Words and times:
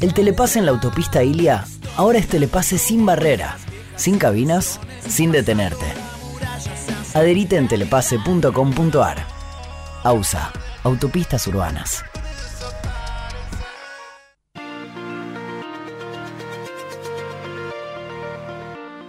El 0.00 0.14
telepase 0.14 0.60
en 0.60 0.66
la 0.66 0.70
autopista 0.70 1.24
Ilia 1.24 1.64
ahora 1.96 2.20
es 2.20 2.28
telepase 2.28 2.78
sin 2.78 3.04
barrera, 3.04 3.56
sin 3.96 4.16
cabinas, 4.16 4.78
sin 5.00 5.32
detenerte. 5.32 5.86
Adherite 7.14 7.56
en 7.56 7.66
telepase.com.ar. 7.66 9.26
AUSA, 10.04 10.52
Autopistas 10.84 11.48
Urbanas. 11.48 12.04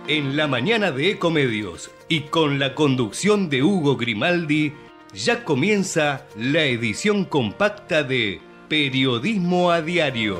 En 0.07 0.35
la 0.35 0.47
mañana 0.47 0.89
de 0.89 1.11
Ecomedios 1.11 1.91
y 2.07 2.21
con 2.21 2.57
la 2.57 2.73
conducción 2.73 3.47
de 3.51 3.61
Hugo 3.61 3.95
Grimaldi, 3.95 4.73
ya 5.13 5.43
comienza 5.43 6.25
la 6.35 6.63
edición 6.63 7.25
compacta 7.25 8.01
de 8.01 8.41
Periodismo 8.69 9.69
a 9.69 9.83
Diario 9.83 10.39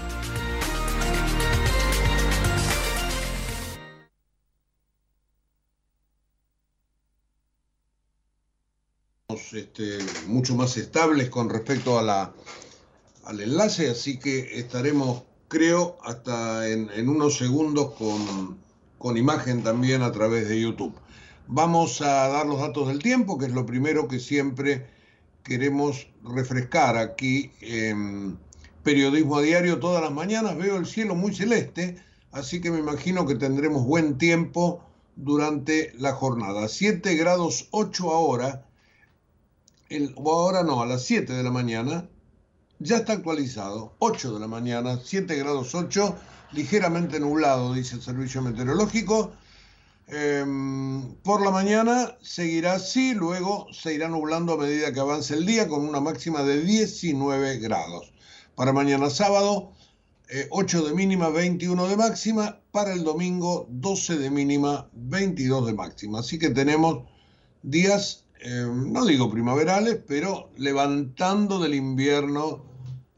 Este, 9.53 9.99
mucho 10.27 10.55
más 10.55 10.77
estables 10.77 11.29
con 11.29 11.49
respecto 11.49 11.99
a 11.99 12.01
la, 12.01 12.33
al 13.25 13.41
enlace, 13.41 13.89
así 13.89 14.17
que 14.17 14.59
estaremos, 14.59 15.23
creo, 15.47 15.97
hasta 16.03 16.69
en, 16.69 17.09
unos 17.09 17.37
segundos 17.37 17.93
con, 17.95 18.57
con, 18.97 19.17
imagen 19.17 19.63
también 19.63 20.01
a 20.03 20.11
través 20.11 20.47
de 20.47 20.61
YouTube. 20.61 20.93
Vamos 21.47 22.01
a 22.01 22.29
dar 22.29 22.45
los 22.45 22.59
datos 22.59 22.87
del 22.87 22.99
tiempo, 22.99 23.37
que 23.37 23.45
es 23.47 23.51
lo 23.51 23.65
primero 23.65 24.07
que 24.07 24.19
siempre 24.19 24.87
queremos 25.43 26.07
refrescar 26.23 26.97
aquí 26.97 27.51
en 27.59 28.37
Periodismo 28.83 29.37
a 29.37 29.41
Diario 29.41 29.79
todas 29.79 30.01
las 30.01 30.11
mañanas. 30.11 30.57
Veo 30.57 30.77
el 30.77 30.85
cielo 30.85 31.13
muy 31.15 31.35
celeste, 31.35 31.97
así 32.31 32.61
que 32.61 32.71
me 32.71 32.79
imagino 32.79 33.25
que 33.25 33.35
tendremos 33.35 33.85
buen 33.85 34.17
tiempo 34.17 34.81
durante 35.17 35.93
la 35.97 36.13
jornada. 36.13 36.69
7 36.69 37.15
grados 37.15 37.67
8 37.71 38.11
ahora 38.11 38.65
o 40.15 40.31
ahora 40.31 40.63
no, 40.63 40.81
a 40.81 40.85
las 40.85 41.03
7 41.03 41.33
de 41.33 41.43
la 41.43 41.51
mañana, 41.51 42.07
ya 42.79 42.97
está 42.97 43.13
actualizado, 43.13 43.95
8 43.99 44.33
de 44.33 44.39
la 44.39 44.47
mañana, 44.47 44.99
7 45.03 45.35
grados 45.35 45.75
8, 45.75 46.15
ligeramente 46.53 47.19
nublado, 47.19 47.73
dice 47.73 47.95
el 47.95 48.01
servicio 48.01 48.41
meteorológico. 48.41 49.33
Em, 50.07 51.15
por 51.23 51.41
la 51.41 51.51
mañana 51.51 52.17
seguirá 52.21 52.73
así, 52.73 53.13
luego 53.13 53.67
se 53.71 53.93
irá 53.93 54.09
nublando 54.09 54.53
a 54.53 54.57
medida 54.57 54.91
que 54.91 54.99
avance 54.99 55.33
el 55.33 55.45
día 55.45 55.67
con 55.67 55.87
una 55.87 56.01
máxima 56.01 56.43
de 56.43 56.61
19 56.61 57.59
grados. 57.59 58.11
Para 58.55 58.73
mañana 58.73 59.09
sábado, 59.09 59.71
8 60.49 60.79
eh, 60.79 60.89
de 60.89 60.95
mínima, 60.95 61.29
21 61.29 61.87
de 61.87 61.97
máxima. 61.97 62.59
Para 62.71 62.93
el 62.93 63.03
domingo, 63.03 63.67
12 63.69 64.17
de 64.17 64.29
mínima, 64.29 64.89
22 64.93 65.67
de 65.67 65.73
máxima. 65.73 66.19
Así 66.19 66.39
que 66.39 66.49
tenemos 66.49 67.03
días 67.63 68.25
eh, 68.43 68.65
no 68.67 69.05
digo 69.05 69.29
primaverales, 69.29 69.99
pero 70.07 70.49
levantando 70.57 71.59
del 71.59 71.75
invierno 71.75 72.63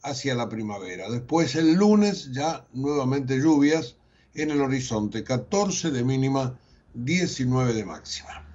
hacia 0.02 0.36
la 0.36 0.50
primavera. 0.50 1.10
Después 1.10 1.56
el 1.56 1.76
lunes 1.76 2.34
ya 2.34 2.68
nuevamente 2.74 3.40
lluvias 3.40 3.96
en 4.34 4.52
el 4.52 4.60
horizonte, 4.60 5.24
14 5.24 5.92
de 5.92 6.04
mínima, 6.04 6.60
19 6.94 7.74
de 7.74 7.86
máxima. 7.86 8.46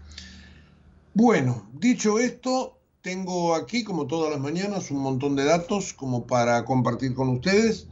Bueno, 1.14 1.66
dicho 1.72 2.18
esto, 2.18 2.78
tengo 3.00 3.54
aquí, 3.54 3.82
como 3.82 4.06
todas 4.06 4.30
las 4.30 4.40
mañanas, 4.40 4.90
un 4.90 4.98
montón 4.98 5.36
de 5.36 5.44
datos 5.44 5.94
como 5.94 6.26
para 6.26 6.66
compartir 6.66 7.14
con 7.14 7.30
ustedes. 7.30 7.86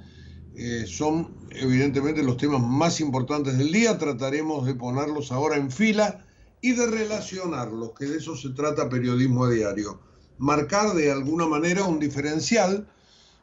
Eh, 0.55 0.85
son 0.87 1.35
evidentemente 1.51 2.23
los 2.23 2.37
temas 2.37 2.61
más 2.61 3.01
importantes 3.01 3.57
del 3.57 3.73
día. 3.73 3.97
Trataremos 3.97 4.67
de 4.67 4.75
ponerlos 4.75 5.33
ahora 5.33 5.57
en 5.57 5.71
fila 5.71 6.26
y 6.61 6.73
de 6.73 6.87
relacionarlos, 6.87 7.93
que 7.99 8.07
de 8.07 8.19
eso 8.19 8.37
se 8.37 8.51
trata 8.51 8.89
periodismo 8.89 9.45
a 9.45 9.51
diario. 9.51 10.01
Marcar 10.39 10.95
de 10.95 11.11
alguna 11.11 11.47
manera 11.47 11.85
un 11.85 11.99
diferencial 11.99 12.89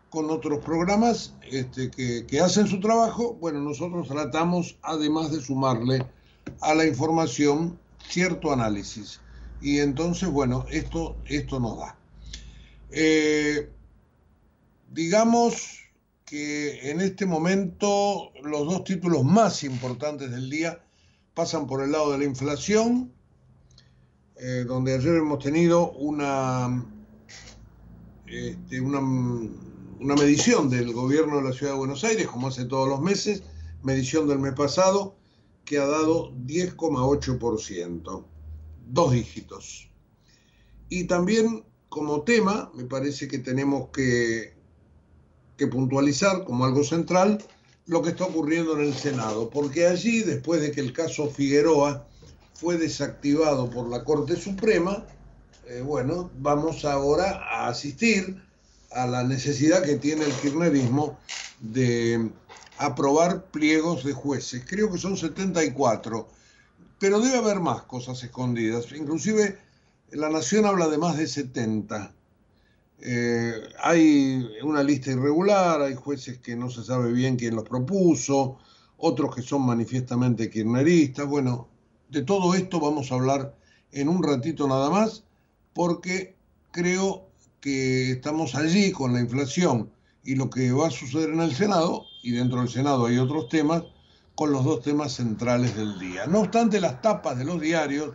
con 0.10 0.30
otros 0.30 0.64
programas 0.64 1.34
este, 1.50 1.90
que, 1.90 2.26
que, 2.28 2.40
hacen 2.40 2.68
su 2.68 2.80
trabajo. 2.80 3.36
Bueno, 3.36 3.62
nosotros 3.62 4.08
tratamos, 4.08 4.78
además 4.84 5.32
de 5.32 5.42
sumarle 5.42 6.06
a 6.62 6.76
la 6.76 6.86
información, 6.86 7.80
cierto 8.08 8.52
análisis. 8.52 9.20
Y 9.62 9.80
entonces, 9.80 10.30
bueno, 10.30 10.66
esto, 10.70 11.16
esto 11.26 11.60
nos 11.60 11.80
da. 11.80 11.98
Eh, 12.92 13.72
digamos 14.92 15.80
que 16.26 16.92
en 16.92 17.02
este 17.02 17.26
momento 17.26 18.32
los 18.44 18.66
dos 18.66 18.84
títulos 18.84 19.24
más 19.24 19.64
importantes 19.64 20.30
del 20.30 20.50
día 20.50 20.83
pasan 21.34 21.68
por 21.68 21.84
el 21.84 21.92
lado 21.92 22.12
de 22.12 22.20
la 22.20 22.26
inflación, 22.26 23.12
eh, 24.36 24.66
donde 24.68 24.94
ayer 24.94 25.16
hemos 25.16 25.40
tenido 25.40 25.92
una, 25.92 26.86
este, 28.28 28.82
una, 28.82 29.00
una, 29.00 30.16
medición 30.16 30.70
del 30.70 30.94
gobierno 30.94 31.38
de 31.38 31.44
la 31.50 31.54
ciudad 31.54 31.74
de 31.74 31.78
Buenos 31.78 32.04
Aires, 32.04 32.28
como 32.28 32.48
hace 32.48 32.66
todos 32.66 32.88
los 32.88 33.02
meses, 33.02 33.44
medición 33.84 34.28
del 34.28 34.40
mes 34.40 34.54
pasado, 34.54 35.16
que 35.66 35.78
ha 35.78 35.86
dado 35.86 36.32
10,8%, 36.34 38.26
dos 38.88 39.12
dígitos. 39.12 39.90
Y 40.90 41.06
también 41.06 41.64
como 41.90 42.24
tema, 42.24 42.72
me 42.76 42.86
parece 42.86 43.28
que 43.28 43.40
tenemos 43.40 43.90
que, 43.90 44.56
que 45.58 45.68
puntualizar 45.68 46.44
como 46.44 46.66
algo 46.66 46.84
central, 46.84 47.44
lo 47.86 48.02
que 48.02 48.10
está 48.12 48.26
ocurriendo 48.26 48.80
en 48.80 48.86
el 48.86 48.94
Senado, 48.94 49.50
porque 49.50 49.88
allí, 49.88 50.22
después 50.22 50.62
de 50.62 50.72
que 50.72 50.82
el 50.82 50.94
caso 50.94 51.30
Figueroa 51.30 52.08
fue 52.54 52.78
desactivado 52.78 53.70
por 53.70 53.90
la 53.90 54.04
Corte 54.04 54.36
Suprema, 54.36 55.06
eh, 55.68 55.82
bueno, 55.82 56.32
vamos 56.40 56.86
ahora 56.86 57.42
a 57.50 57.68
asistir 57.68 58.42
a 58.92 59.08
la 59.08 59.24
necesidad 59.24 59.84
que 59.84 59.96
tiene 59.96 60.26
el 60.26 60.34
kirchnerismo 60.34 61.18
de 61.60 62.30
aprobar 62.78 63.46
pliegos 63.46 64.04
de 64.04 64.14
jueces. 64.14 64.64
Creo 64.68 64.92
que 64.92 64.98
son 64.98 65.18
74, 65.18 66.28
pero 67.00 67.20
debe 67.20 67.38
haber 67.38 67.60
más 67.60 67.84
cosas 67.84 68.24
escondidas. 68.24 68.92
Inclusive 68.92 69.58
la 70.12 70.30
Nación 70.30 70.66
habla 70.66 70.88
de 70.88 70.98
más 70.98 71.18
de 71.18 71.28
70. 71.28 72.14
Eh, 73.00 73.54
hay 73.82 74.48
una 74.64 74.82
lista 74.84 75.12
irregular, 75.12 75.82
hay 75.82 75.96
jueces 75.96 76.40
que 76.40 76.56
no 76.56 76.70
se 76.70 76.84
sabe 76.84 77.12
bien 77.12 77.36
quién 77.36 77.56
los 77.56 77.66
propuso, 77.66 78.58
otros 78.98 79.36
que 79.36 79.42
son 79.42 79.66
manifiestamente 79.66 80.50
kirchneristas. 80.50 81.28
Bueno, 81.28 81.68
De 82.10 82.22
todo 82.22 82.54
esto 82.54 82.80
vamos 82.80 83.12
a 83.12 83.16
hablar 83.16 83.56
en 83.92 84.08
un 84.08 84.22
ratito 84.22 84.68
nada 84.68 84.90
más, 84.92 85.24
porque 85.74 86.36
creo 86.72 87.28
que 87.60 88.12
estamos 88.12 88.54
allí 88.56 88.92
con 88.92 89.14
la 89.14 89.20
inflación 89.20 89.92
y 90.24 90.36
lo 90.36 90.50
que 90.50 90.72
va 90.72 90.88
a 90.88 90.92
suceder 90.92 91.32
en 91.32 91.42
el 91.42 91.56
Senado, 91.56 92.06
y 92.22 92.32
dentro 92.32 92.60
del 92.60 92.70
Senado 92.70 93.08
hay 93.08 93.18
otros 93.18 93.50
temas, 93.50 93.84
con 94.36 94.52
los 94.52 94.64
dos 94.64 94.82
temas 94.82 95.14
centrales 95.14 95.76
del 95.76 96.00
día. 96.00 96.26
No 96.28 96.42
obstante, 96.42 96.80
las 96.80 97.02
tapas 97.02 97.38
de 97.38 97.46
los 97.46 97.60
diarios 97.60 98.14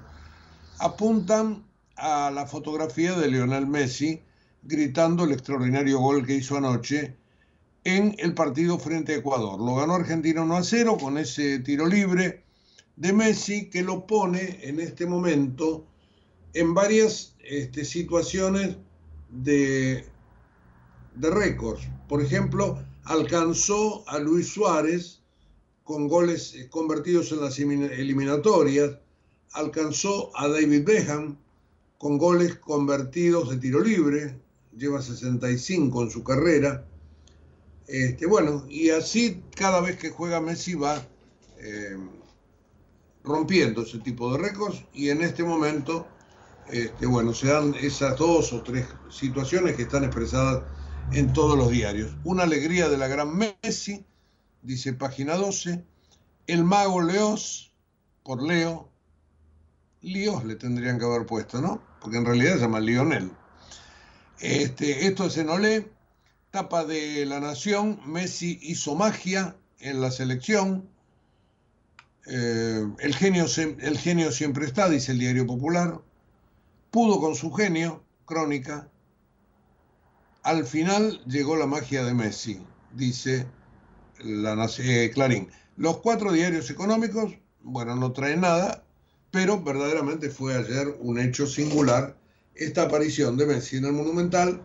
apuntan 0.79 1.65
a 1.97 2.31
la 2.31 2.47
fotografía 2.47 3.15
de 3.17 3.29
Lionel 3.29 3.67
Messi 3.67 4.23
gritando 4.63 5.25
el 5.25 5.33
extraordinario 5.33 5.99
gol 5.99 6.27
que 6.27 6.35
hizo 6.35 6.57
anoche 6.57 7.17
en 7.85 8.15
el 8.19 8.35
partido 8.35 8.79
frente 8.79 9.15
a 9.15 9.17
Ecuador. 9.19 9.59
Lo 9.59 9.77
ganó 9.77 9.95
Argentina 9.95 10.43
1 10.43 10.57
a 10.57 10.63
0 10.63 10.99
con 11.01 11.19
ese 11.19 11.61
tiro 11.61 11.87
libre 11.87 12.45
de 12.97 13.13
Messi 13.13 13.71
que 13.71 13.83
lo 13.83 14.07
pone 14.07 14.59
en 14.63 14.81
este 14.81 15.07
momento 15.07 15.87
en 16.53 16.75
varias 16.75 17.35
este, 17.39 17.85
situaciones 17.85 18.77
de, 19.31 20.05
de 21.15 21.31
récords. 21.31 21.89
Por 22.09 22.23
ejemplo, 22.23 22.79
alcanzó 23.05 24.09
a 24.09 24.19
Luis 24.19 24.49
Suárez 24.49 25.23
con 25.85 26.09
goles 26.09 26.55
eh, 26.55 26.69
convertidos 26.69 27.33
en 27.33 27.41
las 27.41 27.59
eliminatorias, 27.59 28.99
alcanzó 29.53 30.31
a 30.37 30.49
David 30.49 30.85
Beckham 30.85 31.39
con 31.97 32.19
goles 32.19 32.57
convertidos 32.57 33.49
de 33.51 33.57
tiro 33.57 33.81
libre, 33.81 34.39
lleva 34.79 35.03
65 35.03 36.03
en 36.03 36.11
su 36.11 36.23
carrera. 36.23 36.85
Este, 37.87 38.27
bueno, 38.27 38.65
y 38.69 38.91
así 38.91 39.43
cada 39.57 39.81
vez 39.81 39.99
que 39.99 40.11
juega 40.11 40.41
Messi 40.41 40.75
va 40.75 41.03
eh, 41.59 41.97
rompiendo 43.25 43.83
ese 43.83 43.99
tipo 43.99 44.33
de 44.33 44.39
récords 44.39 44.85
y 44.93 45.09
en 45.09 45.23
este 45.23 45.43
momento, 45.43 46.07
este, 46.71 47.07
bueno, 47.07 47.33
se 47.33 47.49
dan 47.49 47.75
esas 47.81 48.17
dos 48.17 48.53
o 48.53 48.63
tres 48.63 48.87
situaciones 49.11 49.77
que 49.77 49.83
están 49.83 50.05
expresadas 50.05 50.65
en 51.13 51.33
todos 51.33 51.57
los 51.57 51.71
diarios. 51.71 52.15
Una 52.25 52.43
alegría 52.45 52.89
de 52.89 52.99
la 52.99 53.09
gran 53.09 53.37
Messi, 53.37 54.05
dice 54.63 54.93
página 54.93 55.37
12, 55.37 55.85
el 56.47 56.65
mago 56.65 57.03
Leos, 57.03 57.73
por 58.23 58.43
Leo, 58.43 58.91
Líos 60.01 60.45
le 60.45 60.55
tendrían 60.55 60.99
que 60.99 61.05
haber 61.05 61.27
puesto, 61.27 61.61
¿no? 61.61 61.83
Porque 62.01 62.19
en 62.19 62.25
realidad 62.25 62.55
se 62.55 62.61
llama 62.61 62.81
Lionel. 62.81 63.33
Este, 64.41 65.07
esto 65.07 65.27
es 65.27 65.37
en 65.37 65.49
Olé, 65.49 65.91
tapa 66.51 66.85
de 66.85 67.27
la 67.27 67.41
Nación, 67.41 68.01
Messi 68.07 68.59
hizo 68.63 68.95
magia 68.95 69.57
en 69.81 70.01
la 70.01 70.11
selección. 70.11 70.89
Eh, 72.27 72.87
el, 73.01 73.15
genio, 73.15 73.47
el 73.57 73.99
genio 73.99 74.31
siempre 74.31 74.67
está, 74.67 74.89
dice 74.89 75.13
el 75.13 75.19
diario 75.19 75.47
popular. 75.47 76.01
Pudo 76.91 77.21
con 77.21 77.35
su 77.35 77.53
genio, 77.53 78.05
crónica. 78.25 78.89
Al 80.43 80.65
final 80.65 81.21
llegó 81.27 81.57
la 81.57 81.67
magia 81.67 82.05
de 82.05 82.15
Messi, 82.15 82.61
dice 82.93 83.47
la, 84.21 84.69
eh, 84.79 85.11
Clarín. 85.13 85.51
Los 85.77 85.99
cuatro 85.99 86.33
diarios 86.33 86.71
económicos, 86.71 87.35
bueno, 87.63 87.97
no 87.97 88.13
traen 88.13 88.43
nada, 88.43 88.85
pero 89.31 89.63
verdaderamente 89.63 90.31
fue 90.31 90.55
ayer 90.55 90.97
un 91.01 91.19
hecho 91.19 91.47
singular 91.47 92.17
esta 92.59 92.83
aparición 92.83 93.37
de 93.37 93.47
Messi 93.47 93.77
en 93.77 93.87
el 93.87 93.93
Monumental 93.93 94.61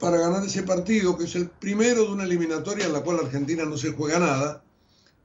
para 0.00 0.18
ganar 0.18 0.44
ese 0.44 0.62
partido, 0.62 1.16
que 1.16 1.24
es 1.24 1.34
el 1.36 1.48
primero 1.48 2.04
de 2.04 2.12
una 2.12 2.24
eliminatoria 2.24 2.86
en 2.86 2.92
la 2.92 3.02
cual 3.02 3.20
Argentina 3.20 3.64
no 3.64 3.76
se 3.76 3.92
juega 3.92 4.18
nada, 4.18 4.64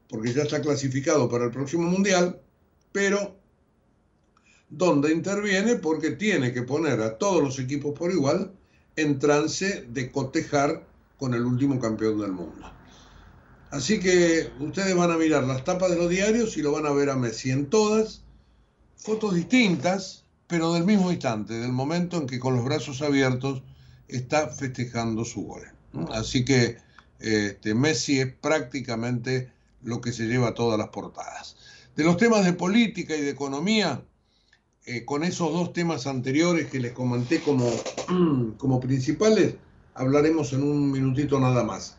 porque 0.10 0.34
ya 0.34 0.44
está 0.44 0.62
clasificado 0.62 1.30
para 1.30 1.46
el 1.46 1.52
próximo 1.52 1.84
Mundial, 1.84 2.40
pero 2.92 3.36
donde 4.70 5.12
interviene 5.12 5.76
porque 5.76 6.12
tiene 6.12 6.54
que 6.54 6.62
poner 6.62 7.02
a 7.02 7.18
todos 7.18 7.42
los 7.42 7.60
equipos 7.60 7.98
por 7.98 8.12
igual 8.12 8.54
en 8.96 9.18
trance 9.18 9.88
de 9.90 10.12
cotejar 10.12 10.86
con 11.18 11.34
el 11.34 11.46
último 11.46 11.80
campeón 11.80 12.20
del 12.20 12.32
mundo. 12.32 12.72
Así 13.72 14.00
que 14.00 14.52
ustedes 14.60 14.96
van 14.96 15.12
a 15.12 15.18
mirar 15.18 15.44
las 15.44 15.64
tapas 15.64 15.92
de 15.92 15.98
los 15.98 16.10
diarios 16.10 16.58
y 16.58 16.62
lo 16.62 16.72
van 16.72 16.86
a 16.86 16.92
ver 16.92 17.10
a 17.10 17.16
Messi 17.16 17.52
en 17.52 17.70
todas, 17.70 18.24
fotos 18.96 19.36
distintas, 19.36 20.26
pero 20.50 20.74
del 20.74 20.84
mismo 20.84 21.12
instante, 21.12 21.54
del 21.54 21.72
momento 21.72 22.18
en 22.18 22.26
que 22.26 22.40
con 22.40 22.56
los 22.56 22.66
brazos 22.66 23.04
abiertos 23.04 23.62
está 24.08 24.48
festejando 24.48 25.24
su 25.24 25.44
gol. 25.44 25.62
Así 26.12 26.44
que 26.44 26.78
este, 27.20 27.76
Messi 27.76 28.20
es 28.20 28.34
prácticamente 28.34 29.52
lo 29.84 30.02
que 30.02 30.12
se 30.12 30.26
lleva 30.26 30.50
a 30.50 30.54
todas 30.56 30.80
las 30.80 30.90
portadas. 30.90 31.56
De 31.96 32.04
los 32.04 32.18
temas 32.18 32.46
de 32.46 32.54
política 32.54 33.16
y 33.16 33.22
de 33.22 33.30
economía, 33.30 34.04
eh, 34.86 35.06
con 35.06 35.24
esos 35.24 35.54
dos 35.54 35.72
temas 35.72 36.08
anteriores 36.08 36.68
que 36.68 36.80
les 36.80 36.94
comenté 36.94 37.42
como, 37.42 37.70
como 38.58 38.80
principales, 38.80 39.54
hablaremos 39.94 40.52
en 40.54 40.64
un 40.64 40.90
minutito 40.90 41.40
nada 41.40 41.64
más. 41.64 41.96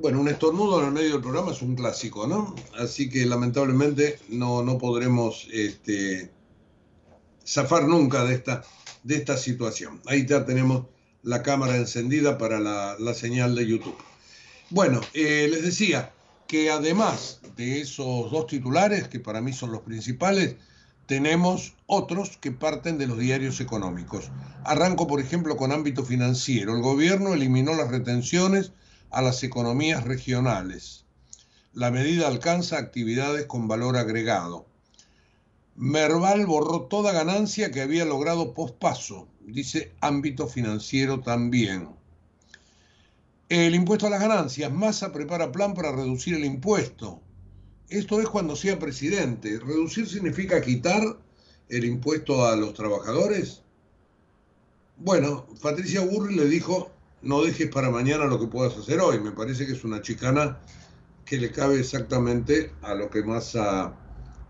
Bueno, 0.00 0.18
un 0.18 0.28
estornudo 0.28 0.80
en 0.80 0.86
el 0.86 0.92
medio 0.92 1.12
del 1.12 1.20
programa 1.20 1.52
es 1.52 1.60
un 1.60 1.76
clásico, 1.76 2.26
¿no? 2.26 2.54
Así 2.78 3.10
que 3.10 3.26
lamentablemente 3.26 4.18
no, 4.30 4.62
no 4.62 4.78
podremos 4.78 5.46
este, 5.52 6.30
zafar 7.46 7.86
nunca 7.86 8.24
de 8.24 8.34
esta, 8.34 8.62
de 9.04 9.16
esta 9.16 9.36
situación. 9.36 10.00
Ahí 10.06 10.24
ya 10.24 10.46
tenemos 10.46 10.86
la 11.22 11.42
cámara 11.42 11.76
encendida 11.76 12.38
para 12.38 12.60
la, 12.60 13.14
señal 13.14 13.54
de 13.54 13.66
YouTube. 13.66 13.94
Bueno, 14.70 15.02
eh, 15.12 15.48
les 15.50 15.62
decía 15.64 16.14
que 16.48 16.70
además 16.70 17.40
de 17.56 17.82
esos 17.82 18.30
dos 18.30 18.46
titulares, 18.46 19.06
que 19.08 19.20
para 19.20 19.42
mí 19.42 19.52
son 19.52 19.70
los 19.70 19.82
principales, 19.82 20.56
tenemos 21.04 21.74
otros 21.84 22.38
que 22.38 22.52
parten 22.52 22.96
de 22.96 23.06
los 23.06 23.18
diarios 23.18 23.60
económicos. 23.60 24.30
Arranco, 24.64 25.06
por 25.06 25.20
ejemplo, 25.20 25.58
con 25.58 25.72
ámbito 25.72 26.06
financiero. 26.06 26.74
El 26.74 26.80
gobierno 26.80 27.34
eliminó 27.34 27.74
las 27.74 27.90
retenciones 27.90 28.72
a 29.10 29.22
las 29.22 29.42
economías 29.42 30.04
regionales. 30.04 31.04
La 31.72 31.90
medida 31.90 32.26
alcanza 32.26 32.78
actividades 32.78 33.46
con 33.46 33.68
valor 33.68 33.96
agregado. 33.96 34.66
Merval 35.76 36.46
borró 36.46 36.82
toda 36.82 37.12
ganancia 37.12 37.70
que 37.70 37.80
había 37.80 38.04
logrado 38.04 38.54
pospaso, 38.54 39.28
dice 39.40 39.92
ámbito 40.00 40.46
financiero 40.46 41.20
también. 41.20 41.88
El 43.48 43.74
impuesto 43.74 44.06
a 44.06 44.10
las 44.10 44.20
ganancias, 44.20 44.72
Massa 44.72 45.12
prepara 45.12 45.52
plan 45.52 45.74
para 45.74 45.90
reducir 45.90 46.34
el 46.34 46.44
impuesto. 46.44 47.20
Esto 47.88 48.20
es 48.20 48.28
cuando 48.28 48.54
sea 48.54 48.78
presidente. 48.78 49.58
¿Reducir 49.58 50.08
significa 50.08 50.60
quitar 50.60 51.02
el 51.68 51.84
impuesto 51.84 52.46
a 52.46 52.54
los 52.54 52.74
trabajadores? 52.74 53.62
Bueno, 54.98 55.46
Patricia 55.62 56.00
Burri 56.02 56.36
le 56.36 56.44
dijo 56.44 56.92
no 57.22 57.42
dejes 57.42 57.68
para 57.68 57.90
mañana 57.90 58.24
lo 58.24 58.40
que 58.40 58.46
puedas 58.46 58.76
hacer 58.76 59.00
hoy. 59.00 59.20
Me 59.20 59.32
parece 59.32 59.66
que 59.66 59.72
es 59.72 59.84
una 59.84 60.02
chicana 60.02 60.60
que 61.24 61.36
le 61.36 61.50
cabe 61.50 61.78
exactamente 61.80 62.72
a 62.82 62.94
lo 62.94 63.10
que 63.10 63.22
Massa 63.22 63.94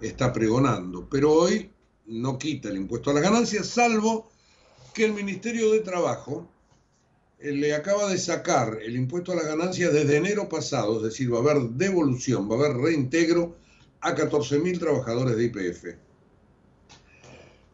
está 0.00 0.32
pregonando. 0.32 1.08
Pero 1.10 1.32
hoy 1.32 1.70
no 2.06 2.38
quita 2.38 2.68
el 2.68 2.76
impuesto 2.76 3.10
a 3.10 3.14
las 3.14 3.22
ganancias, 3.22 3.66
salvo 3.66 4.30
que 4.94 5.04
el 5.04 5.12
Ministerio 5.12 5.70
de 5.72 5.80
Trabajo 5.80 6.48
eh, 7.38 7.52
le 7.52 7.74
acaba 7.74 8.08
de 8.08 8.18
sacar 8.18 8.78
el 8.82 8.96
impuesto 8.96 9.32
a 9.32 9.36
las 9.36 9.46
ganancias 9.46 9.92
desde 9.92 10.16
enero 10.16 10.48
pasado, 10.48 10.96
es 10.98 11.02
decir, 11.04 11.32
va 11.32 11.38
a 11.38 11.42
haber 11.42 11.70
devolución, 11.70 12.50
va 12.50 12.56
a 12.56 12.58
haber 12.58 12.76
reintegro 12.76 13.56
a 14.00 14.14
14.000 14.14 14.78
trabajadores 14.78 15.36
de 15.36 15.44
IPF. 15.44 15.84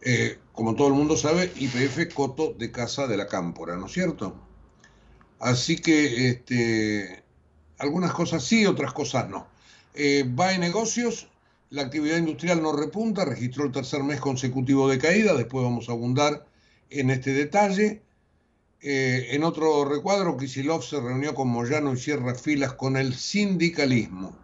Eh, 0.02 0.38
como 0.52 0.74
todo 0.74 0.88
el 0.88 0.94
mundo 0.94 1.16
sabe, 1.16 1.52
IPF 1.56 2.14
coto 2.14 2.54
de 2.56 2.70
casa 2.70 3.06
de 3.06 3.16
la 3.16 3.26
cámpora, 3.26 3.76
¿no 3.76 3.86
es 3.86 3.92
cierto? 3.92 4.45
Así 5.38 5.76
que 5.76 6.28
este, 6.28 7.22
algunas 7.78 8.12
cosas 8.12 8.44
sí, 8.44 8.66
otras 8.66 8.92
cosas 8.92 9.28
no. 9.28 9.46
Eh, 9.94 10.24
va 10.38 10.52
en 10.52 10.60
negocios, 10.60 11.28
la 11.70 11.82
actividad 11.82 12.18
industrial 12.18 12.62
no 12.62 12.72
repunta, 12.72 13.24
registró 13.24 13.64
el 13.64 13.72
tercer 13.72 14.02
mes 14.02 14.20
consecutivo 14.20 14.88
de 14.88 14.98
caída, 14.98 15.34
después 15.34 15.64
vamos 15.64 15.88
a 15.88 15.92
abundar 15.92 16.46
en 16.90 17.10
este 17.10 17.32
detalle. 17.32 18.02
Eh, 18.80 19.28
en 19.30 19.42
otro 19.42 19.84
recuadro, 19.84 20.36
Kisilov 20.36 20.82
se 20.82 21.00
reunió 21.00 21.34
con 21.34 21.48
Moyano 21.48 21.92
y 21.92 21.96
cierra 21.96 22.34
filas 22.34 22.74
con 22.74 22.96
el 22.96 23.14
sindicalismo. 23.14 24.36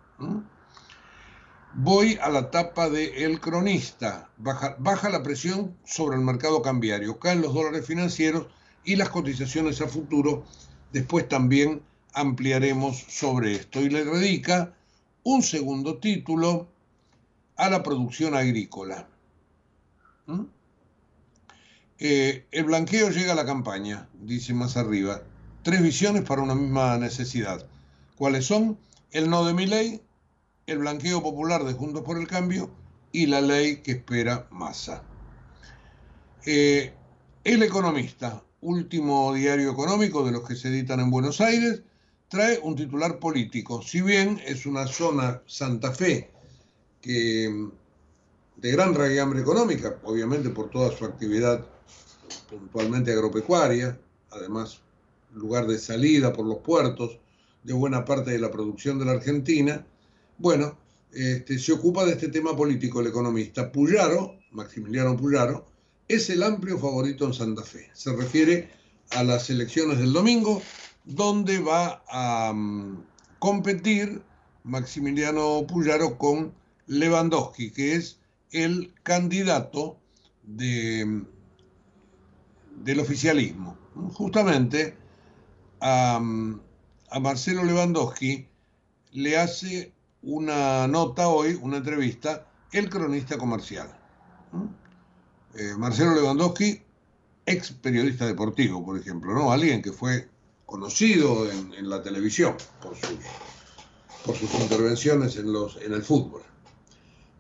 Voy 1.75 2.19
a 2.21 2.29
la 2.29 2.51
tapa 2.51 2.91
de 2.91 3.25
El 3.25 3.41
Cronista. 3.41 4.31
Baja, 4.37 4.77
baja 4.79 5.09
la 5.11 5.23
presión 5.23 5.77
sobre 5.85 6.17
el 6.17 6.23
mercado 6.23 6.61
cambiario, 6.61 7.19
caen 7.19 7.41
los 7.41 7.55
dólares 7.55 7.87
financieros 7.87 8.47
y 8.85 8.97
las 8.97 9.11
cotizaciones 9.11 9.81
a 9.81 9.87
futuro 9.87 10.45
Después 10.93 11.29
también 11.29 11.83
ampliaremos 12.15 12.99
sobre 13.09 13.55
esto 13.55 13.81
y 13.81 13.89
le 13.89 14.05
dedica 14.05 14.75
un 15.25 15.43
segundo 15.43 15.99
título 15.99 16.69
a 17.57 17.71
la 17.71 17.83
producción 17.83 18.35
agrícola. 18.35 19.09
¿Mm? 20.27 20.43
Eh, 21.99 22.47
el 22.51 22.65
blanqueo 22.65 23.11
llega 23.11 23.33
a 23.33 23.37
la 23.37 23.47
campaña, 23.47 24.09
dice 24.21 24.53
más 24.55 24.77
arriba. 24.77 25.23
Tres 25.63 25.83
visiones 25.83 26.23
para 26.25 26.43
una 26.43 26.55
misma 26.55 26.99
necesidad. 26.99 27.67
¿Cuáles 28.17 28.47
son? 28.47 28.77
El 29.13 29.31
no 29.31 29.45
de 29.45 29.55
mi 29.55 29.67
ley, 29.67 30.03
el 30.67 30.79
blanqueo 30.79 31.23
popular 31.23 31.65
de 31.65 31.75
Juntos 31.75 32.03
por 32.03 32.19
el 32.19 32.27
Cambio 32.27 32.71
y 33.13 33.27
la 33.27 33.41
ley 33.41 33.77
que 33.77 33.93
espera 33.93 34.49
Massa. 34.51 35.03
Eh, 36.45 36.93
el 37.45 37.63
Economista, 37.63 38.43
último 38.63 39.35
diario 39.35 39.71
económico 39.71 40.25
de 40.25 40.33
los 40.33 40.47
que 40.47 40.57
se 40.57 40.69
editan 40.69 41.01
en 41.01 41.11
Buenos 41.11 41.41
Aires, 41.41 41.83
trae 42.29 42.59
un 42.63 42.75
titular 42.75 43.19
político. 43.19 43.83
Si 43.83 44.01
bien 44.01 44.41
es 44.47 44.65
una 44.65 44.87
zona 44.87 45.43
Santa 45.47 45.93
Fe 45.93 46.31
que 47.01 47.69
de 48.57 48.71
gran 48.71 48.95
raigambre 48.95 49.41
económica, 49.41 49.99
obviamente 50.05 50.49
por 50.51 50.71
toda 50.71 50.97
su 50.97 51.05
actividad 51.05 51.67
puntualmente 52.49 53.13
agropecuaria, 53.13 53.99
además 54.31 54.81
lugar 55.35 55.67
de 55.67 55.79
salida 55.79 56.33
por 56.33 56.47
los 56.47 56.59
puertos 56.59 57.19
de 57.65 57.73
buena 57.73 58.05
parte 58.05 58.31
de 58.31 58.39
la 58.39 58.51
producción 58.51 58.99
de 58.99 59.05
la 59.05 59.13
Argentina, 59.13 59.85
bueno, 60.39 60.79
este, 61.13 61.59
se 61.59 61.73
ocupa 61.73 62.05
de 62.05 62.13
este 62.13 62.29
tema 62.29 62.57
político 62.57 63.01
el 63.01 63.09
economista. 63.09 63.71
Puyaro, 63.71 64.37
Maximiliano 64.53 65.17
Puyaro, 65.17 65.67
es 66.09 66.31
el 66.31 66.43
amplio 66.43 66.79
favorito 66.79 67.25
en 67.27 67.35
Santa 67.35 67.63
Fe. 67.63 67.91
Se 67.93 68.15
refiere 68.15 68.71
a 69.11 69.23
las 69.23 69.51
elecciones 69.51 69.99
del 69.99 70.13
domingo, 70.13 70.63
donde 71.05 71.59
va 71.59 72.03
a 72.09 72.53
mm, 72.53 73.05
competir 73.39 74.23
Maximiliano 74.65 75.67
Puyaro 75.67 76.19
con 76.19 76.55
Lewandowski, 76.87 77.71
que 77.71 77.97
es 77.97 78.21
el 78.53 78.93
candidato 79.03 79.99
de, 80.43 81.23
del 82.85 83.01
oficialismo. 83.01 83.77
Justamente 84.15 84.97
a, 85.81 86.17
a 86.17 87.21
Marcelo 87.21 87.65
Lewandowski 87.65 88.47
le 89.13 89.39
hace 89.39 89.93
una 90.23 90.87
nota 90.87 91.29
hoy, 91.29 91.59
una 91.61 91.79
entrevista, 91.79 92.47
el 92.73 92.89
cronista 92.89 93.37
comercial. 93.37 93.99
Eh, 95.55 95.75
Marcelo 95.77 96.15
Lewandowski, 96.15 96.81
ex 97.45 97.73
periodista 97.73 98.27
deportivo, 98.27 98.85
por 98.85 98.99
ejemplo, 98.99 99.35
¿no? 99.35 99.53
Alguien 99.53 99.83
que 99.83 99.93
fue 99.93 100.29
conocido 100.65 101.51
en, 101.51 101.89
la 101.89 102.03
televisión 102.03 102.57
por 102.81 102.97
sus, 104.37 104.55
intervenciones 104.55 105.37
en 105.37 105.93
el 105.93 106.03
fútbol. 106.03 106.43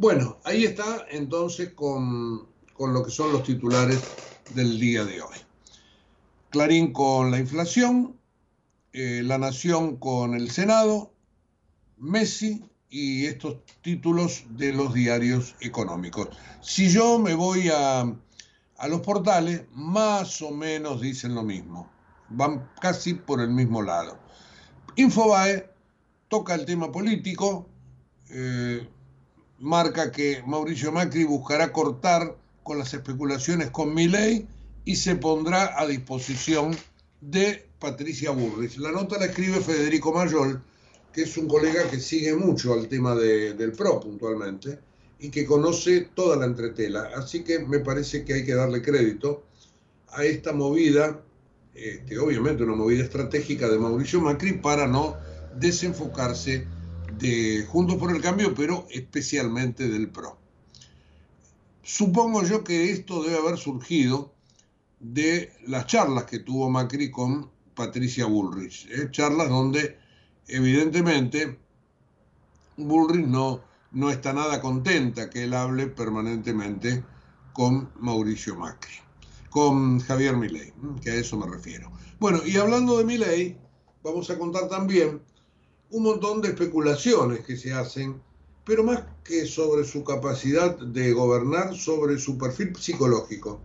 Bueno, 0.02 0.38
ahí 0.44 0.64
está 0.64 1.06
entonces 1.10 1.74
con, 1.74 2.48
lo 2.78 3.04
que 3.04 3.10
son 3.10 3.32
los 3.32 3.44
titulares 3.44 4.02
del 4.54 4.80
día 4.80 5.04
de 5.04 5.22
hoy. 5.22 5.36
Clarín 6.50 6.92
con 6.92 7.30
la 7.30 7.38
inflación, 7.38 8.18
eh, 8.92 9.22
La 9.24 9.38
Nación 9.38 9.96
con 9.96 10.34
el 10.34 10.50
Senado, 10.50 11.12
Messi 11.98 12.64
y 12.92 13.24
estos 13.24 13.56
títulos 13.80 14.44
de 14.50 14.74
los 14.74 14.92
diarios 14.92 15.56
económicos. 15.60 16.28
Si 16.60 16.90
yo 16.90 17.18
me 17.18 17.34
voy 17.34 17.70
a, 17.74 18.00
a 18.02 18.88
los 18.88 19.00
portales, 19.00 19.62
más 19.72 20.42
o 20.42 20.50
menos 20.50 21.00
dicen 21.00 21.34
lo 21.34 21.42
mismo, 21.42 21.90
van 22.28 22.68
casi 22.80 23.14
por 23.14 23.40
el 23.40 23.48
mismo 23.48 23.82
lado. 23.82 24.18
Infobae 24.96 25.70
toca 26.28 26.54
el 26.54 26.66
tema 26.66 26.92
político, 26.92 27.66
eh, 28.28 28.86
marca 29.58 30.12
que 30.12 30.42
Mauricio 30.46 30.92
Macri 30.92 31.24
buscará 31.24 31.72
cortar 31.72 32.36
con 32.62 32.78
las 32.78 32.92
especulaciones 32.92 33.70
con 33.70 33.94
ley 33.94 34.46
y 34.84 34.96
se 34.96 35.16
pondrá 35.16 35.80
a 35.80 35.86
disposición 35.86 36.76
de 37.22 37.66
Patricia 37.78 38.32
Burris. 38.32 38.76
La 38.76 38.92
nota 38.92 39.18
la 39.18 39.26
escribe 39.26 39.60
Federico 39.60 40.12
Mayol, 40.12 40.62
que 41.12 41.22
es 41.22 41.36
un 41.36 41.46
colega 41.46 41.88
que 41.90 42.00
sigue 42.00 42.34
mucho 42.34 42.72
al 42.72 42.88
tema 42.88 43.14
del 43.14 43.72
PRO 43.72 44.00
puntualmente 44.00 44.78
y 45.18 45.30
que 45.30 45.44
conoce 45.44 46.08
toda 46.14 46.36
la 46.36 46.46
entretela. 46.46 47.10
Así 47.14 47.44
que 47.44 47.60
me 47.60 47.80
parece 47.80 48.24
que 48.24 48.34
hay 48.34 48.44
que 48.44 48.54
darle 48.54 48.82
crédito 48.82 49.44
a 50.08 50.24
esta 50.24 50.52
movida, 50.52 51.22
este, 51.74 52.18
obviamente 52.18 52.64
una 52.64 52.74
movida 52.74 53.04
estratégica 53.04 53.68
de 53.68 53.78
Mauricio 53.78 54.20
Macri 54.20 54.54
para 54.54 54.86
no 54.86 55.16
desenfocarse 55.58 56.66
de 57.18 57.64
Juntos 57.68 57.96
por 57.96 58.14
el 58.14 58.20
Cambio, 58.20 58.54
pero 58.54 58.86
especialmente 58.90 59.88
del 59.88 60.08
PRO. 60.10 60.38
Supongo 61.82 62.42
yo 62.44 62.64
que 62.64 62.90
esto 62.90 63.22
debe 63.22 63.36
haber 63.36 63.58
surgido 63.58 64.32
de 64.98 65.52
las 65.66 65.86
charlas 65.86 66.24
que 66.24 66.38
tuvo 66.38 66.70
Macri 66.70 67.10
con 67.10 67.50
Patricia 67.74 68.26
Bullrich, 68.26 68.88
¿eh? 68.90 69.08
charlas 69.10 69.48
donde 69.48 70.01
evidentemente, 70.52 71.58
Bullrich 72.76 73.26
no, 73.26 73.62
no 73.92 74.10
está 74.10 74.32
nada 74.32 74.60
contenta 74.60 75.30
que 75.30 75.44
él 75.44 75.54
hable 75.54 75.86
permanentemente 75.86 77.04
con 77.52 77.90
Mauricio 77.98 78.56
Macri, 78.56 78.94
con 79.50 80.00
Javier 80.00 80.36
Milei, 80.36 80.72
que 81.02 81.10
a 81.10 81.14
eso 81.14 81.36
me 81.36 81.46
refiero. 81.46 81.90
Bueno, 82.18 82.40
y 82.44 82.56
hablando 82.56 82.98
de 82.98 83.04
Milei, 83.04 83.58
vamos 84.02 84.30
a 84.30 84.38
contar 84.38 84.68
también 84.68 85.20
un 85.90 86.02
montón 86.02 86.40
de 86.40 86.48
especulaciones 86.48 87.40
que 87.40 87.56
se 87.56 87.72
hacen, 87.72 88.20
pero 88.64 88.84
más 88.84 89.02
que 89.24 89.46
sobre 89.46 89.84
su 89.84 90.04
capacidad 90.04 90.78
de 90.78 91.12
gobernar, 91.12 91.74
sobre 91.74 92.18
su 92.18 92.38
perfil 92.38 92.74
psicológico. 92.76 93.60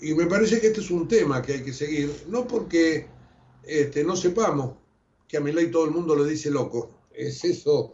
Y 0.00 0.14
me 0.14 0.26
parece 0.26 0.60
que 0.60 0.68
este 0.68 0.80
es 0.80 0.90
un 0.90 1.08
tema 1.08 1.42
que 1.42 1.54
hay 1.54 1.62
que 1.62 1.72
seguir, 1.72 2.26
no 2.28 2.46
porque 2.46 3.06
este, 3.64 4.04
no 4.04 4.14
sepamos 4.14 4.76
que 5.28 5.36
a 5.36 5.40
mi 5.40 5.52
ley 5.52 5.70
todo 5.70 5.84
el 5.84 5.90
mundo 5.90 6.16
le 6.16 6.28
dice 6.28 6.50
loco. 6.50 6.90
Es 7.12 7.44
eso, 7.44 7.92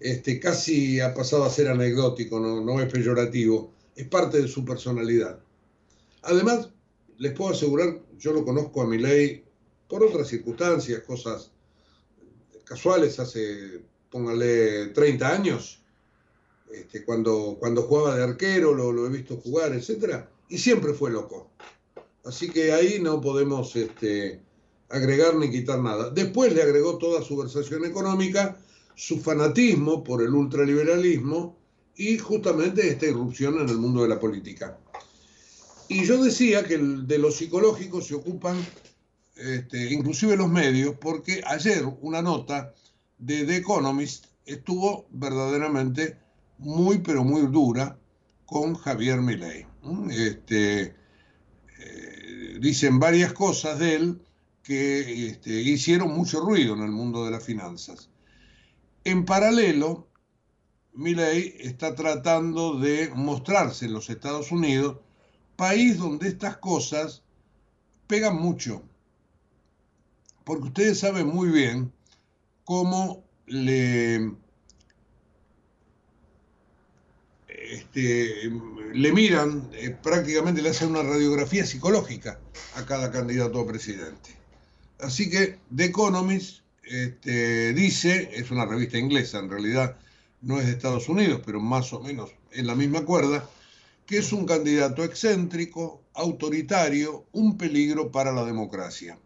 este, 0.00 0.40
casi 0.40 0.98
ha 1.00 1.12
pasado 1.14 1.44
a 1.44 1.50
ser 1.50 1.68
anecdótico, 1.68 2.40
no, 2.40 2.60
no 2.60 2.80
es 2.80 2.90
peyorativo, 2.90 3.72
es 3.94 4.08
parte 4.08 4.40
de 4.40 4.48
su 4.48 4.64
personalidad. 4.64 5.38
Además, 6.22 6.70
les 7.18 7.32
puedo 7.32 7.52
asegurar, 7.52 8.00
yo 8.18 8.32
lo 8.32 8.44
conozco 8.44 8.82
a 8.82 8.86
mi 8.86 8.98
ley 8.98 9.44
por 9.88 10.02
otras 10.02 10.28
circunstancias, 10.28 11.02
cosas 11.02 11.50
casuales, 12.64 13.18
hace, 13.18 13.82
póngale, 14.10 14.86
30 14.88 15.28
años, 15.28 15.82
este, 16.72 17.04
cuando, 17.04 17.56
cuando 17.58 17.82
jugaba 17.82 18.16
de 18.16 18.22
arquero, 18.22 18.72
lo, 18.72 18.92
lo, 18.92 19.06
he 19.06 19.10
visto 19.10 19.36
jugar, 19.36 19.72
etc. 19.74 20.24
Y 20.48 20.58
siempre 20.58 20.94
fue 20.94 21.10
loco. 21.10 21.50
Así 22.24 22.48
que 22.50 22.72
ahí 22.72 23.00
no 23.00 23.20
podemos 23.20 23.74
este, 23.76 24.40
agregar 24.90 25.36
ni 25.36 25.50
quitar 25.50 25.80
nada. 25.80 26.10
Después 26.10 26.52
le 26.52 26.62
agregó 26.62 26.98
toda 26.98 27.22
su 27.22 27.36
versación 27.36 27.84
económica, 27.84 28.56
su 28.94 29.20
fanatismo 29.20 30.04
por 30.04 30.22
el 30.22 30.34
ultraliberalismo 30.34 31.56
y 31.96 32.18
justamente 32.18 32.88
esta 32.88 33.06
irrupción 33.06 33.60
en 33.60 33.68
el 33.68 33.78
mundo 33.78 34.02
de 34.02 34.08
la 34.08 34.20
política. 34.20 34.78
Y 35.88 36.04
yo 36.04 36.22
decía 36.22 36.64
que 36.64 36.78
de 36.78 37.18
los 37.18 37.36
psicológicos 37.36 38.06
se 38.06 38.14
ocupan 38.14 38.56
este, 39.36 39.90
inclusive 39.92 40.36
los 40.36 40.48
medios, 40.48 40.94
porque 41.00 41.40
ayer 41.46 41.84
una 42.02 42.20
nota 42.20 42.74
de 43.18 43.44
The 43.44 43.56
Economist 43.56 44.26
estuvo 44.44 45.06
verdaderamente 45.10 46.18
muy, 46.58 46.98
pero 46.98 47.24
muy 47.24 47.46
dura 47.46 47.98
con 48.44 48.74
Javier 48.74 49.20
Milei. 49.20 49.66
Este, 50.10 50.82
eh, 50.82 52.58
dicen 52.60 52.98
varias 52.98 53.32
cosas 53.32 53.78
de 53.78 53.94
él 53.94 54.20
que 54.62 55.26
este, 55.26 55.50
hicieron 55.50 56.14
mucho 56.14 56.40
ruido 56.40 56.74
en 56.74 56.82
el 56.82 56.90
mundo 56.90 57.24
de 57.24 57.30
las 57.30 57.44
finanzas. 57.44 58.10
En 59.04 59.24
paralelo, 59.24 60.08
Milley 60.92 61.56
está 61.60 61.94
tratando 61.94 62.78
de 62.78 63.10
mostrarse 63.14 63.86
en 63.86 63.94
los 63.94 64.10
Estados 64.10 64.52
Unidos, 64.52 64.98
país 65.56 65.98
donde 65.98 66.28
estas 66.28 66.58
cosas 66.58 67.22
pegan 68.06 68.36
mucho, 68.36 68.82
porque 70.44 70.64
ustedes 70.64 70.98
saben 70.98 71.28
muy 71.28 71.48
bien 71.50 71.92
cómo 72.64 73.24
le, 73.46 74.34
este, 77.48 78.50
miran, 79.12 79.70
eh, 79.72 79.96
prácticamente 80.02 80.62
le 80.62 80.70
hacen 80.70 80.90
una 80.90 81.02
radiografía 81.02 81.64
psicológica 81.64 82.40
a 82.74 82.84
cada 82.84 83.10
candidato 83.10 83.60
a 83.60 83.66
presidente. 83.66 84.39
Así 85.02 85.30
que 85.30 85.58
The 85.74 85.86
Economist 85.86 86.60
este, 86.82 87.72
dice, 87.72 88.30
es 88.32 88.50
una 88.50 88.66
revista 88.66 88.98
inglesa 88.98 89.38
en 89.38 89.50
realidad, 89.50 89.96
no 90.42 90.58
es 90.58 90.66
de 90.66 90.72
Estados 90.72 91.08
Unidos, 91.08 91.40
pero 91.44 91.60
más 91.60 91.92
o 91.92 92.00
menos 92.00 92.30
en 92.50 92.66
la 92.66 92.74
misma 92.74 93.04
cuerda, 93.04 93.48
que 94.06 94.18
es 94.18 94.32
un 94.32 94.44
candidato 94.44 95.04
excéntrico, 95.04 96.02
autoritario, 96.14 97.26
un 97.32 97.56
peligro 97.56 98.10
para 98.10 98.32
la 98.32 98.44
democracia. 98.44 99.18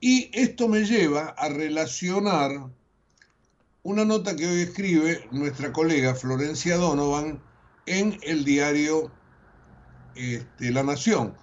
Y 0.00 0.30
esto 0.32 0.66
me 0.66 0.84
lleva 0.84 1.28
a 1.28 1.48
relacionar 1.48 2.68
una 3.84 4.04
nota 4.04 4.34
que 4.34 4.48
hoy 4.48 4.62
escribe 4.62 5.28
nuestra 5.30 5.72
colega 5.72 6.14
Florencia 6.14 6.76
Donovan 6.76 7.40
en 7.86 8.18
el 8.22 8.44
diario 8.44 9.12
este, 10.16 10.72
La 10.72 10.82
Nación 10.82 11.34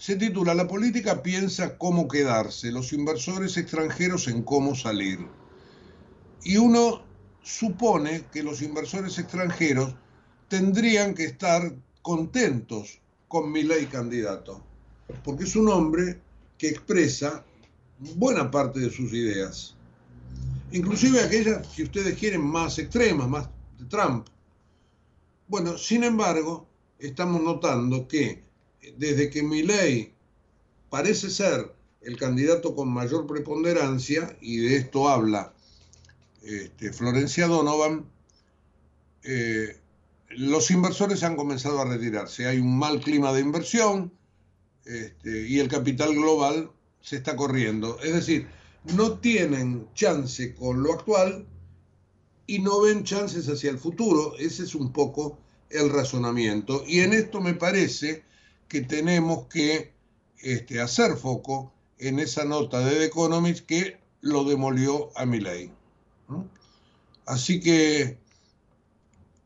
se 0.00 0.16
titula 0.16 0.54
La 0.54 0.66
política 0.66 1.22
piensa 1.22 1.76
cómo 1.76 2.08
quedarse, 2.08 2.72
los 2.72 2.94
inversores 2.94 3.58
extranjeros 3.58 4.28
en 4.28 4.42
cómo 4.42 4.74
salir. 4.74 5.28
Y 6.42 6.56
uno 6.56 7.02
supone 7.42 8.24
que 8.32 8.42
los 8.42 8.62
inversores 8.62 9.18
extranjeros 9.18 9.94
tendrían 10.48 11.12
que 11.12 11.24
estar 11.24 11.74
contentos 12.00 12.98
con 13.28 13.52
mi 13.52 13.62
ley 13.62 13.84
candidato, 13.86 14.64
porque 15.22 15.44
es 15.44 15.54
un 15.54 15.68
hombre 15.68 16.18
que 16.56 16.68
expresa 16.68 17.44
buena 18.16 18.50
parte 18.50 18.80
de 18.80 18.88
sus 18.88 19.12
ideas, 19.12 19.76
inclusive 20.72 21.20
aquellas, 21.20 21.66
si 21.74 21.82
ustedes 21.82 22.18
quieren, 22.18 22.40
más 22.40 22.78
extremas, 22.78 23.28
más 23.28 23.50
de 23.78 23.84
Trump. 23.84 24.28
Bueno, 25.46 25.76
sin 25.76 26.04
embargo, 26.04 26.66
estamos 26.98 27.42
notando 27.42 28.08
que 28.08 28.49
desde 28.96 29.30
que 29.30 29.42
ley 29.42 30.12
parece 30.88 31.30
ser 31.30 31.74
el 32.02 32.16
candidato 32.16 32.74
con 32.74 32.88
mayor 32.88 33.26
preponderancia, 33.26 34.36
y 34.40 34.58
de 34.58 34.76
esto 34.76 35.08
habla 35.08 35.52
este, 36.42 36.92
Florencia 36.92 37.46
Donovan, 37.46 38.06
eh, 39.22 39.76
los 40.30 40.70
inversores 40.70 41.22
han 41.22 41.36
comenzado 41.36 41.80
a 41.80 41.84
retirarse. 41.84 42.46
Hay 42.46 42.58
un 42.58 42.78
mal 42.78 43.00
clima 43.00 43.32
de 43.32 43.40
inversión 43.40 44.12
este, 44.84 45.46
y 45.48 45.58
el 45.58 45.68
capital 45.68 46.14
global 46.14 46.70
se 47.00 47.16
está 47.16 47.36
corriendo. 47.36 47.98
Es 48.00 48.14
decir, 48.14 48.48
no 48.96 49.18
tienen 49.18 49.88
chance 49.94 50.54
con 50.54 50.82
lo 50.82 50.94
actual 50.94 51.46
y 52.46 52.60
no 52.60 52.80
ven 52.80 53.04
chances 53.04 53.48
hacia 53.48 53.70
el 53.70 53.78
futuro. 53.78 54.36
Ese 54.38 54.62
es 54.62 54.74
un 54.74 54.92
poco 54.92 55.38
el 55.68 55.90
razonamiento. 55.90 56.84
Y 56.86 57.00
en 57.00 57.12
esto 57.12 57.40
me 57.40 57.54
parece 57.54 58.24
que 58.70 58.80
tenemos 58.82 59.48
que 59.48 59.92
este, 60.38 60.80
hacer 60.80 61.16
foco 61.16 61.74
en 61.98 62.20
esa 62.20 62.44
nota 62.44 62.78
de 62.78 62.92
The 62.92 63.04
Economist 63.06 63.66
que 63.66 63.98
lo 64.20 64.44
demolió 64.44 65.10
a 65.16 65.26
Milley. 65.26 65.72
Así 67.26 67.60
que, 67.60 68.16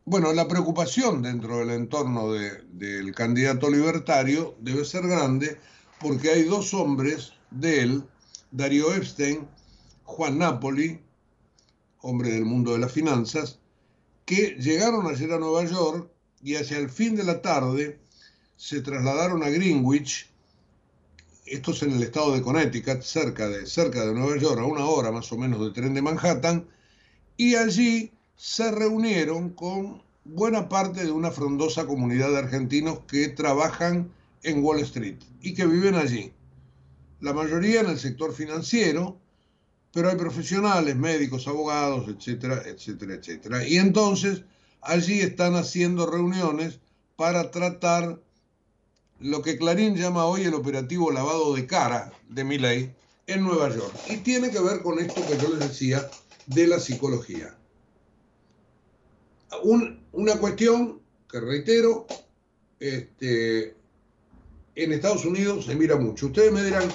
bueno, 0.05 0.33
la 0.35 0.47
preocupación 0.47 1.23
dentro 1.23 1.59
del 1.59 1.71
entorno 1.71 2.33
del 2.33 3.15
candidato 3.15 3.71
libertario 3.71 4.57
debe 4.61 4.85
ser 4.85 5.09
grande 5.09 5.59
porque 6.01 6.31
hay 6.31 6.43
dos 6.43 6.75
hombres 6.75 7.33
de 7.51 7.81
él, 7.81 8.05
Darío 8.51 8.95
Epstein, 8.95 9.49
Juan 10.05 10.39
Napoli, 10.39 11.01
hombre 12.03 12.31
del 12.31 12.45
mundo 12.45 12.73
de 12.73 12.79
las 12.79 12.93
finanzas, 12.93 13.59
que 14.27 14.57
llegaron 14.59 15.07
ayer 15.07 15.33
a 15.33 15.39
Nueva 15.39 15.65
York 15.65 16.11
y 16.43 16.57
hacia 16.57 16.77
el 16.77 16.91
fin 16.91 17.17
de 17.17 17.25
la 17.25 17.41
tarde 17.41 18.04
se 18.57 18.81
trasladaron 18.81 19.43
a 19.43 19.51
Greenwich, 19.51 20.31
esto 21.47 21.73
es 21.73 21.83
en 21.83 21.93
el 21.93 22.03
estado 22.03 22.35
de 22.35 22.43
Connecticut, 22.43 23.03
cerca 23.03 23.49
de, 23.49 23.67
cerca 23.67 24.05
de 24.07 24.15
Nueva 24.15 24.39
York, 24.39 24.59
a 24.61 24.65
una 24.65 24.87
hora 24.87 25.11
más 25.11 25.31
o 25.33 25.37
menos 25.37 25.61
de 25.61 25.71
tren 25.71 25.95
de 25.95 26.03
Manhattan, 26.03 26.67
y 27.37 27.57
allí 27.57 28.13
se 28.37 28.71
reunieron 28.71 29.51
con 29.51 30.03
buena 30.25 30.69
parte 30.69 31.05
de 31.05 31.11
una 31.11 31.31
frondosa 31.31 31.87
comunidad 31.87 32.31
de 32.31 32.39
argentinos 32.39 33.01
que 33.07 33.29
trabajan 33.29 34.11
en 34.43 34.65
Wall 34.65 34.81
Street 34.81 35.19
y 35.43 35.55
que 35.55 35.67
viven 35.67 35.95
allí. 35.95 36.33
La 37.21 37.33
mayoría 37.33 37.81
en 37.81 37.91
el 37.91 37.99
sector 37.99 38.33
financiero, 38.33 39.19
pero 39.93 40.11
hay 40.11 40.17
profesionales, 40.17 40.97
médicos, 40.97 41.47
abogados, 41.47 42.09
etcétera, 42.09 42.63
etcétera, 42.67 43.15
etcétera. 43.15 43.69
Y 43.69 43.77
entonces 43.77 44.43
allí 44.81 45.21
están 45.21 45.55
haciendo 45.55 46.07
reuniones 46.07 46.81
para 47.17 47.51
tratar 47.51 48.21
lo 49.21 49.43
que 49.43 49.57
Clarín 49.57 49.97
llama 49.97 50.27
hoy 50.27 50.43
el 50.43 50.55
operativo 50.55 51.11
lavado 51.11 51.55
de 51.55 51.67
cara 51.67 52.13
de 52.29 52.45
Milley 52.45 52.95
en 53.27 53.43
Nueva 53.43 53.69
York. 53.75 53.93
Y 54.11 54.19
tiene 54.19 54.51
que 54.51 54.61
ver 54.61 54.83
con 54.83 54.99
esto 54.99 55.23
que 55.27 55.39
yo 55.39 55.49
les 55.51 55.61
decía 55.61 56.09
de 56.47 56.67
la 56.67 56.79
psicología. 56.79 57.57
una 60.13 60.39
cuestión 60.39 61.01
que 61.29 61.41
reitero, 61.41 62.07
este, 62.79 63.75
en 64.75 64.93
Estados 64.93 65.25
Unidos 65.25 65.67
se 65.67 65.75
mira 65.75 65.97
mucho. 65.97 66.27
Ustedes 66.27 66.53
me 66.53 66.63
dirán, 66.63 66.89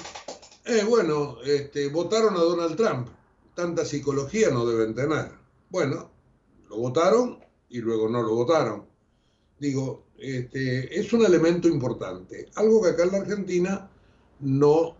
eh, 0.66 0.84
bueno, 0.88 1.38
este, 1.44 1.88
votaron 1.88 2.36
a 2.36 2.40
Donald 2.40 2.76
Trump, 2.76 3.08
tanta 3.54 3.84
psicología 3.84 4.50
no 4.50 4.66
deben 4.66 4.94
tener. 4.94 5.32
Bueno, 5.70 6.10
lo 6.68 6.76
votaron 6.76 7.38
y 7.68 7.78
luego 7.78 8.08
no 8.08 8.22
lo 8.22 8.34
votaron. 8.34 8.86
Digo, 9.58 10.04
este, 10.20 10.98
es 10.98 11.12
un 11.12 11.24
elemento 11.24 11.68
importante, 11.68 12.46
algo 12.56 12.82
que 12.82 12.90
acá 12.90 13.04
en 13.04 13.12
la 13.12 13.18
Argentina 13.18 13.90
no 14.40 14.96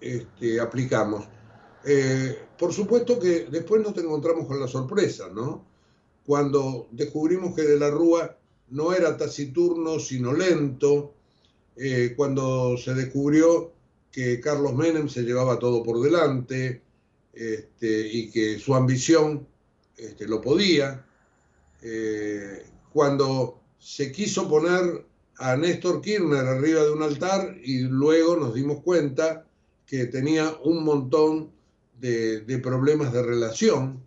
este, 0.00 0.60
aplicamos. 0.60 1.26
Eh, 1.84 2.38
por 2.58 2.72
supuesto 2.72 3.18
que 3.18 3.46
después 3.50 3.82
nos 3.82 3.96
encontramos 3.96 4.46
con 4.46 4.60
la 4.60 4.68
sorpresa, 4.68 5.28
¿no? 5.28 5.66
Cuando 6.24 6.88
descubrimos 6.92 7.54
que 7.54 7.62
de 7.62 7.78
la 7.78 7.90
Rúa 7.90 8.36
no 8.70 8.92
era 8.92 9.16
taciturno, 9.16 9.98
sino 9.98 10.32
lento, 10.32 11.14
eh, 11.76 12.14
cuando 12.16 12.76
se 12.76 12.94
descubrió 12.94 13.72
que 14.10 14.40
Carlos 14.40 14.74
Menem 14.74 15.08
se 15.08 15.22
llevaba 15.22 15.58
todo 15.58 15.82
por 15.82 16.00
delante 16.00 16.82
este, 17.32 18.06
y 18.08 18.30
que 18.30 18.58
su 18.58 18.74
ambición 18.74 19.46
este, 19.96 20.26
lo 20.26 20.40
podía, 20.40 21.04
eh, 21.82 22.66
cuando 22.92 23.61
se 23.82 24.12
quiso 24.12 24.48
poner 24.48 25.04
a 25.38 25.56
Néstor 25.56 26.00
Kirchner 26.00 26.46
arriba 26.46 26.84
de 26.84 26.92
un 26.92 27.02
altar 27.02 27.56
y 27.64 27.80
luego 27.80 28.36
nos 28.36 28.54
dimos 28.54 28.80
cuenta 28.80 29.44
que 29.84 30.06
tenía 30.06 30.56
un 30.62 30.84
montón 30.84 31.50
de, 31.98 32.60
problemas 32.62 33.12
de 33.12 33.24
relación. 33.24 34.00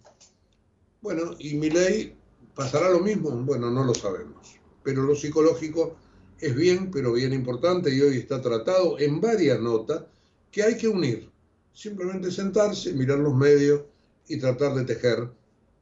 Bueno, 1.02 1.36
y 1.40 1.56
mi 1.56 1.70
ley 1.70 2.16
pasará 2.56 2.90
lo 2.90 3.02
mismo, 3.02 3.32
bueno, 3.32 3.70
no 3.70 3.84
lo 3.84 3.94
sabemos. 3.94 4.56
Pero 4.82 5.04
lo 5.04 5.14
psicológico 5.14 5.98
es 6.40 6.56
bien, 6.56 6.90
pero 6.90 7.12
bien 7.12 7.34
importante 7.34 7.94
y 7.94 8.00
hoy 8.00 8.18
está 8.18 8.42
tratado 8.42 8.98
en 8.98 9.20
varias 9.20 9.60
notas 9.60 10.04
que 10.52 10.64
hay 10.64 10.78
que 10.78 10.88
unir. 10.88 11.30
Simplemente 11.74 12.32
sentarse, 12.32 12.94
mirar 12.94 13.20
los 13.20 13.36
medios 13.36 13.82
y 14.30 14.38
tratar 14.38 14.74
de 14.74 14.86
tejer 14.86 15.30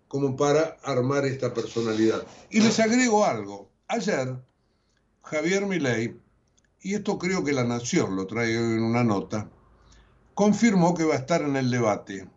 como 0.08 0.36
para 0.36 0.79
armar 0.82 1.25
esta 1.25 1.53
personalidad. 1.53 2.25
Y 2.49 2.60
les 2.60 2.79
agrego 2.79 3.23
algo. 3.23 3.73
Ayer, 3.93 4.36
Javier 5.21 5.67
Milei, 5.67 6.19
y 6.82 6.95
esto 6.95 7.19
creo 7.19 7.43
que 7.43 7.53
La 7.53 7.63
Nación 7.63 8.15
lo 8.15 8.25
trae 8.25 8.56
en 8.56 8.82
una 8.82 9.03
nota, 9.03 9.51
confirmó 10.34 10.95
que 10.95 11.03
va 11.03 11.13
a 11.13 11.19
estar 11.19 11.43
en 11.43 11.56
el 11.56 11.69
debate. 11.69 12.27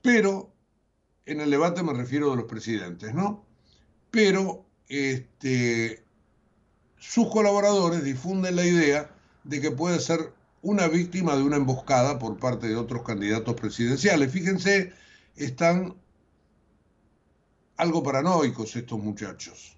Pero, 0.00 0.52
en 1.26 1.40
el 1.40 1.50
debate 1.50 1.82
me 1.82 1.92
refiero 1.92 2.30
de 2.30 2.36
los 2.36 2.44
presidentes, 2.44 3.12
¿no? 3.14 3.44
Pero 4.12 4.64
este, 4.88 6.04
sus 6.96 7.28
colaboradores 7.28 8.04
difunden 8.04 8.54
la 8.54 8.64
idea 8.64 9.10
de 9.42 9.60
que 9.60 9.72
puede 9.72 9.98
ser 9.98 10.32
una 10.62 10.86
víctima 10.86 11.34
de 11.34 11.42
una 11.42 11.56
emboscada 11.56 12.20
por 12.20 12.38
parte 12.38 12.68
de 12.68 12.76
otros 12.76 13.02
candidatos 13.02 13.54
presidenciales. 13.56 14.30
Fíjense, 14.30 14.92
están 15.34 15.96
algo 17.76 18.02
paranoicos 18.02 18.76
estos 18.76 19.00
muchachos. 19.00 19.76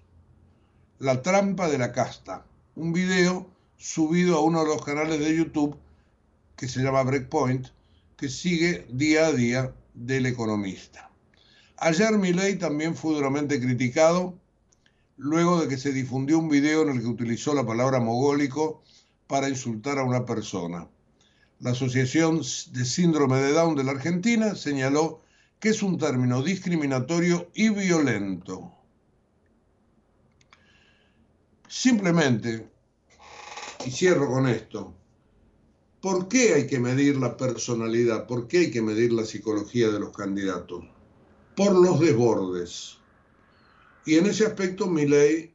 La 0.99 1.21
trampa 1.21 1.67
de 1.69 1.77
la 1.77 1.91
casta, 1.91 2.45
un 2.75 2.93
video 2.93 3.47
subido 3.77 4.37
a 4.37 4.41
uno 4.41 4.61
de 4.61 4.67
los 4.67 4.83
canales 4.83 5.19
de 5.19 5.35
YouTube 5.35 5.77
que 6.55 6.67
se 6.67 6.81
llama 6.81 7.03
Breakpoint, 7.03 7.67
que 8.15 8.29
sigue 8.29 8.87
día 8.89 9.27
a 9.27 9.31
día 9.31 9.73
del 9.93 10.25
economista. 10.25 11.09
Ayer 11.77 12.17
Milei 12.17 12.57
también 12.57 12.95
fue 12.95 13.13
duramente 13.13 13.59
criticado 13.59 14.33
luego 15.17 15.61
de 15.61 15.67
que 15.67 15.77
se 15.77 15.91
difundió 15.91 16.39
un 16.39 16.49
video 16.49 16.83
en 16.83 16.89
el 16.89 17.01
que 17.01 17.07
utilizó 17.07 17.53
la 17.53 17.65
palabra 17.65 17.99
mogólico 17.99 18.81
para 19.27 19.49
insultar 19.49 19.99
a 19.99 20.03
una 20.03 20.25
persona. 20.25 20.87
La 21.59 21.71
Asociación 21.71 22.41
de 22.71 22.85
Síndrome 22.85 23.37
de 23.37 23.51
Down 23.51 23.75
de 23.75 23.83
la 23.83 23.91
Argentina 23.91 24.55
señaló 24.55 25.21
que 25.59 25.69
es 25.69 25.81
un 25.83 25.97
término 25.97 26.41
discriminatorio 26.41 27.49
y 27.53 27.69
violento. 27.69 28.73
Simplemente, 31.67 32.69
y 33.85 33.91
cierro 33.91 34.29
con 34.29 34.47
esto, 34.47 34.97
¿Por 36.01 36.27
qué 36.27 36.53
hay 36.53 36.67
que 36.67 36.79
medir 36.79 37.17
la 37.17 37.35
personalidad? 37.35 38.27
¿Por 38.27 38.47
qué 38.47 38.59
hay 38.59 38.71
que 38.71 38.83
medir 38.83 39.11
la 39.11 39.25
psicología 39.25 39.89
de 39.89 39.99
los 39.99 40.15
candidatos? 40.15 40.85
Por 41.55 41.73
los 41.73 41.99
desbordes. 41.99 42.97
Y 44.05 44.15
en 44.15 44.27
ese 44.27 44.45
aspecto 44.45 44.87
mi 44.87 45.07
ley 45.07 45.53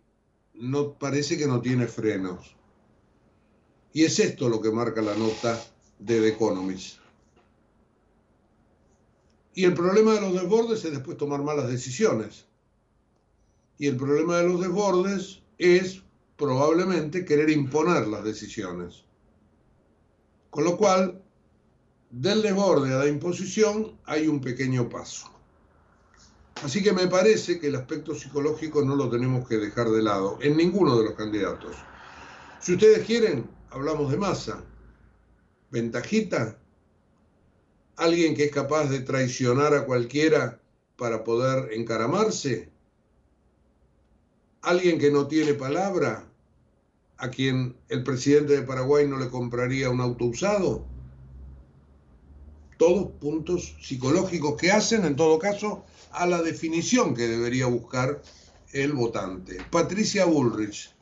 no, 0.55 0.99
parece 0.99 1.38
que 1.38 1.47
no 1.47 1.61
tiene 1.61 1.87
frenos. 1.87 2.57
Y 3.93 4.05
es 4.05 4.19
esto 4.19 4.49
lo 4.49 4.61
que 4.61 4.73
marca 4.73 5.01
la 5.01 5.15
nota 5.15 5.65
de 5.99 6.21
The 6.21 6.29
Economist. 6.29 6.99
Y 9.55 9.65
el 9.65 9.75
problema 9.75 10.15
de 10.15 10.21
los 10.21 10.33
desbordes 10.33 10.85
es 10.85 10.93
después 10.93 11.17
tomar 11.17 11.43
malas 11.43 11.69
decisiones. 11.69 12.47
Y 13.79 13.87
el 13.87 13.97
problema 13.97 14.38
de 14.38 14.49
los 14.49 14.61
desbordes 14.61 15.43
es 15.59 16.03
probablemente 16.37 17.25
querer 17.25 17.51
imponer 17.51 18.07
las 18.07 18.25
decisiones. 18.25 19.05
Con 20.51 20.65
lo 20.65 20.77
cual, 20.77 21.23
del 22.11 22.43
desborde 22.43 22.93
a 22.93 22.99
la 22.99 23.09
imposición 23.09 23.99
hay 24.05 24.29
un 24.29 24.41
pequeño 24.41 24.88
paso. 24.88 25.31
Así 26.62 26.83
que 26.83 26.93
me 26.93 27.09
parece 27.09 27.59
que 27.59 27.69
el 27.69 27.77
aspecto 27.77 28.15
psicológico 28.15 28.83
no 28.83 28.95
lo 28.95 29.11
tenemos 29.11 29.49
que 29.49 29.57
dejar 29.57 29.91
de 29.91 30.03
lado 30.03 30.38
en 30.41 30.57
ninguno 30.57 30.97
de 30.97 31.05
los 31.05 31.15
candidatos. 31.15 31.75
Si 32.61 32.75
ustedes 32.75 33.05
quieren, 33.05 33.51
hablamos 33.71 34.11
de 34.12 34.19
masa. 34.19 34.62
Ventajita, 35.71 36.59
alguien 38.03 38.35
que 38.35 38.45
es 38.47 38.51
capaz 38.51 38.88
de 38.88 38.99
traicionar 39.01 39.75
a 39.75 39.85
cualquiera 39.85 40.61
para 40.97 41.23
poder 41.23 41.73
encaramarse, 41.73 42.69
alguien 44.61 44.99
que 44.99 45.12
no 45.12 45.29
tiene 45.29 45.55
palabra, 45.55 46.25
a 47.19 47.31
quien 47.31 47.77
el 47.88 48.03
presidente 48.03 48.55
de 48.55 48.62
Paraguay 48.62 49.07
no 49.07 49.19
le 49.19 49.29
compraría 49.29 49.88
un 49.88 50.01
auto 50.01 50.25
usado. 50.25 50.85
Todos 52.77 53.12
puntos 53.21 53.77
psicológicos 53.81 54.57
que 54.57 54.73
hacen, 54.73 55.05
en 55.05 55.15
todo 55.15 55.38
caso, 55.38 55.85
a 56.11 56.27
la 56.27 56.43
definición 56.43 57.15
que 57.15 57.29
debería 57.29 57.67
buscar 57.67 58.21
el 58.73 58.95
votante. 58.95 59.59
Patricia 59.71 60.25
Bullrich, 60.25 60.93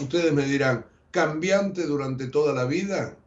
ustedes 0.00 0.32
me 0.32 0.46
dirán, 0.46 0.86
cambiante 1.10 1.84
durante 1.84 2.28
toda 2.28 2.54
la 2.54 2.64
vida, 2.64 3.18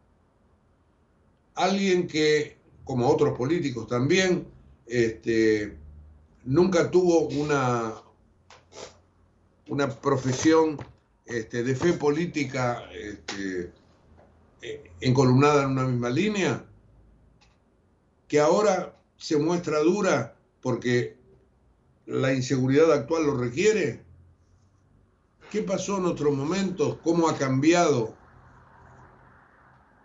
alguien 1.54 2.08
que, 2.08 2.61
como 2.92 3.08
otros 3.08 3.38
políticos 3.38 3.88
también, 3.88 4.46
este, 4.86 5.78
nunca 6.44 6.92
tuvo 6.92 7.30
una, 7.30 7.94
una 9.70 9.90
profesión 9.90 10.78
este, 11.26 11.64
de 11.64 11.74
fe 11.74 11.94
política 11.94 12.84
este, 12.92 13.72
eh, 14.62 14.92
encolumnada 15.00 15.64
en 15.64 15.70
una 15.70 15.86
misma 15.86 16.10
línea, 16.10 16.66
que 18.28 18.42
ahora 18.42 19.00
se 19.16 19.38
muestra 19.38 19.80
dura 19.80 20.36
porque 20.60 21.16
la 22.08 22.34
inseguridad 22.34 22.92
actual 22.92 23.26
lo 23.26 23.38
requiere. 23.38 24.04
¿Qué 25.50 25.62
pasó 25.62 25.98
en 25.98 26.08
otros 26.08 26.36
momentos? 26.36 26.98
¿Cómo 27.06 27.30
ha 27.30 27.38
cambiado? 27.38 28.18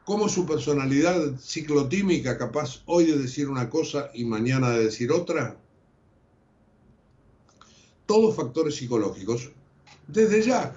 ¿Cómo 0.06 0.28
su 0.28 0.46
personalidad 0.46 1.34
ciclotímica 1.36 2.38
capaz 2.38 2.80
hoy 2.86 3.06
de 3.06 3.18
decir 3.18 3.48
una 3.48 3.68
cosa 3.68 4.08
y 4.14 4.24
mañana 4.24 4.70
de 4.70 4.84
decir 4.84 5.10
otra? 5.10 5.56
Todos 8.06 8.36
factores 8.36 8.76
psicológicos. 8.76 9.50
Desde 10.06 10.42
ya, 10.42 10.72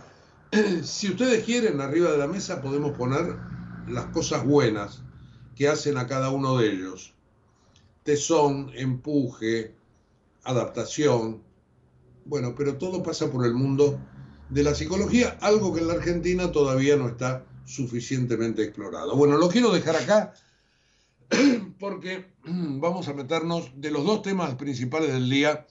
si 0.84 1.10
ustedes 1.10 1.44
quieren, 1.44 1.80
arriba 1.80 2.12
de 2.12 2.18
la 2.18 2.26
mesa 2.26 2.60
podemos 2.60 2.98
poner 2.98 3.36
las 3.88 4.06
cosas 4.08 4.44
buenas 4.44 5.04
que 5.56 5.68
hacen 5.68 6.00
a 6.00 6.08
cada 6.08 6.32
uno 6.32 6.58
de 6.58 6.72
ellos. 6.72 7.14
Tesón, 8.02 8.72
empuje, 8.74 9.76
adaptación. 10.44 11.44
Bueno, 12.26 12.56
pero 12.58 12.78
todo 12.78 13.04
pasa 13.04 13.32
por 13.32 13.46
el 13.46 13.54
mundo 13.54 14.00
de 14.50 14.64
la 14.64 14.74
psicología, 14.74 15.38
algo 15.40 15.72
que 15.72 15.82
en 15.82 15.88
la 15.88 15.94
Argentina 15.94 16.52
todavía 16.52 16.96
no 16.96 17.08
está 17.08 17.46
suficientemente 17.70 18.64
explorado. 18.64 19.16
Bueno, 19.16 19.38
lo 19.38 19.48
quiero 19.48 19.72
dejar 19.72 19.96
acá 19.96 20.34
porque 21.80 22.26
vamos 22.44 23.08
a 23.08 23.14
meternos 23.14 23.72
de 23.76 23.92
los 23.92 24.04
dos 24.04 24.24
temas 24.24 24.56
principales 24.56 25.14
del 25.14 25.30
día 25.30 25.66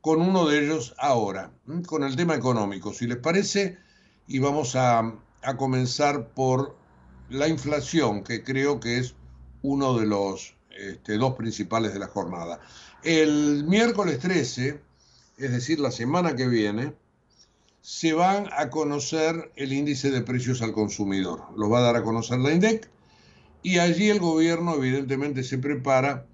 con 0.00 0.20
uno 0.20 0.48
de 0.48 0.64
ellos 0.64 0.94
ahora, 0.98 1.52
con 1.86 2.04
el 2.04 2.16
tema 2.16 2.34
económico, 2.34 2.92
si 2.92 3.06
les 3.06 3.18
parece, 3.18 3.78
y 4.26 4.38
vamos 4.38 4.74
a, 4.74 5.14
comenzar 5.56 6.28
por 6.28 6.76
la 7.28 7.48
inflación, 7.48 8.24
que 8.24 8.42
creo 8.42 8.80
que 8.80 8.98
es 8.98 9.14
uno 9.62 9.98
de 9.98 10.06
los 10.06 10.54
este, 10.70 11.16
dos 11.16 11.34
principales 11.34 11.92
de 11.92 11.98
la 11.98 12.08
jornada. 12.08 12.60
El 13.02 13.64
miércoles 13.64 14.18
13, 14.18 14.80
es 15.38 15.50
decir, 15.52 15.80
la 15.80 15.90
semana 15.90 16.34
que 16.34 16.48
viene, 16.48 16.94
se 17.80 18.12
van 18.12 18.48
a 18.56 18.70
conocer 18.70 19.52
el 19.56 19.72
índice 19.72 20.10
de 20.10 20.20
precios 20.22 20.62
al 20.62 20.72
consumidor. 20.72 21.44
Lo 21.56 21.70
va 21.70 21.78
a 21.78 21.82
dar 21.82 21.96
a 21.96 22.02
conocer 22.02 22.38
la 22.38 22.52
INDEC 22.52 22.88
y 23.62 23.78
allí 23.78 24.08
el 24.08 24.20
gobierno 24.20 24.74
evidentemente 24.74 25.42
se 25.42 25.58
prepara 25.58 26.26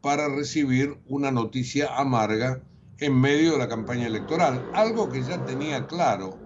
para 0.00 0.28
recibir 0.28 0.98
una 1.08 1.30
noticia 1.30 1.96
amarga 1.96 2.62
en 2.98 3.18
medio 3.18 3.52
de 3.52 3.58
la 3.58 3.68
campaña 3.68 4.06
electoral, 4.06 4.70
algo 4.74 5.08
que 5.10 5.22
ya 5.22 5.44
tenía 5.44 5.86
claro 5.86 6.38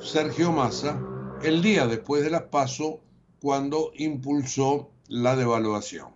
Sergio 0.00 0.52
Massa 0.52 1.00
el 1.42 1.62
día 1.62 1.86
después 1.86 2.22
de 2.22 2.30
las 2.30 2.42
PASO 2.42 3.00
cuando 3.40 3.92
impulsó 3.96 4.90
la 5.08 5.36
devaluación. 5.36 6.08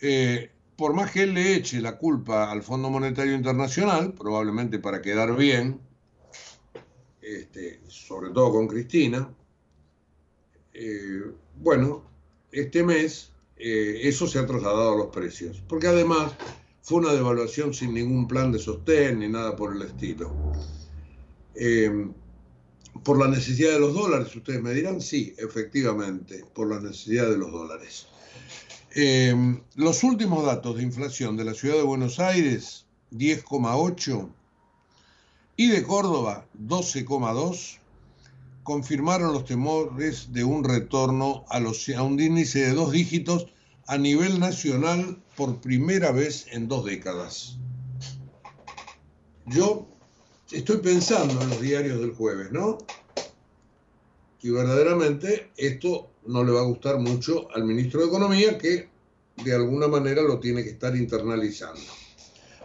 Eh, 0.00 0.50
por 0.76 0.94
más 0.94 1.10
que 1.10 1.22
él 1.22 1.34
le 1.34 1.54
eche 1.54 1.80
la 1.80 1.96
culpa 1.96 2.50
al 2.50 2.62
Fondo 2.62 2.90
Monetario 2.90 3.34
Internacional, 3.34 4.12
probablemente 4.12 4.78
para 4.78 5.00
quedar 5.00 5.34
bien, 5.36 5.80
este, 7.26 7.80
sobre 7.88 8.30
todo 8.30 8.52
con 8.52 8.68
Cristina, 8.68 9.28
eh, 10.72 11.22
bueno, 11.56 12.04
este 12.52 12.84
mes 12.84 13.32
eh, 13.56 14.00
eso 14.02 14.28
se 14.28 14.38
ha 14.38 14.46
trasladado 14.46 14.92
a 14.92 14.96
los 14.96 15.08
precios, 15.08 15.62
porque 15.68 15.88
además 15.88 16.32
fue 16.82 16.98
una 16.98 17.12
devaluación 17.12 17.74
sin 17.74 17.94
ningún 17.94 18.28
plan 18.28 18.52
de 18.52 18.60
sostén 18.60 19.18
ni 19.18 19.28
nada 19.28 19.56
por 19.56 19.74
el 19.74 19.82
estilo 19.82 20.32
por 23.02 23.18
la 23.18 23.28
necesidad 23.28 23.72
de 23.72 23.80
los 23.80 23.94
dólares, 23.94 24.34
ustedes 24.34 24.62
me 24.62 24.72
dirán, 24.72 25.00
sí, 25.00 25.34
efectivamente, 25.38 26.44
por 26.54 26.68
la 26.68 26.80
necesidad 26.80 27.28
de 27.28 27.38
los 27.38 27.52
dólares. 27.52 28.06
Los 29.74 30.02
últimos 30.02 30.44
datos 30.46 30.76
de 30.76 30.82
inflación 30.82 31.36
de 31.36 31.44
la 31.44 31.54
ciudad 31.54 31.76
de 31.76 31.82
Buenos 31.82 32.18
Aires, 32.18 32.86
10,8, 33.12 34.28
y 35.56 35.68
de 35.68 35.82
Córdoba, 35.82 36.46
12,2, 36.62 37.78
confirmaron 38.62 39.32
los 39.32 39.44
temores 39.44 40.32
de 40.32 40.44
un 40.44 40.64
retorno 40.64 41.44
a, 41.48 41.58
a 41.58 42.02
un 42.02 42.20
índice 42.20 42.60
de 42.60 42.72
dos 42.72 42.92
dígitos 42.92 43.46
a 43.86 43.96
nivel 43.96 44.40
nacional 44.40 45.22
por 45.36 45.60
primera 45.60 46.10
vez 46.10 46.46
en 46.50 46.68
dos 46.68 46.84
décadas. 46.84 47.56
Yo 49.46 49.86
estoy 50.50 50.78
pensando 50.78 51.40
en 51.40 51.50
los 51.50 51.60
diarios 51.60 52.00
del 52.00 52.12
jueves, 52.12 52.50
¿no? 52.50 52.78
Y 54.42 54.50
verdaderamente 54.50 55.50
esto 55.56 56.10
no 56.26 56.44
le 56.44 56.52
va 56.52 56.60
a 56.60 56.64
gustar 56.64 56.98
mucho 56.98 57.48
al 57.54 57.64
ministro 57.64 58.00
de 58.00 58.08
Economía, 58.08 58.58
que 58.58 58.88
de 59.44 59.54
alguna 59.54 59.86
manera 59.86 60.22
lo 60.22 60.40
tiene 60.40 60.64
que 60.64 60.70
estar 60.70 60.96
internalizando. 60.96 61.80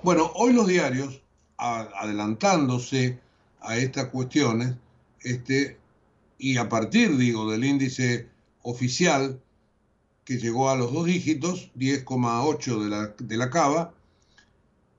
Bueno, 0.04 0.32
hoy 0.36 0.54
los 0.54 0.68
diarios, 0.68 1.21
adelantándose 1.62 3.20
a 3.62 3.78
estas 3.78 4.06
cuestiones, 4.06 4.76
este, 5.22 5.78
y 6.38 6.58
a 6.58 6.68
partir, 6.68 7.16
digo, 7.18 7.50
del 7.52 7.64
índice 7.64 8.28
oficial 8.64 9.40
que 10.26 10.38
llegó 10.38 10.70
a 10.70 10.76
los 10.76 10.92
dos 10.92 11.06
dígitos, 11.06 11.72
10,8 11.78 12.84
de 12.84 12.90
la, 12.90 13.08
de 13.18 13.38
la 13.38 13.50
cava, 13.50 13.94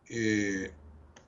eh, 0.08 0.72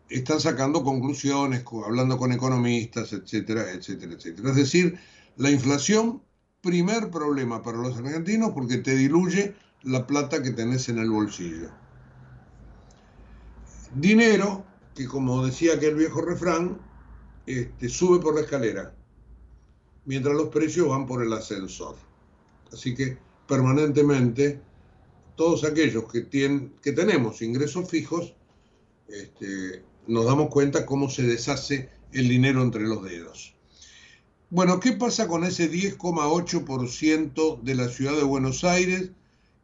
están 0.08 0.40
sacando 0.40 0.84
conclusiones, 0.84 1.64
hablando 1.84 2.16
con 2.18 2.30
economistas, 2.32 3.12
etcétera, 3.12 3.70
etcétera, 3.72 4.12
etcétera. 4.12 4.50
Es 4.50 4.56
decir, 4.56 4.98
la 5.36 5.50
inflación, 5.50 6.22
primer 6.60 7.10
problema 7.10 7.62
para 7.62 7.78
los 7.78 7.96
argentinos 7.96 8.52
porque 8.52 8.78
te 8.78 8.94
diluye 8.94 9.54
la 9.82 10.06
plata 10.06 10.42
que 10.42 10.50
tenés 10.50 10.88
en 10.88 10.98
el 10.98 11.10
bolsillo. 11.10 11.70
Dinero, 13.94 14.64
que 14.94 15.06
como 15.06 15.44
decía 15.44 15.74
aquel 15.74 15.96
viejo 15.96 16.20
refrán, 16.20 16.80
este, 17.46 17.88
sube 17.88 18.20
por 18.20 18.34
la 18.34 18.42
escalera, 18.42 18.94
mientras 20.04 20.34
los 20.34 20.48
precios 20.48 20.88
van 20.88 21.06
por 21.06 21.22
el 21.22 21.32
ascensor. 21.32 21.96
Así 22.72 22.94
que 22.94 23.18
permanentemente 23.46 24.60
todos 25.36 25.64
aquellos 25.64 26.10
que, 26.10 26.22
tienen, 26.22 26.74
que 26.80 26.92
tenemos 26.92 27.42
ingresos 27.42 27.88
fijos, 27.88 28.34
este, 29.08 29.82
nos 30.06 30.24
damos 30.24 30.48
cuenta 30.48 30.86
cómo 30.86 31.10
se 31.10 31.24
deshace 31.24 31.90
el 32.12 32.28
dinero 32.28 32.62
entre 32.62 32.82
los 32.82 33.02
dedos. 33.02 33.54
Bueno, 34.50 34.78
¿qué 34.78 34.92
pasa 34.92 35.26
con 35.26 35.44
ese 35.44 35.70
10,8% 35.70 37.60
de 37.62 37.74
la 37.74 37.88
ciudad 37.88 38.14
de 38.14 38.22
Buenos 38.22 38.62
Aires 38.62 39.10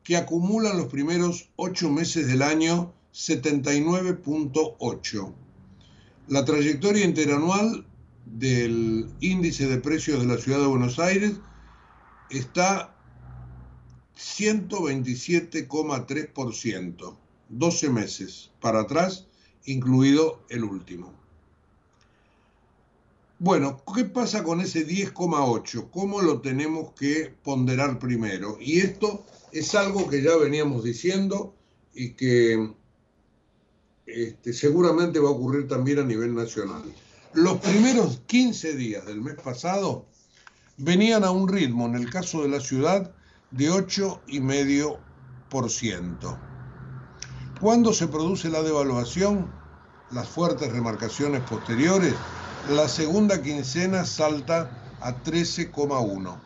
que 0.03 0.17
acumula 0.17 0.71
en 0.71 0.79
los 0.79 0.89
primeros 0.89 1.51
ocho 1.57 1.91
meses 1.91 2.27
del 2.27 2.43
año 2.43 2.93
79.8? 3.13 5.35
La 6.29 6.45
trayectoria 6.45 7.05
interanual 7.05 7.85
del 8.25 9.11
índice 9.21 9.67
de 9.67 9.79
precios 9.79 10.21
de 10.21 10.27
la 10.27 10.39
ciudad 10.39 10.61
de 10.61 10.67
Buenos 10.67 10.99
Aires 10.99 11.35
está 12.31 12.97
127,3%, 14.17 17.17
12 17.49 17.91
meses 17.91 18.51
para 18.61 18.81
atrás 18.81 19.27
incluido 19.65 20.43
el 20.49 20.65
último. 20.65 21.13
Bueno, 23.39 23.83
¿qué 23.95 24.05
pasa 24.05 24.43
con 24.45 24.61
ese 24.61 24.87
10,8? 24.87 25.91
¿Cómo 25.91 26.21
lo 26.21 26.43
tenemos 26.43 26.93
que 26.93 27.35
ponderar 27.43 27.99
primero? 27.99 28.59
Y 28.61 28.81
esto 28.81 29.25
es 29.51 29.75
algo 29.75 30.11
que 30.11 30.23
ya 30.23 30.37
veníamos 30.37 30.85
diciendo 30.85 31.55
y 31.95 32.11
que 32.11 32.75
este, 34.15 34.53
seguramente 34.53 35.19
va 35.19 35.29
a 35.29 35.33
ocurrir 35.33 35.67
también 35.69 36.01
a 36.01 36.05
nivel 36.05 36.35
nacional. 36.35 36.83
Los 37.35 37.59
primeros 37.59 38.23
15 38.27 38.75
días 38.75 39.07
del 39.07 39.21
mes 39.21 39.37
pasado 39.37 40.07
venían 40.77 41.23
a 41.25 41.31
un 41.31 41.47
ritmo, 41.49 41.87
en 41.87 41.95
el 41.95 42.11
caso 42.11 42.43
de 42.43 42.49
la 42.49 42.59
ciudad, 42.61 43.15
de 43.51 43.71
8,5%. 43.71 46.39
Cuando 47.61 47.93
se 47.93 48.09
produce 48.09 48.49
la 48.49 48.63
devaluación, 48.63 49.53
las 50.11 50.29
fuertes 50.29 50.73
remarcaciones 50.73 51.43
posteriores, 51.43 52.15
la 52.69 52.89
segunda 52.89 53.41
quincena 53.43 54.05
salta 54.05 54.97
a 55.01 55.23
13,1. 55.23 56.41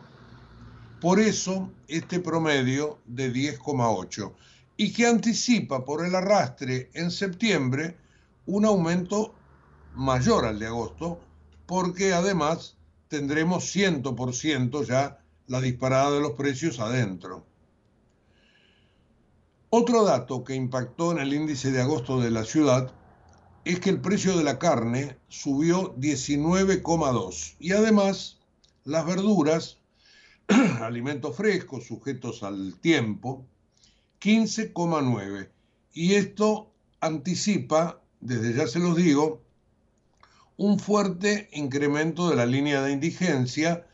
Por 1.01 1.19
eso 1.19 1.71
este 1.87 2.19
promedio 2.19 2.99
de 3.05 3.33
10,8 3.33 4.33
y 4.77 4.91
que 4.91 5.07
anticipa 5.07 5.85
por 5.85 6.05
el 6.05 6.15
arrastre 6.15 6.89
en 6.93 7.11
septiembre 7.11 7.97
un 8.45 8.65
aumento 8.65 9.33
mayor 9.95 10.45
al 10.45 10.59
de 10.59 10.67
agosto, 10.67 11.19
porque 11.65 12.13
además 12.13 12.75
tendremos 13.07 13.73
100% 13.73 14.85
ya 14.85 15.19
la 15.47 15.61
disparada 15.61 16.11
de 16.11 16.21
los 16.21 16.31
precios 16.31 16.79
adentro. 16.79 17.45
Otro 19.69 20.03
dato 20.03 20.43
que 20.43 20.55
impactó 20.55 21.11
en 21.11 21.19
el 21.19 21.33
índice 21.33 21.71
de 21.71 21.81
agosto 21.81 22.21
de 22.21 22.31
la 22.31 22.45
ciudad 22.45 22.93
es 23.65 23.79
que 23.79 23.89
el 23.89 23.99
precio 23.99 24.37
de 24.37 24.43
la 24.43 24.59
carne 24.59 25.17
subió 25.27 25.95
19,2 25.95 27.55
y 27.59 27.71
además 27.71 28.37
las 28.83 29.05
verduras, 29.05 29.79
alimentos 30.81 31.35
frescos 31.35 31.85
sujetos 31.85 32.43
al 32.43 32.79
tiempo, 32.79 33.45
15,9. 34.25 35.51
Y 35.93 36.15
esto 36.15 36.73
anticipa, 36.99 38.01
desde 38.21 38.55
ya 38.55 38.65
se 38.65 38.79
los 38.79 38.95
digo, 38.95 39.43
un 40.57 40.79
fuerte 40.79 41.47
incremento 41.53 42.27
de 42.29 42.35
la 42.35 42.47
línea 42.47 42.81
de 42.81 42.91
indigencia 42.91 43.85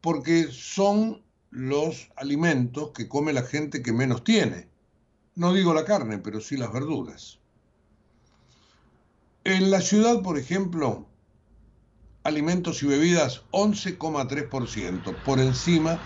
porque 0.00 0.46
son 0.52 1.24
los 1.50 2.08
alimentos 2.14 2.92
que 2.92 3.08
come 3.08 3.32
la 3.32 3.42
gente 3.42 3.82
que 3.82 3.92
menos 3.92 4.22
tiene. 4.22 4.68
No 5.34 5.52
digo 5.52 5.74
la 5.74 5.84
carne, 5.84 6.18
pero 6.18 6.40
sí 6.40 6.56
las 6.56 6.72
verduras. 6.72 7.40
En 9.42 9.72
la 9.72 9.80
ciudad, 9.80 10.22
por 10.22 10.38
ejemplo, 10.38 11.08
alimentos 12.22 12.84
y 12.84 12.86
bebidas 12.86 13.42
11,3%, 13.50 15.24
por 15.24 15.40
encima 15.40 15.98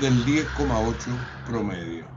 del 0.00 0.24
10,8% 0.24 1.44
promedio. 1.44 2.15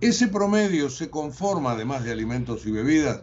Ese 0.00 0.28
promedio 0.28 0.90
se 0.90 1.10
conforma, 1.10 1.72
además 1.72 2.04
de 2.04 2.12
alimentos 2.12 2.64
y 2.66 2.70
bebidas, 2.70 3.22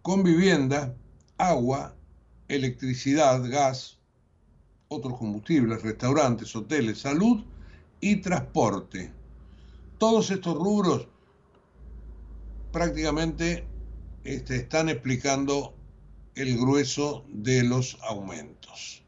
con 0.00 0.22
vivienda, 0.22 0.96
agua, 1.36 1.94
electricidad, 2.48 3.42
gas, 3.50 3.98
otros 4.88 5.18
combustibles, 5.18 5.82
restaurantes, 5.82 6.56
hoteles, 6.56 7.00
salud 7.00 7.44
y 8.00 8.16
transporte. 8.16 9.12
Todos 9.98 10.30
estos 10.30 10.54
rubros 10.54 11.06
prácticamente 12.72 13.66
este, 14.24 14.56
están 14.56 14.88
explicando 14.88 15.74
el 16.34 16.56
grueso 16.56 17.26
de 17.28 17.62
los 17.62 17.98
aumentos. 18.08 19.02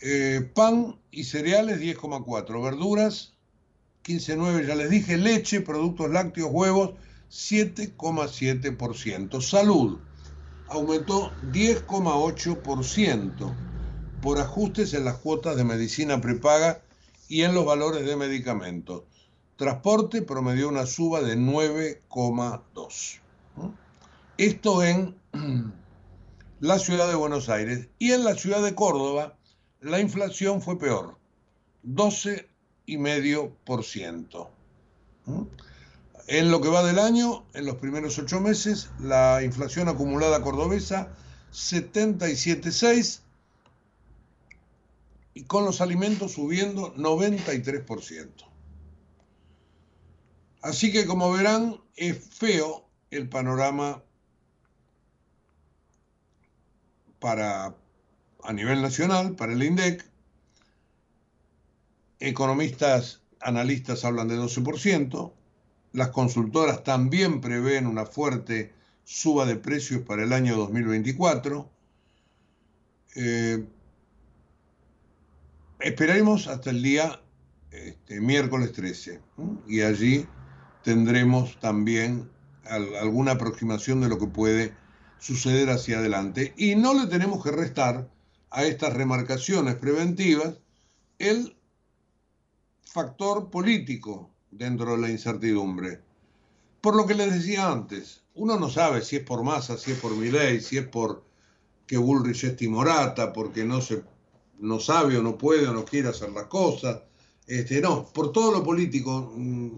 Eh, 0.00 0.52
pan 0.54 1.00
y 1.10 1.24
cereales 1.24 1.80
10,4, 1.80 2.62
verduras 2.62 3.35
15,9 4.06 4.66
ya 4.66 4.76
les 4.76 4.88
dije, 4.88 5.16
leche, 5.16 5.60
productos 5.60 6.08
lácteos, 6.10 6.50
huevos 6.52 6.92
7,7%, 7.30 9.40
salud 9.40 9.98
aumentó 10.68 11.32
10,8% 11.52 13.54
por 14.20 14.38
ajustes 14.38 14.94
en 14.94 15.04
las 15.04 15.18
cuotas 15.18 15.56
de 15.56 15.64
medicina 15.64 16.20
prepaga 16.20 16.82
y 17.28 17.42
en 17.42 17.54
los 17.54 17.64
valores 17.64 18.06
de 18.06 18.16
medicamentos. 18.16 19.02
Transporte 19.56 20.22
promedió 20.22 20.68
una 20.68 20.86
suba 20.86 21.22
de 21.22 21.36
9,2. 21.36 23.20
Esto 24.38 24.82
en 24.82 25.16
la 26.60 26.78
ciudad 26.78 27.08
de 27.08 27.14
Buenos 27.14 27.48
Aires. 27.48 27.88
Y 27.98 28.12
en 28.12 28.24
la 28.24 28.34
ciudad 28.34 28.62
de 28.62 28.74
Córdoba 28.74 29.36
la 29.80 30.00
inflación 30.00 30.62
fue 30.62 30.78
peor, 30.78 31.18
12,5%. 32.86 34.48
En 36.28 36.50
lo 36.50 36.60
que 36.60 36.68
va 36.68 36.82
del 36.82 36.98
año, 36.98 37.44
en 37.54 37.66
los 37.66 37.76
primeros 37.76 38.18
ocho 38.18 38.40
meses, 38.40 38.90
la 39.00 39.42
inflación 39.42 39.88
acumulada 39.88 40.42
cordobesa 40.42 41.14
77,6% 41.52 43.20
y 45.34 45.44
con 45.44 45.64
los 45.64 45.80
alimentos 45.80 46.32
subiendo 46.32 46.94
93%. 46.94 48.28
Así 50.62 50.90
que 50.90 51.06
como 51.06 51.30
verán, 51.30 51.80
es 51.94 52.18
feo 52.18 52.88
el 53.10 53.28
panorama 53.28 54.02
para 57.20 57.76
a 58.42 58.52
nivel 58.52 58.80
nacional, 58.82 59.36
para 59.36 59.52
el 59.52 59.62
INDEC. 59.62 60.04
Economistas, 62.18 63.22
analistas 63.40 64.04
hablan 64.04 64.28
de 64.28 64.38
12%, 64.38 65.32
las 65.92 66.08
consultoras 66.10 66.84
también 66.84 67.40
prevén 67.40 67.86
una 67.86 68.06
fuerte 68.06 68.72
suba 69.04 69.46
de 69.46 69.56
precios 69.56 70.02
para 70.02 70.24
el 70.24 70.32
año 70.32 70.56
2024. 70.56 71.70
Eh, 73.14 73.66
esperaremos 75.80 76.48
hasta 76.48 76.70
el 76.70 76.82
día 76.82 77.20
este, 77.70 78.20
miércoles 78.20 78.72
13 78.72 79.20
y 79.68 79.80
allí 79.80 80.26
tendremos 80.82 81.58
también 81.60 82.30
alguna 83.00 83.32
aproximación 83.32 84.00
de 84.00 84.08
lo 84.08 84.18
que 84.18 84.26
puede 84.26 84.74
suceder 85.18 85.70
hacia 85.70 85.98
adelante. 85.98 86.52
Y 86.56 86.74
no 86.74 86.94
le 86.94 87.06
tenemos 87.06 87.42
que 87.42 87.52
restar 87.52 88.10
a 88.50 88.64
estas 88.64 88.92
remarcaciones 88.92 89.76
preventivas 89.76 90.58
el 91.18 91.56
factor 92.96 93.50
político 93.50 94.30
dentro 94.50 94.92
de 94.92 94.98
la 95.02 95.10
incertidumbre. 95.10 96.00
Por 96.80 96.96
lo 96.96 97.04
que 97.06 97.14
les 97.14 97.30
decía 97.30 97.70
antes, 97.70 98.22
uno 98.34 98.58
no 98.58 98.70
sabe 98.70 99.02
si 99.02 99.16
es 99.16 99.22
por 99.22 99.44
masa, 99.44 99.76
si 99.76 99.92
es 99.92 99.98
por 99.98 100.12
ley, 100.16 100.62
si 100.62 100.78
es 100.78 100.88
por 100.88 101.22
que 101.86 101.98
Bullrich 101.98 102.44
es 102.44 102.56
timorata, 102.56 103.34
porque 103.34 103.64
no, 103.64 103.82
se, 103.82 104.02
no 104.58 104.80
sabe 104.80 105.18
o 105.18 105.22
no 105.22 105.36
puede 105.36 105.68
o 105.68 105.74
no 105.74 105.84
quiere 105.84 106.08
hacer 106.08 106.30
las 106.30 106.46
cosas. 106.46 107.02
Este, 107.46 107.82
no, 107.82 108.06
por 108.14 108.32
todo 108.32 108.50
lo 108.50 108.64
político 108.64 109.30
mm, 109.36 109.70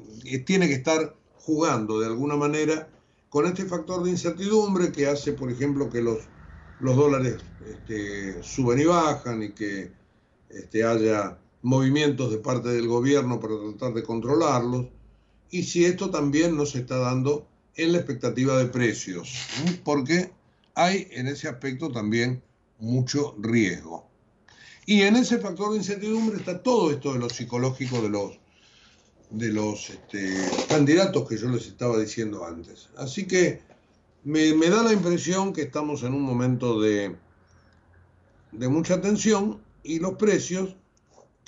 tiene 0.46 0.68
que 0.68 0.74
estar 0.74 1.16
jugando 1.34 1.98
de 1.98 2.06
alguna 2.06 2.36
manera 2.36 2.88
con 3.30 3.46
este 3.46 3.64
factor 3.64 4.04
de 4.04 4.10
incertidumbre 4.10 4.92
que 4.92 5.08
hace, 5.08 5.32
por 5.32 5.50
ejemplo, 5.50 5.90
que 5.90 6.02
los, 6.02 6.20
los 6.78 6.94
dólares 6.94 7.38
este, 7.66 8.44
suben 8.44 8.78
y 8.78 8.84
bajan 8.84 9.42
y 9.42 9.50
que 9.50 9.90
este, 10.50 10.84
haya 10.84 11.36
movimientos 11.62 12.30
de 12.30 12.38
parte 12.38 12.68
del 12.68 12.86
gobierno 12.86 13.40
para 13.40 13.54
tratar 13.58 13.94
de 13.94 14.02
controlarlos, 14.02 14.86
y 15.50 15.62
si 15.62 15.84
esto 15.84 16.10
también 16.10 16.56
no 16.56 16.66
se 16.66 16.78
está 16.80 16.98
dando 16.98 17.46
en 17.74 17.92
la 17.92 17.98
expectativa 17.98 18.58
de 18.58 18.66
precios, 18.66 19.32
porque 19.84 20.32
hay 20.74 21.08
en 21.12 21.26
ese 21.26 21.48
aspecto 21.48 21.90
también 21.90 22.42
mucho 22.78 23.34
riesgo. 23.38 24.06
Y 24.86 25.02
en 25.02 25.16
ese 25.16 25.38
factor 25.38 25.72
de 25.72 25.78
incertidumbre 25.78 26.38
está 26.38 26.62
todo 26.62 26.90
esto 26.90 27.12
de 27.12 27.18
lo 27.18 27.28
psicológico 27.28 28.00
de 28.00 28.08
los, 28.08 28.38
de 29.30 29.48
los 29.52 29.90
este, 29.90 30.34
candidatos 30.68 31.28
que 31.28 31.36
yo 31.36 31.48
les 31.50 31.66
estaba 31.66 31.98
diciendo 31.98 32.44
antes. 32.44 32.88
Así 32.96 33.26
que 33.26 33.60
me, 34.24 34.54
me, 34.54 34.70
da 34.70 34.82
la 34.82 34.92
impresión 34.92 35.52
que 35.52 35.62
estamos 35.62 36.02
en 36.04 36.14
un 36.14 36.22
momento 36.22 36.80
de, 36.80 37.14
de 38.52 38.68
mucha 38.68 39.00
tensión 39.00 39.60
y 39.82 39.98
los 39.98 40.14
precios 40.14 40.74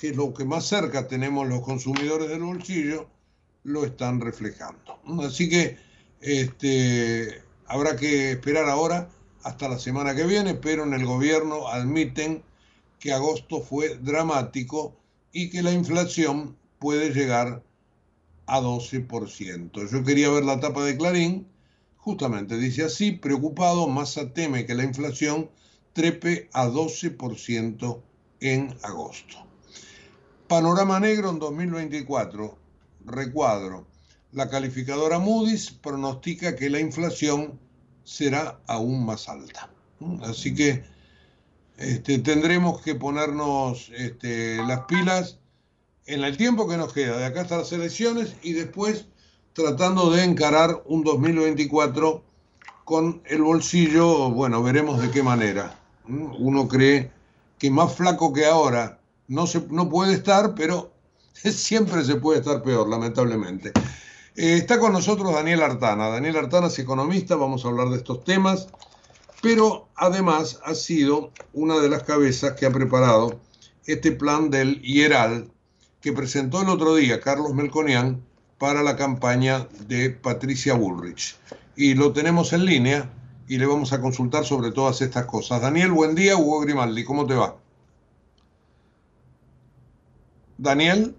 que 0.01 0.09
es 0.09 0.15
lo 0.15 0.33
que 0.33 0.45
más 0.45 0.65
cerca 0.65 1.07
tenemos 1.07 1.47
los 1.47 1.61
consumidores 1.61 2.27
del 2.27 2.41
bolsillo, 2.41 3.07
lo 3.63 3.85
están 3.85 4.19
reflejando. 4.19 4.99
Así 5.21 5.47
que 5.47 5.77
este, 6.21 7.43
habrá 7.67 7.95
que 7.95 8.31
esperar 8.31 8.67
ahora 8.67 9.09
hasta 9.43 9.69
la 9.69 9.77
semana 9.77 10.15
que 10.15 10.25
viene, 10.25 10.55
pero 10.55 10.85
en 10.85 10.95
el 10.95 11.05
gobierno 11.05 11.67
admiten 11.67 12.41
que 12.97 13.13
agosto 13.13 13.61
fue 13.61 13.99
dramático 13.99 14.97
y 15.31 15.51
que 15.51 15.61
la 15.61 15.71
inflación 15.71 16.57
puede 16.79 17.13
llegar 17.13 17.61
a 18.47 18.59
12%. 18.59 19.87
Yo 19.87 20.03
quería 20.03 20.31
ver 20.31 20.45
la 20.45 20.59
tapa 20.59 20.83
de 20.83 20.97
Clarín, 20.97 21.47
justamente 21.97 22.57
dice 22.57 22.85
así, 22.85 23.11
preocupado, 23.11 23.87
Massa 23.87 24.33
teme 24.33 24.65
que 24.65 24.73
la 24.73 24.83
inflación 24.83 25.51
trepe 25.93 26.49
a 26.53 26.65
12% 26.65 28.01
en 28.39 28.75
agosto. 28.81 29.50
Panorama 30.51 30.99
negro 30.99 31.29
en 31.29 31.39
2024, 31.39 32.57
recuadro. 33.05 33.87
La 34.33 34.49
calificadora 34.49 35.17
Moody's 35.17 35.71
pronostica 35.71 36.57
que 36.57 36.69
la 36.69 36.81
inflación 36.81 37.57
será 38.03 38.59
aún 38.67 39.05
más 39.05 39.29
alta. 39.29 39.69
Así 40.23 40.53
que 40.53 40.83
este, 41.77 42.19
tendremos 42.19 42.81
que 42.81 42.95
ponernos 42.95 43.93
este, 43.95 44.57
las 44.67 44.81
pilas 44.87 45.39
en 46.05 46.21
el 46.25 46.35
tiempo 46.35 46.67
que 46.67 46.75
nos 46.75 46.91
queda, 46.91 47.17
de 47.17 47.27
acá 47.27 47.43
hasta 47.43 47.59
las 47.59 47.71
elecciones 47.71 48.35
y 48.43 48.51
después 48.51 49.05
tratando 49.53 50.11
de 50.11 50.25
encarar 50.25 50.83
un 50.85 51.05
2024 51.05 52.25
con 52.83 53.21
el 53.23 53.41
bolsillo, 53.41 54.29
bueno, 54.31 54.61
veremos 54.61 55.01
de 55.01 55.11
qué 55.11 55.23
manera. 55.23 55.79
Uno 56.09 56.67
cree 56.67 57.09
que 57.57 57.71
más 57.71 57.95
flaco 57.95 58.33
que 58.33 58.45
ahora 58.45 59.00
no, 59.31 59.47
se, 59.47 59.65
no 59.69 59.89
puede 59.89 60.13
estar, 60.13 60.55
pero 60.55 60.91
siempre 61.33 62.03
se 62.03 62.15
puede 62.15 62.39
estar 62.39 62.61
peor, 62.61 62.89
lamentablemente. 62.89 63.71
Eh, 64.35 64.57
está 64.57 64.77
con 64.77 64.91
nosotros 64.91 65.33
Daniel 65.33 65.63
Artana. 65.63 66.09
Daniel 66.09 66.35
Artana 66.35 66.67
es 66.67 66.77
economista, 66.79 67.37
vamos 67.37 67.63
a 67.63 67.69
hablar 67.69 67.89
de 67.89 67.97
estos 67.97 68.25
temas, 68.25 68.67
pero 69.41 69.87
además 69.95 70.59
ha 70.65 70.75
sido 70.75 71.31
una 71.53 71.79
de 71.79 71.89
las 71.89 72.03
cabezas 72.03 72.53
que 72.53 72.65
ha 72.65 72.71
preparado 72.71 73.39
este 73.85 74.11
plan 74.11 74.49
del 74.49 74.81
IERAL 74.83 75.49
que 76.01 76.11
presentó 76.11 76.61
el 76.61 76.69
otro 76.69 76.95
día 76.95 77.21
Carlos 77.21 77.53
Melconian 77.53 78.21
para 78.57 78.83
la 78.83 78.97
campaña 78.97 79.67
de 79.87 80.09
Patricia 80.09 80.73
Bullrich. 80.73 81.37
Y 81.77 81.93
lo 81.93 82.11
tenemos 82.11 82.51
en 82.51 82.65
línea 82.65 83.09
y 83.47 83.57
le 83.57 83.65
vamos 83.65 83.93
a 83.93 84.01
consultar 84.01 84.43
sobre 84.43 84.71
todas 84.71 85.01
estas 85.01 85.25
cosas. 85.25 85.61
Daniel, 85.61 85.91
buen 85.91 86.15
día. 86.15 86.35
Hugo 86.35 86.59
Grimaldi, 86.59 87.05
¿cómo 87.05 87.25
te 87.25 87.35
va? 87.35 87.60
Daniel. 90.61 91.15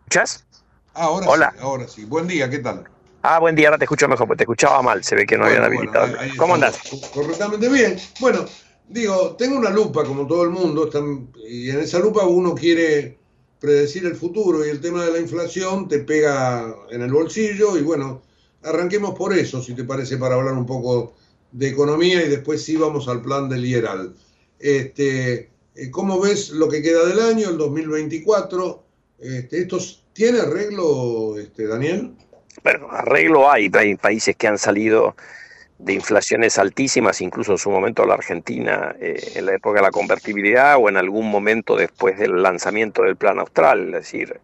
¿Escuchas? 0.00 0.44
Ah, 0.94 1.04
ahora 1.04 1.26
Hola. 1.26 1.52
sí, 1.54 1.58
ahora 1.62 1.88
sí. 1.88 2.04
Buen 2.04 2.28
día, 2.28 2.50
¿qué 2.50 2.58
tal? 2.58 2.84
Ah, 3.22 3.38
buen 3.38 3.56
día, 3.56 3.68
ahora 3.68 3.78
te 3.78 3.84
escucho 3.84 4.06
mejor, 4.08 4.26
porque 4.26 4.38
te 4.38 4.44
escuchaba 4.44 4.82
mal, 4.82 5.02
se 5.02 5.14
ve 5.14 5.26
que 5.26 5.38
no 5.38 5.46
habían 5.46 5.64
habilitado. 5.64 6.14
¿Cómo 6.36 6.54
andás? 6.54 6.78
Correctamente 7.14 7.68
bien. 7.68 7.96
Bueno, 8.20 8.44
digo, 8.88 9.36
tengo 9.36 9.56
una 9.56 9.70
lupa 9.70 10.04
como 10.04 10.26
todo 10.26 10.42
el 10.42 10.50
mundo, 10.50 10.90
y 11.48 11.70
en 11.70 11.80
esa 11.80 11.98
lupa 11.98 12.26
uno 12.26 12.54
quiere 12.54 13.16
predecir 13.58 14.04
el 14.04 14.16
futuro 14.16 14.66
y 14.66 14.68
el 14.68 14.80
tema 14.80 15.04
de 15.04 15.12
la 15.12 15.18
inflación 15.18 15.88
te 15.88 16.00
pega 16.00 16.74
en 16.90 17.00
el 17.00 17.12
bolsillo 17.12 17.78
y 17.78 17.82
bueno, 17.82 18.20
arranquemos 18.64 19.14
por 19.14 19.32
eso, 19.32 19.62
si 19.62 19.72
te 19.74 19.84
parece, 19.84 20.18
para 20.18 20.34
hablar 20.34 20.54
un 20.54 20.66
poco 20.66 21.14
de 21.52 21.68
economía 21.68 22.22
y 22.22 22.28
después 22.28 22.62
sí 22.62 22.76
vamos 22.76 23.08
al 23.08 23.22
plan 23.22 23.48
del 23.48 23.64
IERAL. 23.64 24.14
Este, 24.58 25.51
¿Cómo 25.90 26.20
ves 26.20 26.50
lo 26.50 26.68
que 26.68 26.82
queda 26.82 27.06
del 27.06 27.20
año, 27.20 27.48
el 27.48 27.56
2024? 27.56 28.82
Este, 29.20 29.58
¿Esto 29.60 29.78
tiene 30.12 30.40
arreglo, 30.40 31.38
este, 31.38 31.66
Daniel? 31.66 32.12
Bueno, 32.62 32.88
arreglo 32.90 33.50
hay. 33.50 33.70
Hay 33.74 33.96
países 33.96 34.36
que 34.36 34.48
han 34.48 34.58
salido 34.58 35.16
de 35.78 35.94
inflaciones 35.94 36.58
altísimas, 36.58 37.20
incluso 37.20 37.52
en 37.52 37.58
su 37.58 37.70
momento 37.70 38.04
la 38.04 38.14
Argentina, 38.14 38.94
eh, 39.00 39.32
en 39.34 39.46
la 39.46 39.54
época 39.54 39.80
de 39.80 39.86
la 39.86 39.90
convertibilidad 39.90 40.76
o 40.78 40.88
en 40.88 40.96
algún 40.96 41.30
momento 41.30 41.76
después 41.76 42.18
del 42.18 42.42
lanzamiento 42.42 43.02
del 43.02 43.16
Plan 43.16 43.38
Austral. 43.38 43.86
Es 43.86 43.92
decir, 43.92 44.40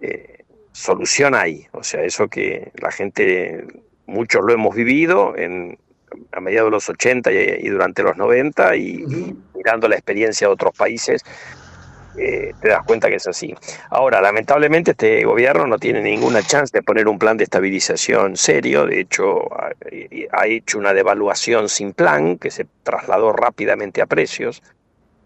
eh, 0.00 0.44
solución 0.72 1.34
hay. 1.34 1.66
O 1.72 1.82
sea, 1.82 2.02
eso 2.02 2.28
que 2.28 2.70
la 2.80 2.92
gente, 2.92 3.66
muchos 4.06 4.42
lo 4.44 4.52
hemos 4.52 4.74
vivido 4.74 5.36
en, 5.36 5.78
a 6.32 6.40
mediados 6.40 6.68
de 6.68 6.72
los 6.72 6.88
80 6.88 7.32
y, 7.32 7.68
durante 7.68 8.02
los 8.02 8.16
90 8.16 8.76
y, 8.76 9.34
mirando 9.54 9.88
la 9.88 9.96
experiencia 9.96 10.46
de 10.46 10.52
otros 10.52 10.76
países, 10.76 11.24
eh, 12.18 12.54
te 12.60 12.68
das 12.68 12.82
cuenta 12.84 13.08
que 13.08 13.16
es 13.16 13.26
así. 13.26 13.54
Ahora, 13.90 14.20
lamentablemente 14.20 14.92
este 14.92 15.24
gobierno 15.24 15.66
no 15.66 15.78
tiene 15.78 16.00
ninguna 16.00 16.42
chance 16.42 16.72
de 16.72 16.82
poner 16.82 17.08
un 17.08 17.18
plan 17.18 17.36
de 17.36 17.44
estabilización 17.44 18.36
serio, 18.36 18.86
de 18.86 19.00
hecho 19.00 19.52
ha, 19.54 19.72
ha 20.32 20.46
hecho 20.46 20.78
una 20.78 20.94
devaluación 20.94 21.68
sin 21.68 21.92
plan 21.92 22.38
que 22.38 22.50
se 22.50 22.66
trasladó 22.82 23.32
rápidamente 23.32 24.00
a 24.00 24.06
precios. 24.06 24.62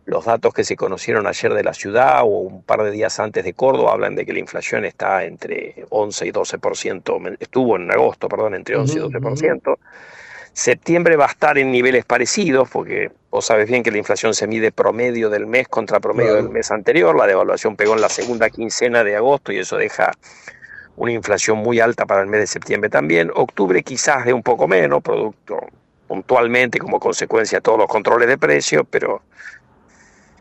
Los 0.07 0.24
datos 0.24 0.53
que 0.53 0.64
se 0.64 0.74
conocieron 0.74 1.29
ayer 1.29 1.55
de 1.55 1.62
la 1.62 1.74
ciudad 1.74 2.22
o 2.22 2.26
un 2.26 2.62
par 2.64 2.83
de 2.83 2.90
días 2.90 3.20
antes 3.20 3.44
de 3.44 3.53
Córdoba 3.53 3.92
hablan 3.92 4.16
de 4.16 4.26
que 4.26 4.33
la 4.33 4.40
inflación 4.40 4.85
está 4.85 5.24
entre 5.24 5.85
11 5.90 6.26
y 6.26 6.33
12%, 6.33 7.37
estuvo 7.38 7.76
en 7.76 7.90
agosto, 7.92 8.29
perdón, 8.29 8.57
entre 8.57 8.76
11 8.76 8.98
y 8.98 9.03
12%. 9.03 9.79
Septiembre 10.52 11.16
va 11.16 11.26
a 11.26 11.30
estar 11.30 11.58
en 11.58 11.70
niveles 11.70 12.04
parecidos, 12.04 12.68
porque 12.68 13.10
vos 13.30 13.46
sabes 13.46 13.68
bien 13.68 13.82
que 13.82 13.90
la 13.90 13.98
inflación 13.98 14.34
se 14.34 14.46
mide 14.46 14.72
promedio 14.72 15.30
del 15.30 15.46
mes 15.46 15.68
contra 15.68 16.00
promedio 16.00 16.34
del 16.34 16.50
mes 16.50 16.70
anterior. 16.70 17.16
La 17.16 17.26
devaluación 17.26 17.76
pegó 17.76 17.94
en 17.94 18.00
la 18.00 18.08
segunda 18.08 18.50
quincena 18.50 19.04
de 19.04 19.16
agosto 19.16 19.52
y 19.52 19.58
eso 19.58 19.76
deja 19.76 20.10
una 20.96 21.12
inflación 21.12 21.58
muy 21.58 21.80
alta 21.80 22.04
para 22.04 22.20
el 22.20 22.26
mes 22.26 22.40
de 22.40 22.46
septiembre 22.46 22.90
también. 22.90 23.30
Octubre 23.34 23.82
quizás 23.82 24.24
de 24.24 24.32
un 24.32 24.42
poco 24.42 24.68
menos, 24.68 25.02
producto 25.02 25.60
puntualmente 26.08 26.78
como 26.78 26.98
consecuencia 26.98 27.58
de 27.58 27.62
todos 27.62 27.78
los 27.78 27.86
controles 27.86 28.28
de 28.28 28.36
precios, 28.36 28.84
pero 28.90 29.22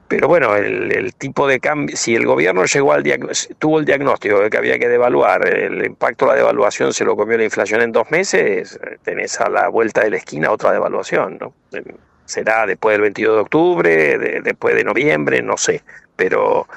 pero 0.09 0.27
bueno, 0.27 0.55
el, 0.55 1.13
tipo 1.13 1.47
de 1.47 1.59
cambio, 1.59 1.95
si 1.95 2.15
el 2.15 2.25
gobierno 2.25 2.65
llegó 2.65 2.93
al 2.93 3.03
tuvo 3.59 3.77
el 3.77 3.85
diagnóstico 3.85 4.39
de 4.39 4.49
que 4.49 4.57
había 4.57 4.79
que 4.79 4.89
devaluar, 4.89 5.47
el 5.47 5.85
impacto 5.85 6.25
de 6.25 6.31
la 6.31 6.37
devaluación 6.37 6.93
se 6.93 7.05
lo 7.05 7.15
comió 7.15 7.37
la 7.37 7.43
inflación 7.43 7.81
en 7.81 7.91
dos 7.91 8.09
meses, 8.09 8.79
tenés 9.03 9.39
a 9.39 9.49
la 9.49 9.69
vuelta 9.69 10.01
de 10.01 10.09
la 10.09 10.17
esquina 10.17 10.51
otra 10.51 10.71
devaluación, 10.71 11.37
¿no? 11.39 11.53
Será 12.25 12.65
después 12.65 12.95
del 12.95 13.01
22 13.01 13.35
de 13.35 13.41
octubre, 13.41 14.41
después 14.41 14.75
de 14.75 14.83
noviembre, 14.83 15.43
no 15.43 15.57
sé, 15.57 15.83
pero, 16.15 16.67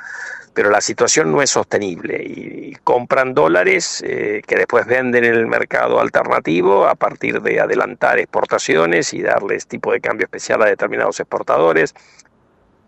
pero 0.53 0.69
la 0.69 0.83
situación 0.83 1.33
no 1.33 1.41
es 1.41 1.51
sostenible 1.51 2.23
y, 2.23 2.77
compran 2.85 3.33
dólares 3.33 4.03
eh, 4.05 4.43
que 4.47 4.57
después 4.57 4.87
venden 4.87 5.25
en 5.25 5.35
el 5.35 5.47
mercado 5.47 6.01
alternativo 6.01 6.87
a 6.89 6.97
partir 6.97 7.41
de 7.41 7.61
adelantar 7.61 8.19
exportaciones 8.19 9.15
y 9.15 9.23
darles 9.23 9.69
tipo 9.69 9.93
de 9.93 10.01
cambio 10.01 10.25
especial 10.25 10.63
a 10.63 10.67
determinados 10.67 11.21
exportadores 11.21 11.95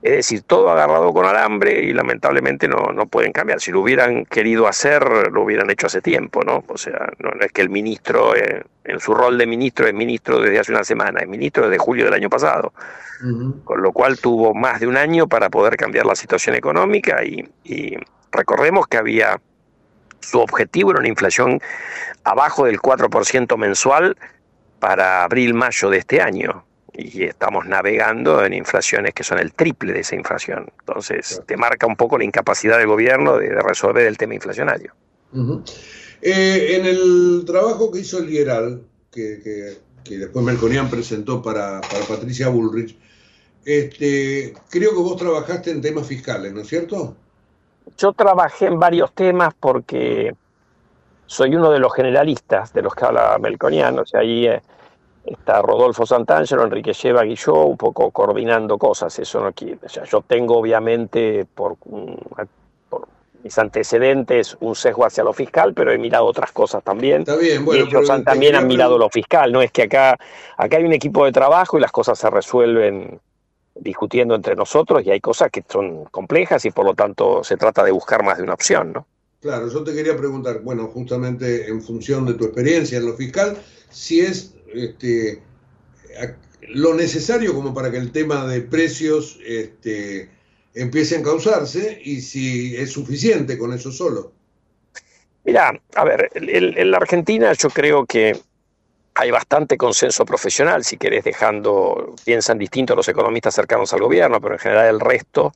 es 0.04 0.12
decir, 0.12 0.42
todo 0.42 0.70
agarrado 0.70 1.14
con 1.14 1.24
alambre 1.24 1.82
y 1.82 1.94
lamentablemente 1.94 2.68
no, 2.68 2.92
no 2.92 3.06
pueden 3.06 3.32
cambiar. 3.32 3.58
Si 3.58 3.72
lo 3.72 3.80
hubieran 3.80 4.26
querido 4.26 4.68
hacer, 4.68 5.02
lo 5.32 5.42
hubieran 5.42 5.70
hecho 5.70 5.86
hace 5.86 6.02
tiempo, 6.02 6.44
¿no? 6.44 6.62
O 6.68 6.76
sea, 6.76 7.10
no, 7.20 7.30
es 7.40 7.50
que 7.52 7.62
el 7.62 7.70
ministro, 7.70 8.36
eh, 8.36 8.62
en 8.84 9.00
su 9.00 9.14
rol 9.14 9.38
de 9.38 9.46
ministro, 9.46 9.86
es 9.86 9.94
ministro 9.94 10.40
desde 10.40 10.58
hace 10.58 10.72
una 10.72 10.84
semana, 10.84 11.20
es 11.20 11.26
ministro 11.26 11.70
desde 11.70 11.78
julio 11.78 12.04
del 12.04 12.12
año 12.12 12.28
pasado. 12.28 12.74
Con 13.64 13.80
lo 13.80 13.92
cual 13.92 14.18
tuvo 14.18 14.52
más 14.52 14.80
de 14.80 14.86
un 14.86 14.98
año 14.98 15.26
para 15.26 15.48
poder 15.48 15.78
cambiar 15.78 16.04
la 16.04 16.14
situación 16.14 16.54
económica 16.54 17.24
y, 17.24 17.48
y 17.64 17.96
recordemos 18.30 18.86
que 18.86 18.98
había 18.98 19.40
su 20.20 20.38
objetivo 20.38 20.90
era 20.90 21.00
una 21.00 21.08
inflación 21.08 21.60
abajo 22.24 22.66
del 22.66 22.78
4% 22.78 23.56
mensual 23.56 24.18
para 24.80 25.24
abril-mayo 25.24 25.88
de 25.88 25.96
este 25.96 26.20
año 26.20 26.66
y 26.96 27.24
estamos 27.24 27.66
navegando 27.66 28.44
en 28.44 28.54
inflaciones 28.54 29.14
que 29.14 29.24
son 29.24 29.38
el 29.38 29.52
triple 29.52 29.92
de 29.92 30.00
esa 30.00 30.14
inflación. 30.14 30.70
Entonces, 30.80 31.42
te 31.46 31.56
marca 31.56 31.86
un 31.86 31.96
poco 31.96 32.18
la 32.18 32.24
incapacidad 32.24 32.78
del 32.78 32.86
gobierno 32.86 33.36
de, 33.36 33.50
resolver 33.62 34.06
el 34.06 34.16
tema 34.16 34.34
inflacionario. 34.34 34.92
Eh, 36.22 36.76
en 36.76 36.86
el 36.86 37.42
trabajo 37.44 37.90
que 37.90 38.00
hizo 38.00 38.18
el 38.18 38.26
Lieral, 38.26 38.82
que, 39.10 39.78
después 40.08 40.44
Melconian 40.44 40.88
presentó 40.88 41.42
para, 41.42 41.80
Patricia 42.08 42.48
Bullrich, 42.48 42.96
este, 43.64 44.54
creo 44.70 44.90
que 44.90 45.00
vos 45.00 45.16
trabajaste 45.16 45.70
en 45.70 45.80
temas 45.80 46.06
fiscales, 46.06 46.52
¿no 46.52 46.60
es 46.60 46.68
cierto? 46.68 47.16
Yo 47.98 48.12
trabajé 48.12 48.66
en 48.66 48.78
varios 48.78 49.12
temas 49.14 49.52
porque 49.58 50.34
soy 51.26 51.56
uno 51.56 51.70
de 51.70 51.78
los 51.78 51.92
generalistas 51.94 52.72
de 52.72 52.82
los 52.82 52.94
que 52.94 53.04
habla 53.04 53.36
Melconian, 53.40 53.98
o 53.98 54.06
sea, 54.06 54.20
ahí... 54.20 54.46
Eh, 54.46 54.62
está 55.24 55.62
Rodolfo 55.62 56.06
Santangelo, 56.06 56.64
Enrique 56.64 56.92
Lleva 56.92 57.24
y 57.24 57.34
yo, 57.34 57.54
un 57.64 57.76
poco 57.76 58.10
coordinando 58.10 58.78
cosas. 58.78 59.18
Eso 59.18 59.40
no 59.40 59.52
quiere. 59.52 59.78
O 59.84 59.88
sea, 59.88 60.04
yo 60.04 60.22
tengo 60.22 60.58
obviamente 60.58 61.46
por, 61.54 61.76
por, 61.76 63.08
mis 63.42 63.58
antecedentes 63.58 64.56
un 64.60 64.74
sesgo 64.74 65.04
hacia 65.04 65.24
lo 65.24 65.32
fiscal, 65.32 65.74
pero 65.74 65.92
he 65.92 65.98
mirado 65.98 66.24
otras 66.24 66.52
cosas 66.52 66.82
también. 66.82 67.20
Está 67.20 67.36
bien, 67.36 67.64
bueno, 67.64 67.84
y 67.84 67.88
ellos 67.88 68.10
también 68.24 68.56
han 68.56 68.66
mirado 68.66 68.98
lo 68.98 69.10
fiscal. 69.10 69.52
No 69.52 69.60
es 69.62 69.70
que 69.70 69.82
acá, 69.82 70.18
acá 70.56 70.76
hay 70.76 70.84
un 70.84 70.92
equipo 70.92 71.24
de 71.24 71.32
trabajo 71.32 71.76
y 71.76 71.80
las 71.80 71.92
cosas 71.92 72.18
se 72.18 72.30
resuelven 72.30 73.20
discutiendo 73.74 74.34
entre 74.34 74.54
nosotros 74.54 75.04
y 75.04 75.10
hay 75.10 75.20
cosas 75.20 75.50
que 75.50 75.64
son 75.68 76.04
complejas 76.04 76.64
y 76.64 76.70
por 76.70 76.86
lo 76.86 76.94
tanto 76.94 77.42
se 77.42 77.56
trata 77.56 77.82
de 77.82 77.90
buscar 77.90 78.22
más 78.22 78.38
de 78.38 78.44
una 78.44 78.54
opción, 78.54 78.92
¿no? 78.92 79.06
Claro, 79.40 79.68
yo 79.68 79.84
te 79.84 79.92
quería 79.92 80.16
preguntar, 80.16 80.62
bueno, 80.62 80.86
justamente 80.86 81.68
en 81.68 81.82
función 81.82 82.24
de 82.24 82.32
tu 82.32 82.44
experiencia 82.44 82.96
en 82.96 83.04
lo 83.04 83.12
fiscal, 83.12 83.58
si 83.90 84.20
es 84.20 84.53
este, 84.74 85.42
lo 86.68 86.94
necesario 86.94 87.54
como 87.54 87.74
para 87.74 87.90
que 87.90 87.98
el 87.98 88.12
tema 88.12 88.46
de 88.46 88.60
precios 88.60 89.38
este, 89.44 90.30
empiece 90.74 91.16
a 91.16 91.18
encauzarse 91.18 92.00
y 92.04 92.20
si 92.20 92.76
es 92.76 92.92
suficiente 92.92 93.58
con 93.58 93.72
eso 93.72 93.92
solo. 93.92 94.32
Mira, 95.44 95.78
a 95.94 96.04
ver, 96.04 96.30
en, 96.34 96.90
la 96.90 96.96
Argentina 96.96 97.52
yo 97.52 97.68
creo 97.68 98.06
que 98.06 98.38
hay 99.14 99.30
bastante 99.30 99.76
consenso 99.76 100.24
profesional, 100.24 100.84
si 100.84 100.96
querés, 100.96 101.24
dejando, 101.24 102.14
piensan 102.24 102.58
distintos 102.58 102.96
los 102.96 103.08
economistas 103.08 103.54
cercanos 103.54 103.92
al 103.92 104.00
gobierno, 104.00 104.40
pero 104.40 104.54
en 104.54 104.58
general 104.58 104.86
el 104.86 105.00
resto 105.00 105.52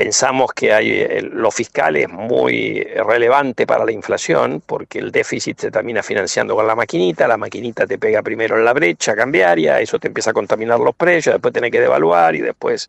pensamos 0.00 0.54
que 0.54 0.72
hay, 0.72 1.20
lo 1.20 1.50
fiscal 1.50 1.94
es 1.94 2.08
muy 2.08 2.82
relevante 3.06 3.66
para 3.66 3.84
la 3.84 3.92
inflación 3.92 4.62
porque 4.64 4.98
el 4.98 5.12
déficit 5.12 5.60
se 5.60 5.70
termina 5.70 6.02
financiando 6.02 6.56
con 6.56 6.66
la 6.66 6.74
maquinita, 6.74 7.28
la 7.28 7.36
maquinita 7.36 7.86
te 7.86 7.98
pega 7.98 8.22
primero 8.22 8.56
en 8.56 8.64
la 8.64 8.72
brecha 8.72 9.14
cambiaria, 9.14 9.78
eso 9.78 9.98
te 9.98 10.08
empieza 10.08 10.30
a 10.30 10.32
contaminar 10.32 10.80
los 10.80 10.94
precios, 10.94 11.34
después 11.34 11.52
tenés 11.52 11.70
que 11.70 11.82
devaluar 11.82 12.34
y 12.34 12.40
después... 12.40 12.88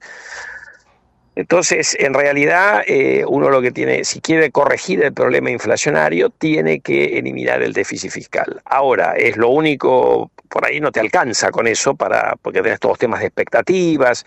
Entonces, 1.35 1.97
en 1.99 2.13
realidad, 2.13 2.83
eh, 2.87 3.25
uno 3.27 3.49
lo 3.49 3.61
que 3.61 3.71
tiene, 3.71 4.05
si 4.05 4.21
quiere 4.21 4.49
corregir 4.49 5.03
el 5.03 5.13
problema 5.13 5.49
inflacionario, 5.49 6.29
tiene 6.29 6.79
que 6.79 7.17
eliminar 7.17 7.61
el 7.61 7.73
déficit 7.73 8.11
fiscal. 8.11 8.61
Ahora, 8.63 9.15
es 9.17 9.35
lo 9.35 9.49
único, 9.49 10.31
por 10.47 10.65
ahí 10.65 10.79
no 10.79 10.93
te 10.93 11.01
alcanza 11.01 11.51
con 11.51 11.67
eso, 11.67 11.93
para, 11.93 12.37
porque 12.41 12.61
tenés 12.61 12.79
todos 12.79 12.93
los 12.93 12.99
temas 12.99 13.19
de 13.19 13.27
expectativas, 13.27 14.25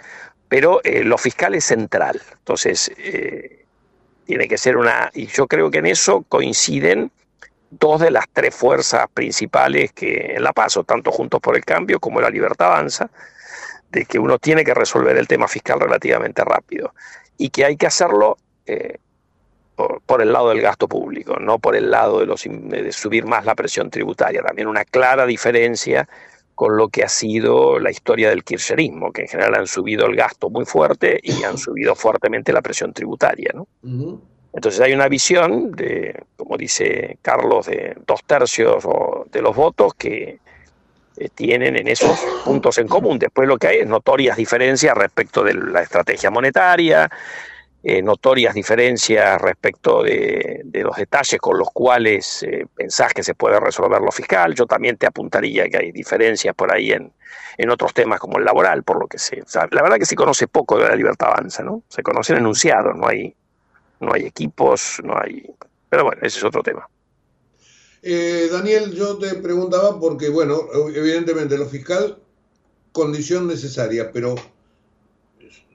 pero 0.49 0.81
eh, 0.85 1.05
lo 1.05 1.19
fiscal 1.19 1.55
es 1.55 1.65
central. 1.65 2.21
Entonces, 2.39 2.91
eh, 2.99 3.65
tiene 4.25 4.49
que 4.49 4.59
ser 4.59 4.77
una... 4.77 5.11
Y 5.15 5.27
yo 5.27 5.47
creo 5.47 5.71
que 5.71 5.79
en 5.79 5.87
eso 5.87 6.25
coinciden 6.29 7.11
dos 7.71 8.01
de 8.01 8.11
las 8.11 8.27
tres 8.33 8.55
fuerzas 8.55 9.07
principales 9.13 9.93
que 9.93 10.35
en 10.37 10.43
La 10.43 10.53
Paso, 10.53 10.85
tanto 10.85 11.11
Juntos 11.11 11.41
por 11.41 11.57
el 11.57 11.65
Cambio 11.65 11.99
como 12.01 12.21
La 12.21 12.31
Libertad 12.31 12.69
Avanza, 12.69 13.11
de 13.91 14.05
que 14.05 14.19
uno 14.19 14.39
tiene 14.39 14.65
que 14.65 14.75
resolver 14.75 15.17
el 15.17 15.29
tema 15.29 15.49
fiscal 15.49 15.81
relativamente 15.81 16.45
rápido 16.45 16.95
y 17.37 17.51
que 17.51 17.65
hay 17.65 17.77
que 17.77 17.87
hacerlo 17.87 18.37
eh, 18.67 18.99
por, 19.75 20.23
el 20.23 20.33
lado 20.33 20.51
del 20.51 20.61
gasto 20.61 20.89
público, 20.89 21.37
no 21.41 21.59
por 21.59 21.75
el 21.75 21.91
lado 21.91 22.21
de, 22.21 22.27
los, 22.27 22.45
de 22.45 22.93
subir 22.93 23.27
más 23.27 23.45
la 23.45 23.55
presión 23.55 23.91
tributaria. 23.91 24.43
También 24.43 24.69
una 24.69 24.85
clara 24.85 25.27
diferencia 25.27 26.09
con 26.55 26.77
lo 26.77 26.89
que 26.89 27.03
ha 27.03 27.09
sido 27.09 27.79
la 27.79 27.91
historia 27.91 28.31
del 28.31 28.45
kirchnerismo, 28.45 29.13
que 29.13 29.23
en 29.23 29.29
general 29.29 29.55
han 29.57 29.67
subido 29.67 30.07
el 30.07 30.17
gasto 30.17 30.51
muy 30.51 30.65
fuerte 30.65 31.19
y 31.23 31.43
han 31.43 31.59
subido 31.59 31.95
fuertemente 31.95 32.53
la 32.53 32.63
presión 32.63 32.93
tributaria. 32.93 33.51
¿no? 33.55 33.67
Entonces 34.53 34.81
hay 34.81 34.93
una 34.93 35.09
visión 35.09 35.73
de, 35.73 36.23
como 36.37 36.57
dice 36.57 37.19
Carlos, 37.23 37.67
de 37.67 37.97
dos 38.07 38.21
tercios 38.25 38.85
de 39.33 39.43
los 39.43 39.57
votos 39.57 39.95
que 39.95 40.39
eh, 41.17 41.29
tienen 41.35 41.77
en 41.77 41.89
esos 41.89 42.19
puntos 42.45 42.79
en 42.79 42.87
común. 42.87 43.19
Después 43.19 43.49
lo 43.49 43.59
que 43.59 43.67
hay 43.67 43.79
es 43.79 43.89
notorias 43.89 44.37
diferencias 44.37 44.97
respecto 44.97 45.43
de 45.43 45.55
la 45.55 45.83
estrategia 45.83 46.31
monetaria, 46.31 47.11
eh, 47.87 48.01
notorias 48.01 48.55
diferencias 48.55 49.39
respecto 49.43 50.03
de, 50.03 50.63
los 50.73 50.97
detalles 50.97 51.39
con 51.39 51.59
los 51.59 51.69
cuales 51.71 52.43
eh, 52.43 52.67
pensás 52.75 53.13
que 53.13 53.23
se 53.23 53.35
puede 53.35 53.61
resolver 53.61 54.01
lo 54.01 54.11
fiscal. 54.11 54.55
Yo 54.55 54.65
también 54.65 54.97
te 54.97 55.07
apuntaría 55.07 55.69
que 55.69 55.77
hay 55.77 55.93
diferencias 55.93 56.55
por 56.55 56.73
ahí 56.73 56.93
en, 56.93 57.13
en 57.59 57.71
otros 57.71 57.93
temas 57.93 58.21
como 58.21 58.39
el 58.39 58.45
laboral, 58.47 58.85
por 58.85 58.99
lo 58.99 59.07
que 59.07 59.19
sé. 59.19 59.43
la 59.71 59.83
verdad 59.83 59.99
que 59.99 60.07
se 60.07 60.17
conoce 60.17 60.49
poco 60.49 60.79
de 60.79 60.89
la 60.89 60.97
libertad 60.97 61.29
avanza, 61.29 61.63
¿no? 61.63 61.83
Se 61.89 62.03
conocen 62.03 62.39
enunciados, 62.39 62.97
no 62.97 63.07
hay, 63.07 63.35
no 64.01 64.15
hay 64.15 64.25
equipos, 64.25 65.03
no 65.05 65.19
hay... 65.21 65.55
Pero 65.91 66.05
bueno, 66.05 66.23
ese 66.23 66.39
es 66.39 66.45
otro 66.45 66.63
tema. 66.63 66.89
Eh, 68.01 68.49
Daniel, 68.51 68.95
yo 68.95 69.19
te 69.19 69.35
preguntaba 69.35 70.01
porque, 70.01 70.31
bueno, 70.31 70.59
evidentemente 70.95 71.59
lo 71.59 71.67
fiscal, 71.67 72.19
condición 72.93 73.47
necesaria, 73.47 74.11
pero 74.11 74.37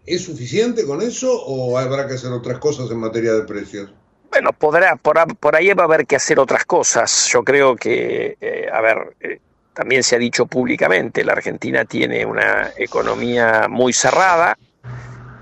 ¿Es 0.09 0.23
suficiente 0.23 0.87
con 0.87 1.03
eso 1.03 1.31
o 1.45 1.77
habrá 1.77 2.07
que 2.07 2.15
hacer 2.15 2.31
otras 2.31 2.57
cosas 2.57 2.89
en 2.89 2.97
materia 2.97 3.31
de 3.31 3.43
precios? 3.43 3.93
Bueno, 4.31 4.51
podrá, 4.53 4.95
por, 4.95 5.55
ahí 5.55 5.71
va 5.73 5.83
a 5.83 5.85
haber 5.85 6.07
que 6.07 6.15
hacer 6.15 6.39
otras 6.39 6.65
cosas. 6.65 7.27
Yo 7.31 7.43
creo 7.43 7.75
que, 7.75 8.35
eh, 8.41 8.67
a 8.73 8.81
ver, 8.81 9.15
eh, 9.19 9.39
también 9.71 10.01
se 10.01 10.15
ha 10.15 10.19
dicho 10.19 10.47
públicamente, 10.47 11.23
la 11.23 11.33
Argentina 11.33 11.85
tiene 11.85 12.25
una 12.25 12.71
economía 12.75 13.67
muy 13.69 13.93
cerrada, 13.93 14.57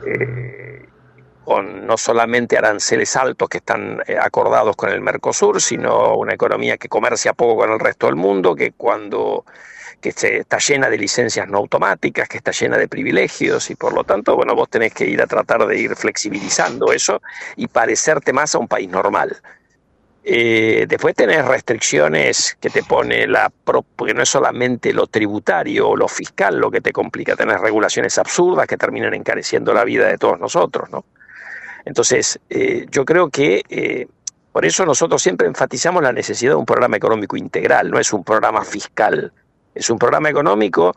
eh, 0.06 0.86
con 1.46 1.88
no 1.88 1.96
solamente 1.96 2.58
aranceles 2.58 3.16
altos 3.16 3.48
que 3.48 3.60
están 3.60 4.04
acordados 4.22 4.76
con 4.76 4.90
el 4.90 5.00
Mercosur, 5.00 5.62
sino 5.62 6.18
una 6.18 6.34
economía 6.34 6.76
que 6.76 6.90
comercia 6.90 7.32
poco 7.32 7.56
con 7.56 7.72
el 7.72 7.80
resto 7.80 8.08
del 8.08 8.18
mundo, 8.18 8.54
que 8.54 8.74
cuando 8.74 9.46
que 10.02 10.10
está 10.10 10.58
llena 10.60 10.90
de 10.90 10.98
licencias 10.98 11.48
no 11.48 11.58
automáticas, 11.58 12.28
que 12.30 12.38
está 12.38 12.52
llena 12.52 12.78
de 12.78 12.88
privilegios 12.88 13.70
y 13.70 13.76
por 13.76 13.94
lo 13.94 14.04
tanto, 14.04 14.36
bueno, 14.36 14.56
vos 14.56 14.70
tenés 14.70 14.94
que 14.94 15.06
ir 15.06 15.22
a 15.22 15.28
tratar 15.28 15.66
de 15.66 15.80
ir 15.80 15.96
flexibilizando 15.96 16.92
eso 16.92 17.22
y 17.56 17.68
parecerte 17.68 18.34
más 18.34 18.56
a 18.56 18.60
un 18.60 18.68
país 18.68 18.90
normal. 18.90 19.38
Eh, 20.30 20.86
después 20.90 21.16
tenés 21.16 21.46
restricciones 21.46 22.58
que 22.60 22.70
te 22.70 22.84
pone 22.84 23.28
la... 23.28 23.50
porque 23.50 24.14
no 24.14 24.24
es 24.24 24.30
solamente 24.30 24.92
lo 24.92 25.08
tributario 25.08 25.90
o 25.90 25.96
lo 25.96 26.10
fiscal 26.10 26.58
lo 26.58 26.70
que 26.70 26.82
te 26.82 26.92
complica, 26.92 27.36
tenés 27.38 27.62
regulaciones 27.62 28.18
absurdas 28.18 28.68
que 28.68 28.76
terminan 28.76 29.14
encareciendo 29.14 29.74
la 29.74 29.86
vida 29.86 30.08
de 30.08 30.18
todos 30.18 30.38
nosotros, 30.38 30.90
¿no? 30.90 31.06
Entonces, 31.86 32.38
eh, 32.50 32.86
yo 32.92 33.06
creo 33.06 33.30
que 33.30 33.62
eh, 33.70 34.08
por 34.52 34.66
eso 34.66 34.86
nosotros 34.86 35.22
siempre 35.22 35.48
enfatizamos 35.48 36.04
la 36.04 36.12
necesidad 36.12 36.52
de 36.52 36.58
un 36.58 36.66
programa 36.66 36.98
económico 36.98 37.38
integral, 37.38 37.90
no 37.90 37.98
es 37.98 38.12
un 38.12 38.26
programa 38.26 38.66
fiscal 38.66 39.32
es 39.78 39.90
un 39.90 40.00
programa 40.00 40.30
económico 40.30 40.96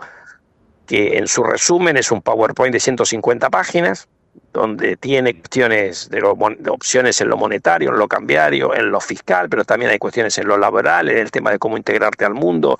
que 0.87 1.18
en 1.18 1.28
su 1.28 1.45
resumen 1.45 1.97
es 1.97 2.11
un 2.11 2.20
PowerPoint 2.20 2.72
de 2.72 2.81
150 2.81 3.49
páginas, 3.51 4.09
donde 4.53 4.97
tiene 4.97 5.35
cuestiones 5.35 6.09
de, 6.11 6.22
opciones 6.22 7.20
en 7.20 7.28
lo 7.28 7.37
monetario, 7.37 7.91
en 7.91 7.99
lo 7.99 8.09
cambiario, 8.09 8.74
en 8.74 8.91
lo 8.91 9.01
fiscal, 9.01 9.49
pero 9.49 9.64
también 9.64 9.91
hay 9.91 9.99
cuestiones 9.99 10.37
en 10.39 10.49
lo 10.49 10.59
laboral, 10.59 11.09
en 11.09 11.18
el 11.18 11.31
tema 11.31 11.51
de 11.53 11.59
cómo 11.59 11.76
integrarte 11.76 12.24
al 12.24 12.35
mundo, 12.35 12.78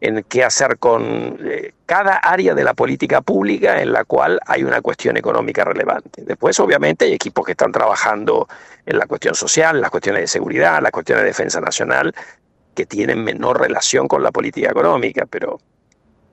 en 0.00 0.24
qué 0.24 0.44
hacer 0.44 0.78
con 0.78 1.38
eh, 1.44 1.72
cada 1.86 2.16
área 2.16 2.54
de 2.54 2.64
la 2.64 2.74
política 2.74 3.20
pública 3.20 3.80
en 3.80 3.92
la 3.92 4.04
cual 4.04 4.40
hay 4.46 4.64
una 4.64 4.80
cuestión 4.80 5.16
económica 5.16 5.64
relevante. 5.64 6.22
Después, 6.24 6.58
obviamente, 6.60 7.04
hay 7.04 7.12
equipos 7.12 7.46
que 7.46 7.52
están 7.52 7.72
trabajando 7.72 8.48
en 8.84 8.98
la 8.98 9.06
cuestión 9.06 9.34
social, 9.34 9.76
en 9.76 9.82
las 9.82 9.90
cuestiones 9.90 10.22
de 10.22 10.26
seguridad, 10.26 10.78
en 10.78 10.82
las 10.82 10.92
cuestiones 10.92 11.22
de 11.22 11.28
defensa 11.28 11.60
nacional, 11.60 12.14
que 12.76 12.86
tienen 12.86 13.24
menor 13.24 13.60
relación 13.60 14.06
con 14.06 14.22
la 14.22 14.30
política 14.30 14.70
económica, 14.70 15.26
pero, 15.28 15.58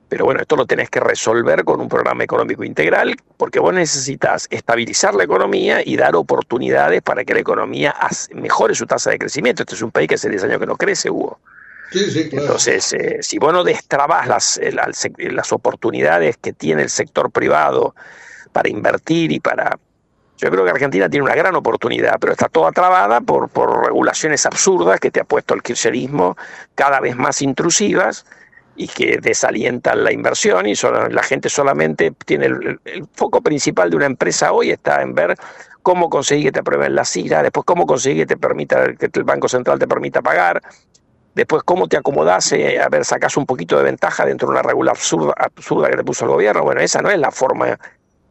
pero 0.08 0.26
bueno, 0.26 0.40
esto 0.40 0.54
lo 0.54 0.66
tenés 0.66 0.90
que 0.90 1.00
resolver 1.00 1.64
con 1.64 1.80
un 1.80 1.88
programa 1.88 2.22
económico 2.22 2.62
integral, 2.62 3.16
porque 3.36 3.58
vos 3.58 3.74
necesitas 3.74 4.46
estabilizar 4.50 5.14
la 5.14 5.24
economía 5.24 5.80
y 5.84 5.96
dar 5.96 6.14
oportunidades 6.14 7.02
para 7.02 7.24
que 7.24 7.34
la 7.34 7.40
economía 7.40 7.94
mejore 8.34 8.74
su 8.76 8.86
tasa 8.86 9.10
de 9.10 9.18
crecimiento. 9.18 9.62
Este 9.62 9.74
es 9.74 9.82
un 9.82 9.90
país 9.90 10.06
que 10.06 10.14
hace 10.14 10.28
10 10.28 10.44
años 10.44 10.60
que 10.60 10.66
no 10.66 10.76
crece, 10.76 11.10
Hugo. 11.10 11.40
Sí, 11.90 12.10
sí, 12.10 12.28
claro. 12.28 12.44
Entonces, 12.44 12.92
eh, 12.92 13.18
si 13.22 13.38
vos 13.38 13.52
no 13.52 13.64
destrabas 13.64 14.28
las, 14.28 14.60
las 15.16 15.52
oportunidades 15.52 16.36
que 16.36 16.52
tiene 16.52 16.82
el 16.82 16.90
sector 16.90 17.30
privado 17.30 17.94
para 18.52 18.68
invertir 18.68 19.32
y 19.32 19.40
para 19.40 19.78
yo 20.36 20.50
creo 20.50 20.64
que 20.64 20.70
Argentina 20.70 21.08
tiene 21.08 21.24
una 21.24 21.34
gran 21.34 21.54
oportunidad, 21.54 22.18
pero 22.20 22.32
está 22.32 22.48
toda 22.48 22.72
trabada 22.72 23.20
por, 23.20 23.48
por 23.48 23.84
regulaciones 23.86 24.44
absurdas 24.46 25.00
que 25.00 25.10
te 25.10 25.20
ha 25.20 25.24
puesto 25.24 25.54
el 25.54 25.62
kirchnerismo 25.62 26.36
cada 26.74 27.00
vez 27.00 27.16
más 27.16 27.40
intrusivas 27.42 28.26
y 28.76 28.88
que 28.88 29.18
desalientan 29.18 30.02
la 30.02 30.12
inversión 30.12 30.66
y 30.66 30.74
la 31.10 31.22
gente 31.22 31.48
solamente 31.48 32.12
tiene 32.24 32.46
el, 32.46 32.80
foco 33.12 33.40
principal 33.40 33.90
de 33.90 33.96
una 33.96 34.06
empresa 34.06 34.52
hoy 34.52 34.70
está 34.70 35.00
en 35.02 35.14
ver 35.14 35.36
cómo 35.82 36.10
conseguir 36.10 36.46
que 36.46 36.52
te 36.52 36.60
aprueben 36.60 36.94
la 36.94 37.04
CIRA, 37.04 37.42
después 37.42 37.64
cómo 37.64 37.86
conseguir 37.86 38.22
que 38.22 38.34
te 38.34 38.36
permita 38.36 38.94
que 38.94 39.10
el 39.12 39.24
Banco 39.24 39.48
Central 39.48 39.78
te 39.78 39.86
permita 39.86 40.22
pagar, 40.22 40.60
después 41.34 41.62
cómo 41.62 41.88
te 41.88 41.96
acomodás, 41.96 42.50
eh, 42.52 42.80
a 42.80 42.88
ver, 42.88 43.04
sacas 43.04 43.36
un 43.36 43.46
poquito 43.46 43.76
de 43.76 43.84
ventaja 43.84 44.24
dentro 44.24 44.48
de 44.48 44.52
una 44.52 44.62
regula 44.62 44.92
absurda, 44.92 45.34
absurda 45.36 45.90
que 45.90 45.98
te 45.98 46.04
puso 46.04 46.24
el 46.24 46.30
gobierno. 46.30 46.62
Bueno, 46.62 46.80
esa 46.80 47.02
no 47.02 47.10
es 47.10 47.18
la 47.18 47.30
forma 47.30 47.78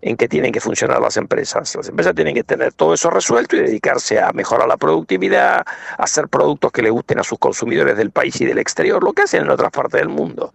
en 0.06 0.18
que 0.18 0.28
tienen 0.28 0.52
que 0.52 0.60
funcionar 0.60 1.02
las 1.02 1.16
empresas. 1.16 1.76
Las 1.76 1.88
empresas 1.88 2.14
tienen 2.14 2.36
que 2.36 2.44
tener 2.44 2.74
todo 2.74 2.94
eso 2.94 3.10
resuelto 3.10 3.56
y 3.56 3.60
dedicarse 3.60 4.20
a 4.20 4.34
mejorar 4.34 4.68
la 4.68 4.76
productividad, 4.76 5.60
a 5.66 6.04
hacer 6.04 6.28
productos 6.28 6.74
que 6.74 6.82
le 6.82 6.90
gusten 6.90 7.20
a 7.20 7.24
sus 7.24 7.40
consumidores 7.40 7.96
del 7.96 8.12
país 8.12 8.40
y 8.42 8.46
del 8.46 8.58
exterior, 8.58 9.02
lo 9.02 9.14
que 9.14 9.22
hacen 9.22 9.44
en 9.44 9.50
otras 9.50 9.72
partes 9.72 10.02
del 10.02 10.10
mundo. 10.10 10.54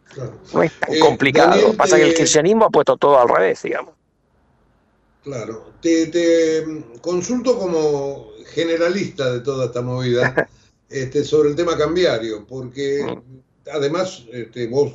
No 0.53 0.63
es 0.63 0.73
tan 0.79 0.95
eh, 0.95 0.99
complicado. 0.99 1.73
Pasa 1.75 1.97
que 1.97 2.03
el 2.03 2.15
kirchnerismo 2.15 2.67
ha 2.67 2.71
puesto 2.71 2.99
todo 2.99 3.19
al 3.19 3.29
revés, 3.29 3.63
digamos. 3.63 3.95
Claro. 5.25 5.73
Te, 5.81 6.65
consulto 7.01 7.59
como 7.59 8.29
generalista 8.53 9.33
de 9.33 9.41
toda 9.41 9.67
esta 9.67 9.81
movida 9.81 10.47
este, 10.91 11.25
sobre 11.25 11.49
el 11.49 11.57
tema 11.57 11.77
cambiario, 11.79 12.47
porque 12.47 13.03
mm. 13.03 13.71
además 13.73 14.27
este, 14.31 14.67
vos 14.67 14.93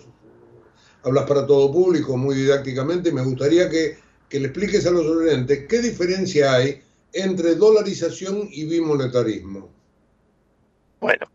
hablas 1.02 1.26
para 1.26 1.48
todo 1.48 1.72
público 1.72 2.16
muy 2.18 2.36
didácticamente 2.36 3.10
y 3.10 3.14
me 3.14 3.24
gustaría 3.24 3.68
que 3.68 4.03
que 4.34 4.40
le 4.40 4.48
expliques 4.48 4.88
a 4.88 4.90
los 4.90 5.06
oyentes 5.06 5.68
qué 5.70 5.80
diferencia 5.80 6.56
hay 6.56 6.82
entre 7.14 7.54
dolarización 7.54 8.50
y 8.52 8.66
bimonetarismo. 8.66 9.70
Bueno, 11.00 11.28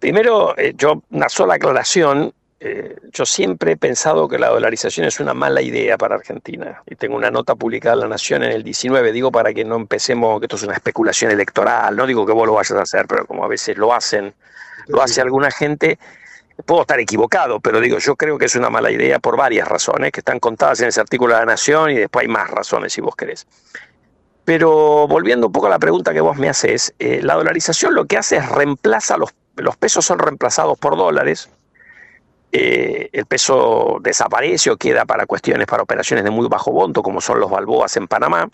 primero, 0.00 0.58
eh, 0.58 0.74
yo 0.76 1.04
una 1.10 1.28
sola 1.28 1.54
aclaración. 1.54 2.34
Eh, 2.58 2.96
yo 3.12 3.24
siempre 3.24 3.72
he 3.72 3.76
pensado 3.76 4.26
que 4.26 4.36
la 4.36 4.48
dolarización 4.48 5.06
es 5.06 5.20
una 5.20 5.32
mala 5.32 5.62
idea 5.62 5.96
para 5.96 6.16
Argentina. 6.16 6.82
Y 6.86 6.96
tengo 6.96 7.14
una 7.14 7.30
nota 7.30 7.54
publicada 7.54 7.94
en 7.94 8.00
La 8.00 8.08
Nación 8.08 8.42
en 8.42 8.50
el 8.50 8.64
19, 8.64 9.12
digo 9.12 9.30
para 9.30 9.54
que 9.54 9.64
no 9.64 9.76
empecemos, 9.76 10.40
que 10.40 10.46
esto 10.46 10.56
es 10.56 10.64
una 10.64 10.74
especulación 10.74 11.30
electoral, 11.30 11.94
no 11.94 12.04
digo 12.04 12.26
que 12.26 12.32
vos 12.32 12.48
lo 12.48 12.54
vayas 12.54 12.72
a 12.72 12.82
hacer, 12.82 13.06
pero 13.06 13.26
como 13.26 13.44
a 13.44 13.48
veces 13.48 13.78
lo 13.78 13.94
hacen, 13.94 14.34
lo 14.88 15.00
hace 15.02 15.20
alguna 15.20 15.52
gente, 15.52 16.00
Puedo 16.64 16.82
estar 16.82 17.00
equivocado, 17.00 17.60
pero 17.60 17.80
digo, 17.80 17.98
yo 17.98 18.16
creo 18.16 18.38
que 18.38 18.46
es 18.46 18.54
una 18.56 18.70
mala 18.70 18.90
idea 18.90 19.18
por 19.18 19.36
varias 19.36 19.68
razones 19.68 20.12
que 20.12 20.20
están 20.20 20.40
contadas 20.40 20.80
en 20.80 20.88
ese 20.88 21.00
artículo 21.00 21.34
de 21.34 21.40
la 21.40 21.46
Nación 21.46 21.90
y 21.90 21.94
después 21.94 22.22
hay 22.24 22.28
más 22.28 22.50
razones 22.50 22.92
si 22.92 23.00
vos 23.00 23.14
querés. 23.16 23.46
Pero 24.44 25.06
volviendo 25.06 25.46
un 25.48 25.52
poco 25.52 25.66
a 25.66 25.70
la 25.70 25.78
pregunta 25.78 26.12
que 26.12 26.20
vos 26.20 26.36
me 26.36 26.48
haces, 26.48 26.94
eh, 26.98 27.20
la 27.22 27.34
dolarización 27.34 27.94
lo 27.94 28.06
que 28.06 28.18
hace 28.18 28.36
es 28.36 28.48
reemplaza 28.48 29.16
los, 29.16 29.30
los 29.56 29.76
pesos 29.76 30.04
son 30.04 30.18
reemplazados 30.18 30.78
por 30.78 30.96
dólares, 30.96 31.50
eh, 32.52 33.10
el 33.12 33.26
peso 33.26 33.98
desaparece 34.02 34.70
o 34.70 34.76
queda 34.76 35.04
para 35.04 35.26
cuestiones, 35.26 35.66
para 35.66 35.84
operaciones 35.84 36.24
de 36.24 36.30
muy 36.30 36.48
bajo 36.48 36.72
monto, 36.72 37.02
como 37.02 37.20
son 37.20 37.38
los 37.38 37.50
balboas 37.50 37.96
en 37.96 38.08
Panamá. 38.08 38.50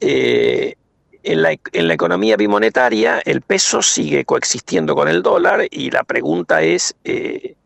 Eh, 0.00 0.74
en, 1.22 1.42
la, 1.42 1.52
economía 1.94 2.36
bimonetaria, 2.36 3.20
el 3.24 3.42
peso 3.42 3.82
sigue 3.82 4.24
coexistiendo 4.24 4.94
con 4.94 5.08
el 5.08 5.22
dólar 5.22 5.66
y 5.70 5.90
la 5.90 6.04
pregunta 6.04 6.62
es, 6.62 6.94
eh, 7.04 7.56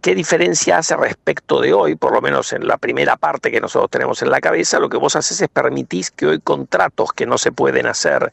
¿qué 0.00 0.14
diferencia 0.14 0.78
hace 0.78 0.96
respecto 0.96 1.60
de 1.60 1.72
hoy? 1.72 1.96
Por 1.96 2.12
lo 2.12 2.20
menos 2.20 2.52
en 2.52 2.66
la 2.66 2.78
primera 2.78 3.16
parte 3.16 3.50
que 3.50 3.60
nosotros 3.60 3.90
tenemos 3.90 4.22
en 4.22 4.30
la 4.30 4.40
cabeza, 4.40 4.78
lo 4.78 4.88
que 4.88 4.96
vos 4.96 5.16
haces 5.16 5.40
es 5.40 5.48
permitir 5.48 6.06
que 6.16 6.26
hoy 6.26 6.40
contratos 6.40 7.12
que 7.12 7.26
no 7.26 7.38
se 7.38 7.52
pueden 7.52 7.86
hacer 7.86 8.30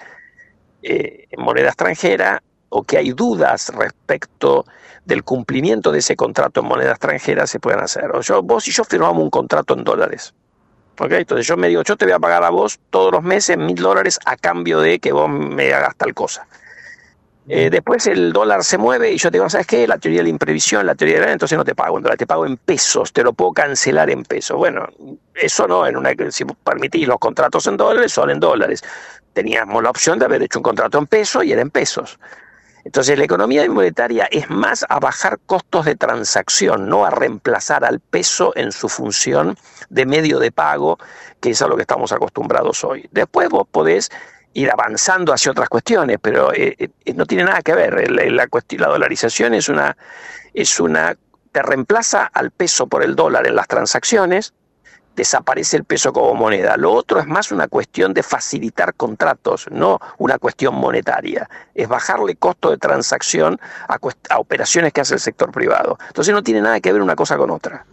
en 0.82 1.44
moneda 1.44 1.68
extranjera 1.68 2.42
o 2.70 2.84
que 2.84 2.98
hay 2.98 3.12
dudas 3.12 3.70
respecto 3.76 4.66
del 5.06 5.24
cumplimiento 5.24 5.92
de 5.92 6.00
ese 6.00 6.16
contrato 6.16 6.60
en 6.60 6.68
moneda 6.68 6.92
extranjera 6.92 7.48
se 7.48 7.60
pueden 7.60 7.80
hacer. 7.80 8.12
O 8.14 8.22
yo, 8.22 8.44
vos 8.44 8.68
y 8.68 8.72
yo 8.72 8.84
firmamos 8.84 9.24
un 9.24 9.30
contrato 9.30 9.74
en 9.74 9.84
dólares. 9.84 10.34
Entonces 11.00 11.46
yo 11.46 11.58
me 11.58 11.68
digo, 11.68 11.84
yo 11.84 11.96
te 11.96 12.06
voy 12.06 12.14
a 12.14 12.20
pagar 12.20 12.44
a 12.44 12.50
vos 12.50 12.80
todos 12.90 13.12
los 13.12 13.24
meses 13.24 13.58
mil 13.58 13.76
dólares 13.76 14.20
a 14.26 14.36
cambio 14.36 14.80
de 14.80 15.00
que 15.00 15.12
vos 15.12 15.30
me 15.30 15.74
hagas 15.74 15.96
tal 15.96 16.14
cosa. 16.14 16.48
Eh, 17.50 17.70
después 17.70 18.06
el 18.08 18.34
dólar 18.34 18.62
se 18.66 18.78
mueve 18.78 19.14
y 19.14 19.18
yo 19.18 19.32
te 19.32 19.38
digo, 19.38 19.50
¿sabes 19.50 19.68
qué? 19.68 19.88
La 19.88 19.98
teoría 19.98 20.20
de 20.20 20.24
la 20.24 20.30
imprevisión, 20.30 20.86
la 20.86 20.96
teoría 20.96 21.22
de 21.22 21.28
la... 21.28 21.32
Entonces 21.32 21.58
no 21.58 21.64
te 21.64 21.76
pago 21.76 21.98
en 21.98 22.04
dólares, 22.04 22.20
te 22.20 22.28
pago 22.28 22.46
en 22.46 22.58
pesos, 22.58 23.14
te 23.14 23.24
lo 23.24 23.32
puedo 23.32 23.54
cancelar 23.54 24.10
en 24.10 24.24
pesos. 24.24 24.58
Bueno, 24.58 24.90
eso 25.34 25.66
no, 25.66 25.88
en 25.88 25.96
una, 25.96 26.12
si 26.30 26.44
permitís 26.44 27.08
los 27.08 27.20
contratos 27.20 27.66
en 27.68 27.78
dólares, 27.78 28.12
son 28.12 28.32
en 28.32 28.42
dólares. 28.42 28.84
Teníamos 29.32 29.82
la 29.82 29.92
opción 29.92 30.20
de 30.20 30.26
haber 30.26 30.44
hecho 30.44 30.60
un 30.60 30.64
contrato 30.64 30.98
en 30.98 31.08
pesos 31.08 31.46
y 31.46 31.54
era 31.54 31.62
en 31.62 31.70
pesos. 31.70 32.20
Entonces 32.88 33.18
la 33.18 33.26
economía 33.26 33.70
monetaria 33.70 34.30
es 34.32 34.50
más 34.50 34.86
a 34.88 35.02
bajar 35.02 35.40
costos 35.46 35.84
de 35.84 35.98
transacción, 35.98 36.88
no 36.88 37.04
a 37.06 37.10
reemplazar 37.10 37.84
al 37.84 38.00
peso 38.00 38.54
en 38.56 38.72
su 38.72 38.88
función 38.88 39.58
de 39.90 40.06
medio 40.06 40.40
de 40.40 40.54
pago, 40.54 40.98
que 41.42 41.50
es 41.50 41.62
a 41.62 41.68
lo 41.68 41.76
que 41.76 41.82
estamos 41.82 42.14
acostumbrados 42.14 42.86
hoy. 42.86 43.10
Después 43.12 43.50
vos 43.50 43.68
podés 43.70 44.10
ir 44.54 44.72
avanzando 44.72 45.34
hacia 45.34 45.52
otras 45.52 45.68
cuestiones, 45.68 46.18
pero 46.22 46.54
eh, 46.54 46.78
eh, 46.80 47.14
no 47.14 47.26
tiene 47.26 47.44
nada 47.44 47.62
que 47.62 47.76
ver. 47.76 48.10
La, 48.10 48.24
la, 48.24 48.48
la 48.48 48.88
dolarización 48.88 49.54
es 49.54 49.68
una, 49.68 49.98
es 50.54 50.80
una, 50.80 51.18
te 51.52 51.62
reemplaza 51.62 52.24
al 52.24 52.52
peso 52.52 52.88
por 52.88 53.04
el 53.04 53.18
dólar 53.18 53.48
en 53.48 53.56
las 53.56 53.68
transacciones, 53.68 54.54
desaparece 55.18 55.76
el 55.78 55.84
peso 55.84 56.14
como 56.14 56.36
moneda. 56.36 56.78
Lo 56.78 56.94
otro 56.94 57.20
es 57.20 57.26
más 57.26 57.52
una 57.52 57.68
cuestión 57.68 58.14
de 58.14 58.22
facilitar 58.22 58.94
contratos, 58.94 59.66
no 59.72 60.00
una 60.20 60.38
cuestión 60.38 60.76
monetaria. 60.76 61.50
Es 61.74 61.90
bajarle 61.90 62.36
costo 62.36 62.70
de 62.70 62.78
transacción 62.78 63.60
a, 63.90 63.98
operaciones 64.38 64.94
que 64.94 65.02
hace 65.02 65.16
el 65.16 65.20
sector 65.20 65.52
privado. 65.52 65.98
Entonces 66.08 66.34
no 66.34 66.44
tiene 66.44 66.62
nada 66.62 66.80
que 66.80 66.94
ver 66.94 67.02
una 67.02 67.16
cosa 67.16 67.36
con 67.36 67.50
otra. 67.50 67.86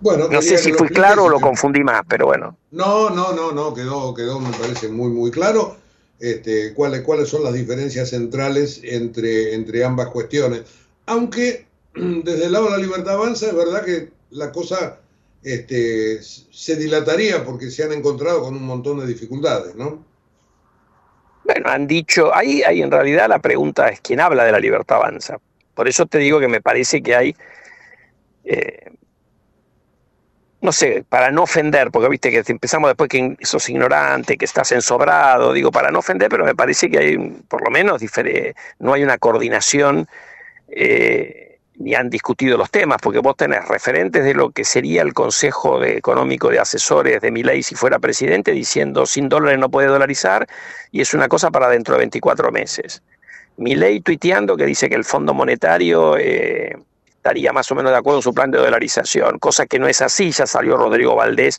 Bueno, 0.00 0.28
no 0.28 0.42
sé 0.42 0.58
si 0.58 0.72
fui 0.72 0.88
claro 0.88 1.24
o 1.24 1.28
lo 1.28 1.40
confundí 1.40 1.82
más, 1.82 2.02
pero 2.08 2.26
bueno. 2.26 2.56
No, 2.72 3.10
no, 3.10 3.32
no, 3.32 3.52
no, 3.52 3.72
quedó, 3.72 4.14
quedó, 4.14 4.38
me 4.40 4.50
parece 4.50 4.88
muy, 4.88 5.10
muy 5.10 5.30
claro. 5.30 5.76
Este, 6.18 6.74
cuáles, 6.74 7.02
cuáles 7.02 7.28
son 7.28 7.44
las 7.44 7.52
diferencias 7.52 8.10
centrales 8.10 8.80
entre, 8.82 9.54
entre 9.54 9.84
ambas 9.84 10.08
cuestiones. 10.08 10.62
Aunque 11.06 11.66
desde 11.94 12.46
el 12.46 12.52
lado 12.52 12.66
de 12.66 12.70
la 12.72 12.78
libertad 12.78 13.14
avanza, 13.14 13.46
es 13.46 13.54
verdad 13.54 13.84
que 13.84 14.10
la 14.30 14.50
cosa 14.50 14.98
este, 15.42 16.22
se 16.22 16.76
dilataría 16.76 17.44
porque 17.44 17.70
se 17.70 17.84
han 17.84 17.92
encontrado 17.92 18.42
con 18.42 18.56
un 18.56 18.64
montón 18.64 19.00
de 19.00 19.06
dificultades, 19.06 19.74
¿no? 19.74 20.04
Bueno, 21.44 21.70
han 21.70 21.86
dicho, 21.86 22.34
ahí, 22.34 22.62
ahí 22.62 22.82
en 22.82 22.90
realidad 22.90 23.28
la 23.28 23.38
pregunta 23.38 23.88
es 23.88 24.00
quién 24.00 24.20
habla 24.20 24.44
de 24.44 24.52
la 24.52 24.60
libertad 24.60 24.98
avanza. 24.98 25.38
Por 25.74 25.88
eso 25.88 26.06
te 26.06 26.18
digo 26.18 26.40
que 26.40 26.48
me 26.48 26.60
parece 26.60 27.02
que 27.02 27.14
hay, 27.14 27.36
eh, 28.44 28.90
no 30.60 30.72
sé, 30.72 31.04
para 31.08 31.30
no 31.30 31.44
ofender, 31.44 31.90
porque 31.90 32.08
viste 32.10 32.30
que 32.30 32.42
empezamos 32.52 32.90
después 32.90 33.08
que 33.08 33.36
sos 33.42 33.66
ignorante, 33.70 34.36
que 34.36 34.44
estás 34.44 34.72
ensobrado, 34.72 35.54
digo, 35.54 35.70
para 35.70 35.90
no 35.90 36.00
ofender, 36.00 36.28
pero 36.28 36.44
me 36.44 36.54
parece 36.54 36.90
que 36.90 36.98
hay, 36.98 37.16
por 37.48 37.64
lo 37.64 37.70
menos, 37.70 38.02
no 38.80 38.92
hay 38.92 39.02
una 39.02 39.16
coordinación. 39.16 40.06
Eh, 40.68 41.47
ni 41.78 41.94
han 41.94 42.10
discutido 42.10 42.58
los 42.58 42.70
temas, 42.70 42.98
porque 43.00 43.20
vos 43.20 43.36
tenés 43.36 43.66
referentes 43.68 44.24
de 44.24 44.34
lo 44.34 44.50
que 44.50 44.64
sería 44.64 45.02
el 45.02 45.14
Consejo 45.14 45.82
Económico 45.84 46.50
de 46.50 46.58
Asesores 46.58 47.20
de 47.20 47.30
Milei 47.30 47.62
si 47.62 47.74
fuera 47.74 47.98
presidente, 47.98 48.52
diciendo 48.52 49.06
sin 49.06 49.28
dólares 49.28 49.58
no 49.58 49.70
puede 49.70 49.86
dolarizar, 49.88 50.46
y 50.90 51.00
es 51.00 51.14
una 51.14 51.28
cosa 51.28 51.50
para 51.50 51.68
dentro 51.68 51.94
de 51.94 51.98
24 51.98 52.50
meses. 52.50 53.02
Milei 53.56 54.00
tuiteando 54.00 54.56
que 54.56 54.66
dice 54.66 54.88
que 54.88 54.96
el 54.96 55.04
Fondo 55.04 55.34
Monetario 55.34 56.16
eh, 56.16 56.76
estaría 57.08 57.52
más 57.52 57.70
o 57.70 57.74
menos 57.74 57.92
de 57.92 57.98
acuerdo 57.98 58.18
en 58.18 58.22
su 58.22 58.34
plan 58.34 58.50
de 58.50 58.58
dolarización, 58.58 59.38
cosa 59.38 59.66
que 59.66 59.78
no 59.78 59.86
es 59.86 60.02
así, 60.02 60.30
ya 60.30 60.46
salió 60.46 60.76
Rodrigo 60.76 61.14
Valdés 61.14 61.58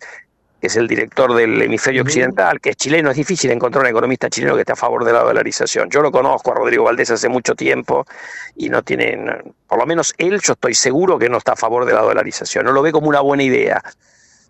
que 0.59 0.67
es 0.67 0.75
el 0.75 0.87
director 0.87 1.33
del 1.33 1.61
hemisferio 1.61 2.01
occidental, 2.01 2.59
que 2.59 2.71
es 2.71 2.75
chileno, 2.75 3.11
es 3.11 3.17
difícil 3.17 3.51
encontrar 3.51 3.83
un 3.83 3.89
economista 3.89 4.29
chileno 4.29 4.55
que 4.55 4.61
esté 4.61 4.73
a 4.73 4.75
favor 4.75 5.05
de 5.05 5.13
la 5.13 5.23
dolarización. 5.23 5.89
Yo 5.89 6.01
lo 6.01 6.11
conozco 6.11 6.51
a 6.51 6.55
Rodrigo 6.55 6.83
Valdés 6.83 7.11
hace 7.11 7.29
mucho 7.29 7.55
tiempo 7.55 8.05
y 8.55 8.69
no 8.69 8.83
tiene, 8.83 9.17
por 9.67 9.79
lo 9.79 9.85
menos 9.85 10.13
él, 10.17 10.39
yo 10.41 10.53
estoy 10.53 10.73
seguro 10.73 11.17
que 11.17 11.29
no 11.29 11.37
está 11.37 11.53
a 11.53 11.55
favor 11.55 11.85
de 11.85 11.93
la 11.93 12.01
dolarización, 12.01 12.65
no 12.65 12.71
lo 12.73 12.81
ve 12.81 12.91
como 12.91 13.07
una 13.07 13.21
buena 13.21 13.43
idea. 13.43 13.81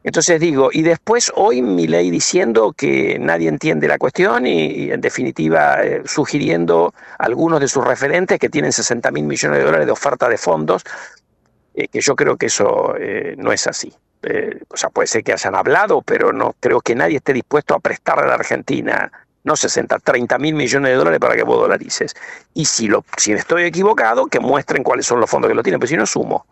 Entonces 0.03 0.39
digo, 0.39 0.70
y 0.72 0.82
después 0.82 1.32
hoy 1.36 1.62
mi 1.62 1.86
ley 1.86 2.10
diciendo 2.10 2.72
que 2.72 3.20
nadie 3.20 3.49
entiende 3.49 3.88
la 3.88 3.97
cuestión 3.97 4.47
y, 4.47 4.91
en 4.91 5.01
definitiva 5.01 5.84
eh, 5.84 6.03
sugiriendo 6.05 6.93
algunos 7.18 7.60
de 7.60 7.68
sus 7.68 7.86
referentes 7.86 8.39
que 8.39 8.49
tienen 8.49 8.72
60 8.72 9.12
mil 9.12 9.26
millones 9.26 9.60
de 9.60 9.66
dólares 9.66 9.86
de 9.86 9.91
oferta 9.91 10.30
de 10.30 10.38
fondos, 10.38 10.84
eh, 11.74 11.89
que 11.89 11.99
yo 11.99 12.16
creo 12.16 12.38
que 12.38 12.45
eso 12.45 12.95
eh, 12.97 13.36
no 13.38 13.51
es 13.51 13.68
así. 13.68 13.93
Eh, 14.24 14.61
o 14.67 14.76
sea, 14.76 14.89
puede 14.89 15.07
ser 15.07 15.24
que 15.24 15.32
hayan 15.32 15.55
hablado, 15.55 16.01
pero 16.01 16.34
no 16.34 16.53
creo 16.59 16.82
que 16.82 16.95
nadie 16.95 17.17
esté 17.17 17.34
dispuesto 17.34 17.74
a 17.74 17.80
prestarle 17.80 18.26
a 18.26 18.28
la 18.28 18.34
Argentina, 18.36 19.11
no 19.43 19.55
60, 19.55 19.99
30 19.99 20.38
mil 20.38 20.55
millones 20.55 20.91
de 20.91 20.95
dólares 20.95 21.20
para 21.20 21.36
que 21.36 21.43
vos 21.43 21.59
dolarices. 21.59 22.15
Y 22.53 22.65
si, 22.65 22.88
lo, 22.88 23.05
si 23.17 23.32
estoy 23.32 23.63
equivocado, 23.63 24.28
que 24.28 24.39
muestren 24.39 24.84
cuáles 24.84 25.05
son 25.05 25.20
los 25.20 25.30
fondos 25.30 25.49
que 25.49 25.55
lo 25.55 25.63
tienen, 25.63 25.80
pues 25.80 25.89
si 25.89 25.97
no 25.97 26.03
es 26.03 26.15
humo. 26.15 26.45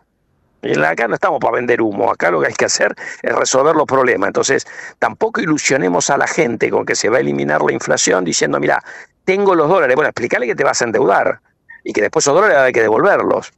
Acá 0.84 1.06
no 1.06 1.14
estamos 1.14 1.38
para 1.38 1.54
vender 1.54 1.80
humo, 1.80 2.10
acá 2.10 2.32
lo 2.32 2.40
que 2.40 2.48
hay 2.48 2.54
que 2.54 2.64
hacer 2.64 2.94
es 3.22 3.32
resolver 3.32 3.76
los 3.76 3.86
problemas. 3.86 4.28
Entonces, 4.28 4.66
tampoco 4.98 5.40
ilusionemos 5.40 6.10
a 6.10 6.16
la 6.16 6.26
gente 6.26 6.70
con 6.70 6.84
que 6.84 6.96
se 6.96 7.08
va 7.08 7.18
a 7.18 7.20
eliminar 7.20 7.62
la 7.62 7.72
inflación 7.72 8.24
diciendo, 8.24 8.58
mira, 8.58 8.82
tengo 9.24 9.54
los 9.54 9.68
dólares. 9.68 9.94
Bueno, 9.94 10.08
explícale 10.08 10.46
que 10.46 10.56
te 10.56 10.64
vas 10.64 10.82
a 10.82 10.86
endeudar 10.86 11.40
y 11.84 11.92
que 11.92 12.00
después 12.00 12.24
esos 12.24 12.34
dólares 12.34 12.56
hay 12.56 12.72
que 12.72 12.82
devolverlos. 12.82 13.52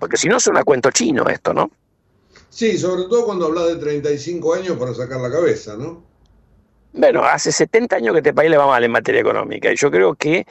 Porque 0.00 0.16
si 0.16 0.28
no, 0.28 0.38
es 0.38 0.46
un 0.48 0.60
cuento 0.62 0.90
chino 0.90 1.28
esto, 1.28 1.54
¿no? 1.54 1.70
Sí, 2.50 2.76
sobre 2.76 3.04
todo 3.04 3.24
cuando 3.24 3.46
hablas 3.46 3.68
de 3.68 3.76
35 3.76 4.54
años 4.54 4.76
para 4.76 4.92
sacar 4.92 5.20
la 5.20 5.30
cabeza, 5.30 5.76
¿no? 5.76 6.02
Bueno, 6.92 7.24
hace 7.24 7.52
70 7.52 7.96
años 7.96 8.12
que 8.12 8.18
este 8.18 8.34
país 8.34 8.50
le 8.50 8.56
va 8.56 8.66
mal 8.66 8.82
en 8.82 8.90
materia 8.90 9.20
económica 9.20 9.72
y 9.72 9.76
yo 9.76 9.90
creo 9.90 10.16
que 10.16 10.44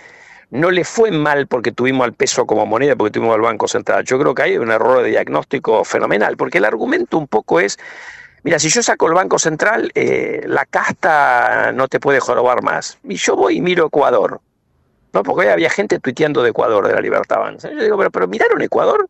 no 0.52 0.72
le 0.72 0.86
fue 0.86 1.12
mal 1.12 1.48
porque 1.48 1.74
tuvimos 1.74 2.06
al 2.06 2.14
peso 2.14 2.46
como 2.46 2.66
moneda, 2.66 2.96
porque 2.96 3.12
tuvimos 3.12 3.36
al 3.36 3.42
Banco 3.42 3.68
Central. 3.68 4.06
Yo 4.06 4.18
creo 4.18 4.34
que 4.34 4.44
hay 4.44 4.58
un 4.58 4.72
error 4.72 5.04
de 5.04 5.10
diagnóstico 5.10 5.84
fenomenal, 5.84 6.38
porque 6.38 6.58
el 6.58 6.66
argumento 6.66 7.18
un 7.18 7.28
poco 7.28 7.60
es, 7.60 7.78
mira, 8.44 8.58
si 8.58 8.70
yo 8.70 8.82
saco 8.82 9.08
el 9.08 9.14
Banco 9.14 9.38
Central, 9.38 9.92
eh, 9.94 10.42
la 10.46 10.66
casta 10.66 11.72
no 11.74 11.88
te 11.90 12.00
puede 12.00 12.22
jorobar 12.22 12.64
más. 12.64 12.98
Y 13.04 13.16
yo 13.16 13.36
voy 13.36 13.58
y 13.58 13.62
miro 13.62 13.88
Ecuador, 13.88 14.40
¿no? 15.14 15.24
Porque 15.24 15.50
había 15.50 15.70
gente 15.70 16.00
tuiteando 16.00 16.42
de 16.42 16.50
Ecuador, 16.50 16.88
de 16.88 16.94
la 16.94 17.02
Libertad 17.02 17.40
Avanza. 17.40 17.70
Yo 17.72 17.84
digo, 17.84 17.98
pero, 17.98 18.10
pero 18.10 18.28
¿miraron 18.28 18.62
Ecuador? 18.62 19.08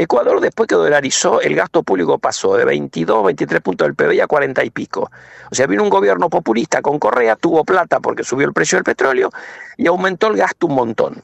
Ecuador, 0.00 0.40
después 0.40 0.68
que 0.68 0.76
dolarizó, 0.76 1.40
el 1.40 1.56
gasto 1.56 1.82
público 1.82 2.20
pasó 2.20 2.56
de 2.56 2.64
22, 2.64 3.24
23 3.24 3.60
puntos 3.60 3.84
del 3.88 3.96
PBI 3.96 4.20
a 4.20 4.28
40 4.28 4.62
y 4.62 4.70
pico. 4.70 5.10
O 5.50 5.54
sea, 5.56 5.66
vino 5.66 5.82
un 5.82 5.90
gobierno 5.90 6.30
populista 6.30 6.80
con 6.80 7.00
Correa, 7.00 7.34
tuvo 7.34 7.64
plata 7.64 7.98
porque 7.98 8.22
subió 8.22 8.46
el 8.46 8.52
precio 8.52 8.76
del 8.76 8.84
petróleo 8.84 9.30
y 9.76 9.88
aumentó 9.88 10.28
el 10.28 10.36
gasto 10.36 10.68
un 10.68 10.76
montón. 10.76 11.20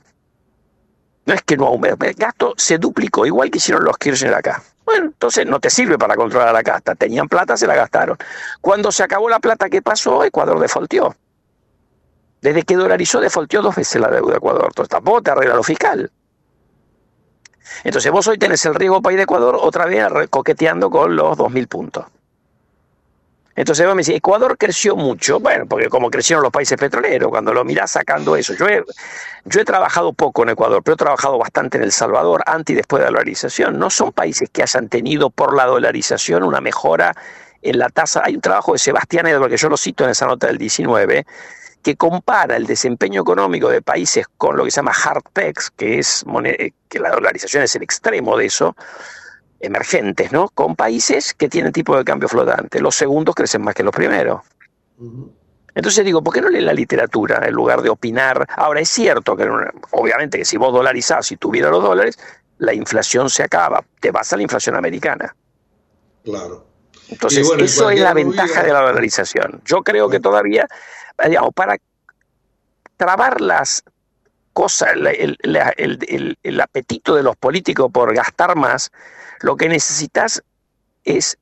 No 1.25 1.35
es 1.35 1.43
que 1.43 1.57
no 1.57 1.67
aumentó, 1.67 2.05
el 2.05 2.15
gasto 2.15 2.55
se 2.57 2.79
duplicó, 2.79 3.25
igual 3.25 3.49
que 3.49 3.59
hicieron 3.59 3.85
los 3.85 3.97
Kirchner 3.97 4.35
acá. 4.35 4.61
Bueno, 4.85 5.07
entonces 5.07 5.47
no 5.47 5.61
te 5.61 5.71
sirve 5.71 5.97
para 5.97 6.17
controlar 6.17 6.53
la 6.53 6.65
casta. 6.65 6.97
Tenían 6.97 7.29
plata, 7.29 7.57
se 7.57 7.69
la 7.69 7.77
gastaron. 7.77 8.19
Cuando 8.61 8.91
se 8.91 9.05
acabó 9.05 9.29
la 9.29 9.39
plata 9.39 9.71
que 9.71 9.83
pasó, 9.83 10.25
Ecuador 10.25 10.59
defaultió. 10.59 11.15
Desde 12.41 12.65
que 12.65 12.75
dolarizó, 12.75 13.21
defaultió 13.21 13.63
dos 13.63 13.77
veces 13.77 14.03
la 14.03 14.09
deuda 14.09 14.33
de 14.33 14.39
Ecuador. 14.39 14.65
Entonces 14.67 14.91
tampoco 14.91 15.23
te 15.23 15.31
arregla 15.31 15.55
lo 15.55 15.63
fiscal. 15.63 16.11
Entonces 17.83 18.11
vos 18.11 18.27
hoy 18.29 18.39
tenés 18.39 18.65
el 18.67 18.75
riesgo 18.75 19.03
país 19.03 19.17
de 19.17 19.25
Ecuador 19.25 19.59
otra 19.61 19.87
vez 19.87 20.07
coqueteando 20.31 20.91
con 20.91 21.17
los 21.17 21.37
2.000 21.37 21.69
puntos. 21.69 22.05
Entonces 23.57 23.87
vos 23.87 23.95
me 23.95 24.03
decís, 24.03 24.17
Ecuador 24.17 24.59
creció 24.59 24.97
mucho, 24.97 25.39
bueno, 25.39 25.67
porque 25.67 25.89
como 25.89 26.11
crecieron 26.11 26.43
los 26.43 26.51
países 26.51 26.77
petroleros, 26.77 27.31
cuando 27.31 27.53
lo 27.55 27.65
mirás 27.65 27.93
sacando 27.93 28.35
eso. 28.35 28.55
Yo 28.55 28.67
he, 28.67 28.83
yo 29.45 29.61
he 29.61 29.65
trabajado 29.65 30.13
poco 30.13 30.43
en 30.43 30.51
Ecuador, 30.51 30.83
pero 30.83 30.95
he 30.95 30.97
trabajado 30.97 31.39
bastante 31.39 31.79
en 31.79 31.85
El 31.85 31.93
Salvador, 31.93 32.43
antes 32.47 32.75
y 32.75 32.77
después 32.77 33.01
de 33.01 33.05
la 33.05 33.11
dolarización. 33.13 33.79
No 33.79 33.91
son 33.91 34.11
países 34.11 34.51
que 34.51 34.63
hayan 34.63 34.89
tenido 34.89 35.31
por 35.31 35.57
la 35.57 35.67
dolarización 35.67 36.43
una 36.43 36.61
mejora 36.61 37.15
en 37.63 37.79
la 37.79 37.89
tasa. 37.91 38.23
Hay 38.25 38.35
un 38.35 38.41
trabajo 38.41 38.73
de 38.73 38.79
Sebastián 38.79 39.29
Edward, 39.29 39.51
que 39.51 39.57
yo 39.57 39.69
lo 39.69 39.77
cito 39.77 40.03
en 40.03 40.11
esa 40.11 40.27
nota 40.27 40.49
del 40.49 40.59
19, 40.59 41.25
que 41.85 41.97
compara 41.97 42.57
el 42.57 42.67
desempeño 42.67 43.21
económico 43.21 43.69
de 43.69 43.83
países 43.83 44.27
con 44.39 44.57
lo 44.57 44.65
que 44.65 44.71
se 44.71 44.77
llama 44.77 44.93
hard 44.93 45.23
techs, 45.33 45.71
que 45.71 45.99
es 45.99 46.25
que 46.89 46.99
la 46.99 47.11
dolarización 47.11 47.63
es 47.63 47.77
el 47.77 47.83
extremo 47.83 48.37
de 48.37 48.47
eso, 48.47 48.75
emergentes, 49.61 50.33
¿no? 50.33 50.49
Con 50.49 50.75
países 50.75 51.35
que 51.35 51.49
tienen 51.49 51.73
tipo 51.73 51.97
de 51.97 52.05
cambio 52.05 52.29
flotante. 52.29 52.81
Los 52.81 52.97
segundos 52.97 53.35
crecen 53.35 53.63
más 53.63 53.75
que 53.75 53.83
los 53.83 53.95
primeros. 53.95 54.41
Entonces 55.75 56.05
digo, 56.05 56.23
¿por 56.23 56.33
qué 56.33 56.41
no 56.41 56.49
leen 56.49 56.65
la 56.65 56.73
literatura 56.73 57.43
en 57.47 57.53
lugar 57.53 57.83
de 57.83 57.91
opinar? 57.91 58.47
Ahora 58.57 58.81
es 58.81 58.89
cierto 58.89 59.37
que 59.37 59.47
obviamente 59.91 60.39
que 60.39 60.45
si 60.45 60.57
vos 60.57 60.73
dolarizás 60.73 61.31
y 61.33 61.37
tuvieras 61.37 61.71
los 61.71 61.83
dólares, 61.83 62.19
la 62.59 62.73
inflación 62.73 63.29
se 63.29 63.43
acaba, 63.43 63.85
te 64.01 64.11
vas 64.11 64.33
a 64.33 64.37
la 64.37 64.43
inflación 64.43 64.75
americana. 64.75 65.37
Claro. 66.25 66.67
Entonces, 67.11 67.47
eso 67.59 67.91
es 67.91 68.01
la 68.01 68.15
ventaja 68.15 68.63
de 68.63 68.73
la 68.73 68.81
dolarización. 68.81 69.61
Yo 69.67 69.83
creo 69.83 70.09
que 70.09 70.21
todavía, 70.21 70.67
digamos, 71.27 71.53
para 71.55 71.77
trabar 72.97 73.41
las 73.41 73.85
cosas, 74.53 74.91
el 74.95 76.61
apetito 76.61 77.15
de 77.15 77.23
los 77.23 77.37
políticos 77.37 77.91
por 77.93 78.15
gastar 78.15 78.57
más, 78.57 78.91
lo 79.41 79.57
que 79.57 79.69
necesitas 79.69 80.43
es 81.05 81.39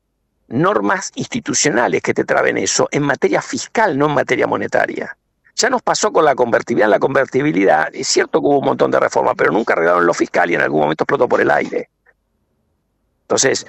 normas 0.48 1.12
institucionales 1.14 2.02
que 2.02 2.14
te 2.14 2.24
traben 2.24 2.58
eso 2.58 2.88
en 2.90 3.02
materia 3.02 3.40
fiscal, 3.40 3.96
no 3.96 4.06
en 4.06 4.14
materia 4.14 4.46
monetaria. 4.46 5.16
Ya 5.54 5.68
nos 5.68 5.82
pasó 5.82 6.12
con 6.12 6.24
la 6.24 6.34
convertibilidad. 6.34 6.88
La 6.88 6.98
convertibilidad, 6.98 7.88
es 7.94 8.08
cierto 8.08 8.40
que 8.40 8.46
hubo 8.46 8.58
un 8.58 8.64
montón 8.64 8.90
de 8.90 8.98
reformas, 8.98 9.34
pero 9.36 9.52
nunca 9.52 9.74
arreglaron 9.74 10.06
lo 10.06 10.14
fiscal 10.14 10.50
y 10.50 10.54
en 10.54 10.62
algún 10.62 10.80
momento 10.80 11.04
explotó 11.04 11.28
por 11.28 11.40
el 11.40 11.50
aire. 11.50 11.90
Entonces, 13.22 13.66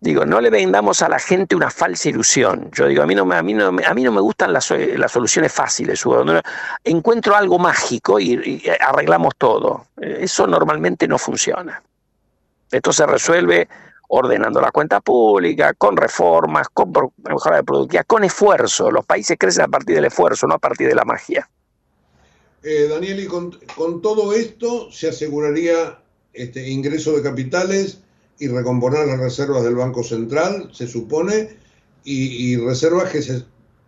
digo, 0.00 0.24
no 0.24 0.40
le 0.40 0.50
vendamos 0.50 1.02
a 1.02 1.08
la 1.08 1.18
gente 1.18 1.56
una 1.56 1.70
falsa 1.70 2.08
ilusión. 2.08 2.70
Yo 2.72 2.86
digo, 2.86 3.02
a 3.02 3.06
mí 3.06 3.14
no, 3.14 3.30
a 3.32 3.42
mí 3.42 3.54
no, 3.54 3.66
a 3.68 3.94
mí 3.94 4.02
no 4.02 4.12
me 4.12 4.20
gustan 4.20 4.52
las, 4.52 4.70
las 4.70 5.12
soluciones 5.12 5.52
fáciles. 5.52 6.04
Encuentro 6.84 7.36
algo 7.36 7.58
mágico 7.58 8.20
y 8.20 8.62
arreglamos 8.80 9.34
todo. 9.36 9.86
Eso 10.00 10.46
normalmente 10.46 11.08
no 11.08 11.18
funciona. 11.18 11.82
Esto 12.70 12.92
se 12.92 13.06
resuelve 13.06 13.68
ordenando 14.08 14.60
la 14.60 14.70
cuenta 14.70 15.00
pública, 15.00 15.74
con 15.74 15.96
reformas, 15.96 16.68
con 16.68 16.92
mejora 17.24 17.56
de 17.56 17.64
productividad, 17.64 18.06
con 18.06 18.24
esfuerzo. 18.24 18.90
Los 18.90 19.04
países 19.04 19.36
crecen 19.38 19.64
a 19.64 19.68
partir 19.68 19.96
del 19.96 20.04
esfuerzo, 20.06 20.46
no 20.46 20.54
a 20.54 20.58
partir 20.58 20.88
de 20.88 20.94
la 20.94 21.04
magia. 21.04 21.48
Eh, 22.62 22.88
Daniel, 22.88 23.20
y 23.20 23.26
con, 23.26 24.02
todo 24.02 24.32
esto 24.32 24.90
se 24.90 25.08
aseguraría 25.08 25.98
este 26.32 26.68
ingreso 26.68 27.16
de 27.16 27.22
capitales 27.22 28.00
y 28.38 28.48
recomponer 28.48 29.06
las 29.06 29.18
reservas 29.18 29.64
del 29.64 29.74
Banco 29.74 30.02
Central, 30.02 30.70
se 30.72 30.86
supone, 30.86 31.56
y, 32.04 32.56
reservas 32.56 33.10
que 33.10 33.20
se, 33.20 33.42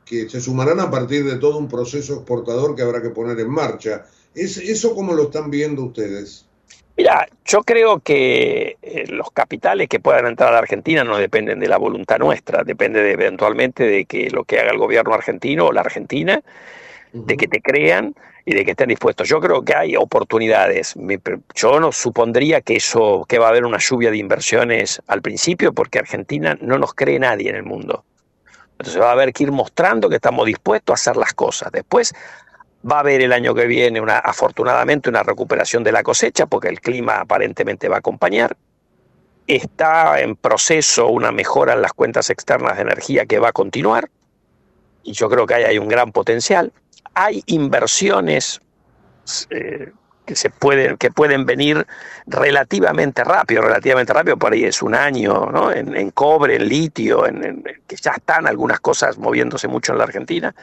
que 0.04 0.28
se 0.28 0.40
sumarán 0.40 0.80
a 0.80 0.90
partir 0.90 1.24
de 1.24 1.36
todo 1.36 1.58
un 1.58 1.68
proceso 1.68 2.14
exportador 2.14 2.74
que 2.74 2.82
habrá 2.82 3.00
que 3.00 3.10
poner 3.10 3.38
en 3.38 3.50
marcha. 3.50 4.06
¿Es, 4.34 4.56
¿Eso 4.56 4.94
cómo 4.94 5.12
lo 5.14 5.24
están 5.24 5.50
viendo 5.50 5.84
ustedes? 5.84 6.44
Mira, 6.96 7.28
yo 7.44 7.62
creo 7.62 8.00
que 8.00 8.76
eh, 8.82 9.04
los 9.06 9.30
capitales 9.30 9.88
que 9.88 10.00
puedan 10.00 10.26
entrar 10.26 10.52
a 10.52 10.58
Argentina 10.58 11.04
no 11.04 11.16
dependen 11.16 11.60
de 11.60 11.68
la 11.68 11.76
voluntad 11.76 12.18
nuestra, 12.18 12.64
depende 12.64 13.00
de, 13.00 13.12
eventualmente 13.12 13.84
de 13.84 14.04
que 14.04 14.30
lo 14.30 14.42
que 14.42 14.58
haga 14.58 14.72
el 14.72 14.78
gobierno 14.78 15.14
argentino 15.14 15.66
o 15.66 15.72
la 15.72 15.82
Argentina, 15.82 16.42
de 17.12 17.36
que 17.36 17.46
te 17.46 17.60
crean 17.60 18.16
y 18.48 18.54
de 18.54 18.64
que 18.64 18.70
estén 18.70 18.88
dispuestos. 18.88 19.28
Yo 19.28 19.40
creo 19.40 19.62
que 19.62 19.74
hay 19.74 19.94
oportunidades. 19.94 20.94
Yo 21.54 21.80
no 21.80 21.92
supondría 21.92 22.62
que 22.62 22.76
eso, 22.76 23.26
que 23.28 23.38
va 23.38 23.44
a 23.44 23.48
haber 23.50 23.66
una 23.66 23.76
lluvia 23.76 24.10
de 24.10 24.16
inversiones 24.16 25.02
al 25.06 25.20
principio, 25.20 25.74
porque 25.74 25.98
Argentina 25.98 26.56
no 26.62 26.78
nos 26.78 26.94
cree 26.94 27.18
nadie 27.18 27.50
en 27.50 27.56
el 27.56 27.64
mundo. 27.64 28.06
Entonces 28.78 28.98
va 29.02 29.10
a 29.10 29.12
haber 29.12 29.34
que 29.34 29.42
ir 29.42 29.52
mostrando 29.52 30.08
que 30.08 30.14
estamos 30.14 30.46
dispuestos 30.46 30.94
a 30.94 30.94
hacer 30.94 31.18
las 31.18 31.34
cosas. 31.34 31.70
Después 31.72 32.14
Va 32.90 32.98
a 32.98 33.00
haber 33.00 33.20
el 33.20 33.32
año 33.32 33.54
que 33.54 33.66
viene, 33.66 34.00
una, 34.00 34.18
afortunadamente, 34.18 35.10
una 35.10 35.24
recuperación 35.24 35.82
de 35.82 35.90
la 35.90 36.04
cosecha, 36.04 36.46
porque 36.46 36.68
el 36.68 36.80
clima 36.80 37.16
aparentemente 37.16 37.88
va 37.88 37.96
a 37.96 37.98
acompañar. 37.98 38.56
Está 39.46 40.20
en 40.20 40.36
proceso 40.36 41.08
una 41.08 41.32
mejora 41.32 41.74
en 41.74 41.82
las 41.82 41.92
cuentas 41.92 42.30
externas 42.30 42.76
de 42.76 42.82
energía 42.82 43.26
que 43.26 43.40
va 43.40 43.48
a 43.48 43.52
continuar. 43.52 44.08
Y 45.02 45.12
yo 45.12 45.28
creo 45.28 45.44
que 45.44 45.54
ahí 45.54 45.64
hay 45.64 45.78
un 45.78 45.88
gran 45.88 46.12
potencial. 46.12 46.72
Hay 47.20 47.42
inversiones 47.46 48.60
eh, 49.50 49.90
que, 50.24 50.36
se 50.36 50.50
pueden, 50.50 50.96
que 50.98 51.10
pueden 51.10 51.46
venir 51.46 51.84
relativamente 52.26 53.24
rápido, 53.24 53.62
relativamente 53.62 54.12
rápido, 54.12 54.36
por 54.36 54.52
ahí 54.52 54.64
es 54.64 54.82
un 54.82 54.94
año, 54.94 55.46
¿no? 55.46 55.72
en, 55.72 56.10
cobre, 56.12 56.54
en 56.54 56.68
litio, 56.68 57.26
en, 57.26 57.64
que 57.88 57.96
ya 57.96 58.12
están 58.12 58.46
algunas 58.46 58.78
cosas 58.78 59.18
moviéndose 59.18 59.66
mucho 59.66 59.90
en 59.90 59.98
la 59.98 60.04
Argentina. 60.04 60.54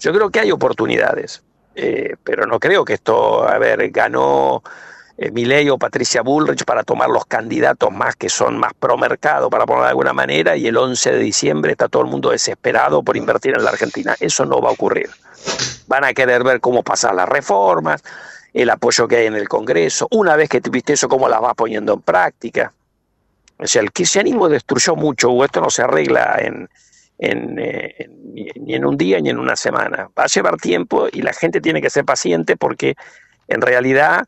Yo 0.00 0.14
creo 0.14 0.30
que 0.30 0.40
hay 0.40 0.50
oportunidades. 0.50 1.42
Eh, 1.74 2.16
pero 2.24 2.46
no 2.46 2.58
creo 2.58 2.84
que 2.84 2.94
esto, 2.94 3.46
a 3.46 3.58
ver, 3.58 3.90
ganó 3.90 4.62
eh, 5.18 5.30
Milei 5.30 5.68
o 5.68 5.78
Patricia 5.78 6.22
Bullrich 6.22 6.64
para 6.64 6.82
tomar 6.84 7.10
los 7.10 7.26
candidatos 7.26 7.92
más 7.92 8.16
que 8.16 8.30
son 8.30 8.58
más 8.58 8.72
pro 8.72 8.96
mercado, 8.96 9.50
para 9.50 9.66
ponerlo 9.66 9.84
de 9.84 9.90
alguna 9.90 10.12
manera, 10.14 10.56
y 10.56 10.66
el 10.68 10.76
11 10.76 11.12
de 11.12 11.18
diciembre 11.18 11.72
está 11.72 11.88
todo 11.88 12.02
el 12.02 12.08
mundo 12.08 12.30
desesperado 12.30 13.02
por 13.02 13.16
invertir 13.16 13.54
en 13.56 13.62
la 13.62 13.70
Argentina. 13.70 14.16
Eso 14.18 14.46
no 14.46 14.60
va 14.60 14.70
a 14.70 14.72
ocurrir. 14.72 15.10
Van 15.88 16.04
a 16.04 16.14
querer 16.14 16.44
ver 16.44 16.60
cómo 16.60 16.82
pasan 16.82 17.16
las 17.16 17.28
reformas, 17.28 18.02
el 18.52 18.70
apoyo 18.70 19.08
que 19.08 19.16
hay 19.16 19.26
en 19.26 19.34
el 19.34 19.48
Congreso, 19.48 20.06
una 20.10 20.36
vez 20.36 20.48
que 20.48 20.60
viste 20.70 20.92
eso, 20.92 21.08
cómo 21.08 21.28
las 21.28 21.42
va 21.42 21.54
poniendo 21.54 21.94
en 21.94 22.02
práctica. 22.02 22.72
O 23.58 23.66
sea, 23.66 23.82
el 23.82 23.90
kirchnerismo 23.90 24.48
destruyó 24.48 24.94
mucho, 24.94 25.30
o 25.30 25.44
esto 25.44 25.60
no 25.60 25.70
se 25.70 25.82
arregla 25.82 26.38
en, 26.38 26.68
eh, 27.18 28.08
ni 28.60 28.74
en 28.74 28.84
un 28.84 28.96
día 28.96 29.20
ni 29.20 29.30
en 29.30 29.38
una 29.38 29.56
semana. 29.56 30.08
Va 30.16 30.24
a 30.24 30.28
llevar 30.28 30.56
tiempo 30.56 31.08
y 31.10 31.22
la 31.22 31.32
gente 31.32 31.60
tiene 31.60 31.82
que 31.82 31.90
ser 31.90 32.04
paciente 32.04 32.56
porque 32.56 32.94
en 33.48 33.60
realidad 33.60 34.24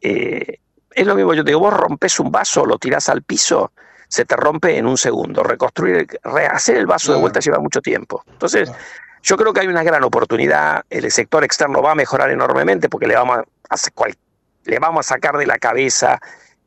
eh, 0.00 0.60
es 0.90 1.06
lo 1.06 1.14
mismo. 1.14 1.34
Yo 1.34 1.44
te 1.44 1.50
digo, 1.50 1.60
vos 1.60 1.74
rompes 1.74 2.20
un 2.20 2.30
vaso, 2.30 2.64
lo 2.64 2.78
tirás 2.78 3.08
al 3.08 3.22
piso, 3.22 3.72
se 4.08 4.24
te 4.24 4.36
rompe 4.36 4.76
en 4.76 4.86
un 4.86 4.96
segundo. 4.96 5.42
Reconstruir, 5.42 6.06
rehacer 6.22 6.76
el 6.76 6.86
vaso 6.86 7.12
de 7.12 7.20
vuelta 7.20 7.40
lleva 7.40 7.58
mucho 7.58 7.80
tiempo. 7.80 8.22
Entonces, 8.30 8.70
yo 9.22 9.36
creo 9.36 9.52
que 9.52 9.60
hay 9.60 9.66
una 9.66 9.82
gran 9.82 10.02
oportunidad. 10.04 10.84
El 10.90 11.10
sector 11.10 11.44
externo 11.44 11.82
va 11.82 11.92
a 11.92 11.94
mejorar 11.94 12.30
enormemente 12.30 12.88
porque 12.88 13.06
le 13.06 13.14
vamos 13.14 13.38
a, 13.38 13.76
le 14.64 14.78
vamos 14.78 15.06
a 15.06 15.14
sacar 15.14 15.36
de 15.36 15.46
la 15.46 15.58
cabeza 15.58 16.20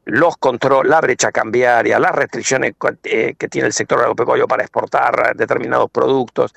los 0.05 0.37
controles, 0.37 0.89
la 0.89 0.99
brecha 0.99 1.31
cambiaria, 1.31 1.99
las 1.99 2.13
restricciones 2.13 2.73
eh, 3.03 3.35
que 3.37 3.47
tiene 3.47 3.67
el 3.67 3.73
sector 3.73 3.99
agropecuario 3.99 4.47
para 4.47 4.63
exportar 4.63 5.35
determinados 5.35 5.89
productos. 5.91 6.53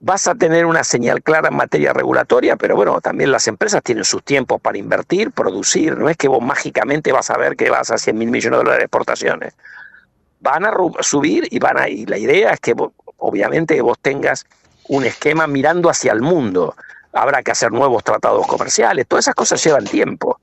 Vas 0.00 0.26
a 0.26 0.34
tener 0.34 0.66
una 0.66 0.82
señal 0.82 1.22
clara 1.22 1.48
en 1.48 1.54
materia 1.54 1.92
regulatoria, 1.92 2.56
pero 2.56 2.74
bueno, 2.74 3.00
también 3.00 3.30
las 3.30 3.46
empresas 3.46 3.82
tienen 3.82 4.04
sus 4.04 4.24
tiempos 4.24 4.60
para 4.60 4.78
invertir, 4.78 5.30
producir. 5.30 5.96
No 5.96 6.08
es 6.08 6.16
que 6.16 6.26
vos 6.26 6.42
mágicamente 6.42 7.12
vas 7.12 7.30
a 7.30 7.36
ver 7.36 7.56
que 7.56 7.70
vas 7.70 7.90
a 7.92 7.98
100 7.98 8.18
mil 8.18 8.30
millones 8.30 8.58
de 8.58 8.64
dólares 8.64 8.78
de 8.78 8.84
exportaciones. 8.84 9.54
Van 10.40 10.64
a 10.64 10.74
subir 11.00 11.46
y 11.50 11.60
van 11.60 11.78
a 11.78 11.88
ir. 11.88 12.10
La 12.10 12.18
idea 12.18 12.50
es 12.50 12.58
que 12.58 12.74
obviamente 13.18 13.80
vos 13.80 13.96
tengas 14.00 14.44
un 14.88 15.04
esquema 15.04 15.46
mirando 15.46 15.90
hacia 15.90 16.12
el 16.12 16.20
mundo. 16.20 16.74
Habrá 17.12 17.42
que 17.42 17.50
hacer 17.50 17.72
nuevos 17.72 18.04
tratados 18.04 18.46
comerciales. 18.46 19.06
Todas 19.06 19.24
esas 19.24 19.34
cosas 19.34 19.62
llevan 19.64 19.84
tiempo. 19.84 20.40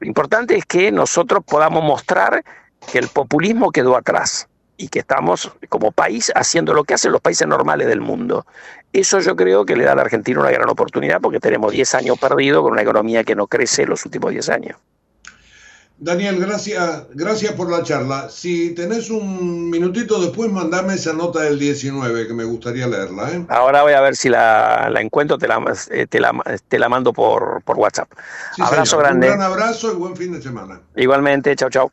Lo 0.00 0.06
importante 0.06 0.56
es 0.56 0.64
que 0.64 0.92
nosotros 0.92 1.42
podamos 1.44 1.82
mostrar 1.82 2.44
que 2.90 2.98
el 2.98 3.08
populismo 3.08 3.70
quedó 3.70 3.96
atrás 3.96 4.48
y 4.76 4.88
que 4.88 5.00
estamos 5.00 5.52
como 5.68 5.92
país 5.92 6.32
haciendo 6.34 6.74
lo 6.74 6.84
que 6.84 6.94
hacen 6.94 7.12
los 7.12 7.20
países 7.20 7.46
normales 7.46 7.86
del 7.86 8.00
mundo. 8.00 8.46
Eso 8.92 9.20
yo 9.20 9.36
creo 9.36 9.64
que 9.64 9.76
le 9.76 9.84
da 9.84 9.92
a 9.92 9.94
la 9.96 10.02
Argentina 10.02 10.40
una 10.40 10.50
gran 10.50 10.68
oportunidad 10.68 11.20
porque 11.20 11.40
tenemos 11.40 11.72
10 11.72 11.94
años 11.94 12.18
perdidos 12.18 12.62
con 12.62 12.72
una 12.72 12.82
economía 12.82 13.24
que 13.24 13.34
no 13.34 13.46
crece 13.46 13.82
en 13.82 13.90
los 13.90 14.04
últimos 14.04 14.30
10 14.30 14.48
años. 14.50 14.78
Daniel, 16.04 16.38
gracias, 16.38 17.04
gracias 17.14 17.54
por 17.54 17.70
la 17.70 17.82
charla. 17.82 18.28
Si 18.28 18.74
tenés 18.74 19.08
un 19.08 19.70
minutito 19.70 20.20
después, 20.20 20.52
mandame 20.52 20.92
esa 20.96 21.14
nota 21.14 21.40
del 21.40 21.58
19, 21.58 22.26
que 22.26 22.34
me 22.34 22.44
gustaría 22.44 22.86
leerla. 22.86 23.32
¿eh? 23.32 23.46
Ahora 23.48 23.80
voy 23.84 23.94
a 23.94 24.02
ver 24.02 24.14
si 24.14 24.28
la, 24.28 24.92
encuentro, 25.00 25.38
te 25.38 25.48
la, 25.48 25.64
eh, 25.90 26.06
te, 26.06 26.20
la, 26.20 26.32
te 26.68 26.78
la 26.78 26.90
mando 26.90 27.14
por, 27.14 27.62
por 27.62 27.78
WhatsApp. 27.78 28.12
abrazo 28.58 28.98
grande. 28.98 29.30
Un 29.30 29.38
gran 29.38 29.50
abrazo 29.50 29.92
y 29.92 29.94
buen 29.94 30.14
fin 30.14 30.32
de 30.32 30.42
semana. 30.42 30.82
Igualmente, 30.94 31.56
chao, 31.56 31.70
chao. 31.70 31.90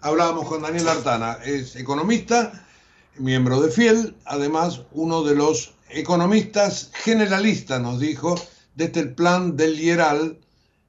Hablábamos 0.00 0.46
con 0.46 0.62
Daniel 0.62 0.86
Artana, 0.86 1.38
es 1.44 1.74
economista, 1.74 2.52
miembro 3.18 3.60
de 3.60 3.72
FIEL, 3.72 4.14
además 4.26 4.82
uno 4.92 5.24
de 5.24 5.34
los 5.34 5.74
economistas 5.88 6.92
generalistas, 6.94 7.80
nos 7.80 7.98
dijo, 7.98 8.36
desde 8.76 9.00
el 9.00 9.12
plan 9.12 9.56
del 9.56 9.76
Lieral 9.76 10.38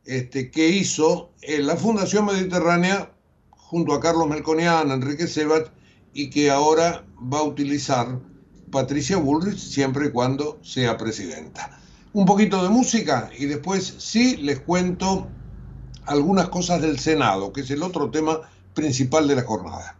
este, 0.05 0.51
que 0.51 0.69
hizo 0.69 1.31
en 1.41 1.67
la 1.67 1.75
Fundación 1.75 2.25
Mediterránea 2.25 3.11
junto 3.51 3.93
a 3.93 3.99
Carlos 3.99 4.27
Melconian, 4.27 4.91
Enrique 4.91 5.27
Sebat, 5.27 5.69
y 6.13 6.29
que 6.29 6.51
ahora 6.51 7.05
va 7.21 7.39
a 7.39 7.43
utilizar 7.43 8.19
Patricia 8.71 9.17
Bullrich 9.17 9.57
siempre 9.57 10.07
y 10.07 10.11
cuando 10.11 10.59
sea 10.63 10.97
presidenta. 10.97 11.79
Un 12.13 12.25
poquito 12.25 12.61
de 12.63 12.69
música 12.69 13.29
y 13.37 13.45
después 13.45 13.95
sí 13.99 14.37
les 14.37 14.59
cuento 14.59 15.27
algunas 16.05 16.49
cosas 16.49 16.81
del 16.81 16.99
Senado, 16.99 17.53
que 17.53 17.61
es 17.61 17.71
el 17.71 17.83
otro 17.83 18.09
tema 18.09 18.41
principal 18.73 19.27
de 19.27 19.35
la 19.35 19.43
jornada. 19.43 19.97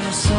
darkness 0.00 0.29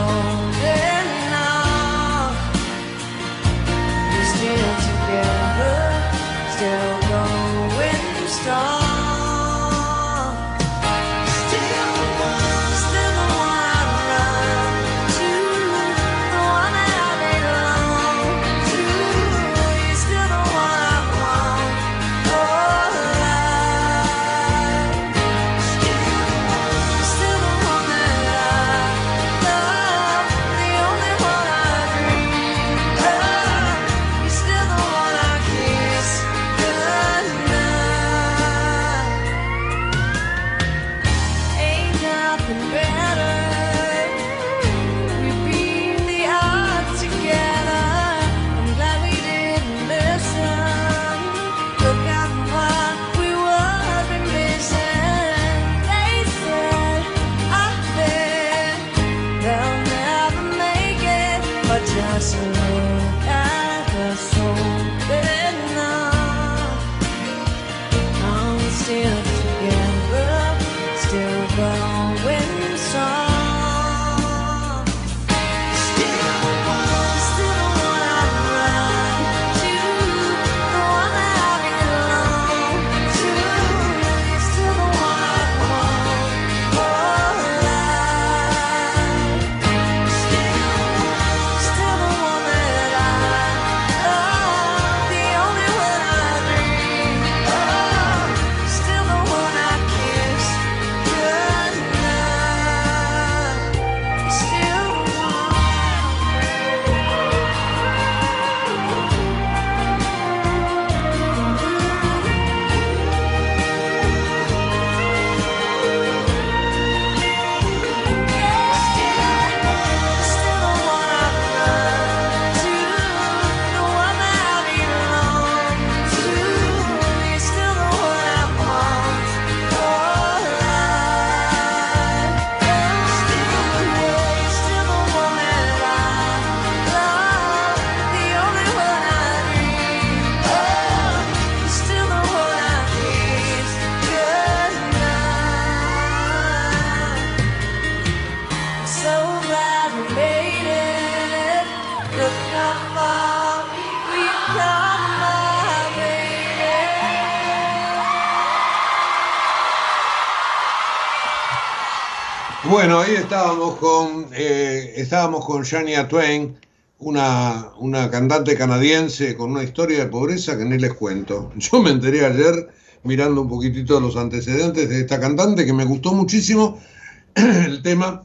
Bueno, 162.82 163.00
ahí 163.00 163.14
estábamos 163.14 163.78
con, 163.78 164.30
eh, 164.34 164.94
estábamos 164.96 165.46
con 165.46 165.62
Shania 165.62 166.08
Twain, 166.08 166.58
una, 166.98 167.70
una 167.78 168.10
cantante 168.10 168.58
canadiense 168.58 169.38
con 169.38 169.52
una 169.52 169.62
historia 169.62 170.00
de 170.00 170.08
pobreza 170.08 170.58
que 170.58 170.66
ni 170.66 170.80
les 170.80 170.96
cuento. 170.96 171.52
Yo 171.58 171.80
me 171.80 171.92
enteré 171.92 172.26
ayer 172.26 172.74
mirando 173.04 173.42
un 173.42 173.50
poquitito 173.50 174.00
los 174.00 174.18
antecedentes 174.18 174.90
de 174.90 175.02
esta 175.02 175.20
cantante 175.20 175.64
que 175.64 175.74
me 175.74 175.86
gustó 175.86 176.14
muchísimo 176.14 176.80
el 177.36 177.84
tema 177.84 178.24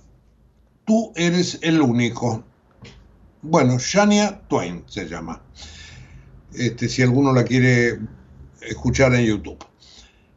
Tú 0.86 1.12
eres 1.16 1.58
el 1.60 1.82
único. 1.82 2.42
Bueno, 3.42 3.76
Shania 3.78 4.40
Twain 4.48 4.84
se 4.86 5.06
llama. 5.06 5.42
Este, 6.54 6.88
si 6.88 7.02
alguno 7.02 7.34
la 7.34 7.44
quiere 7.44 7.98
escuchar 8.62 9.14
en 9.16 9.26
YouTube. 9.26 9.62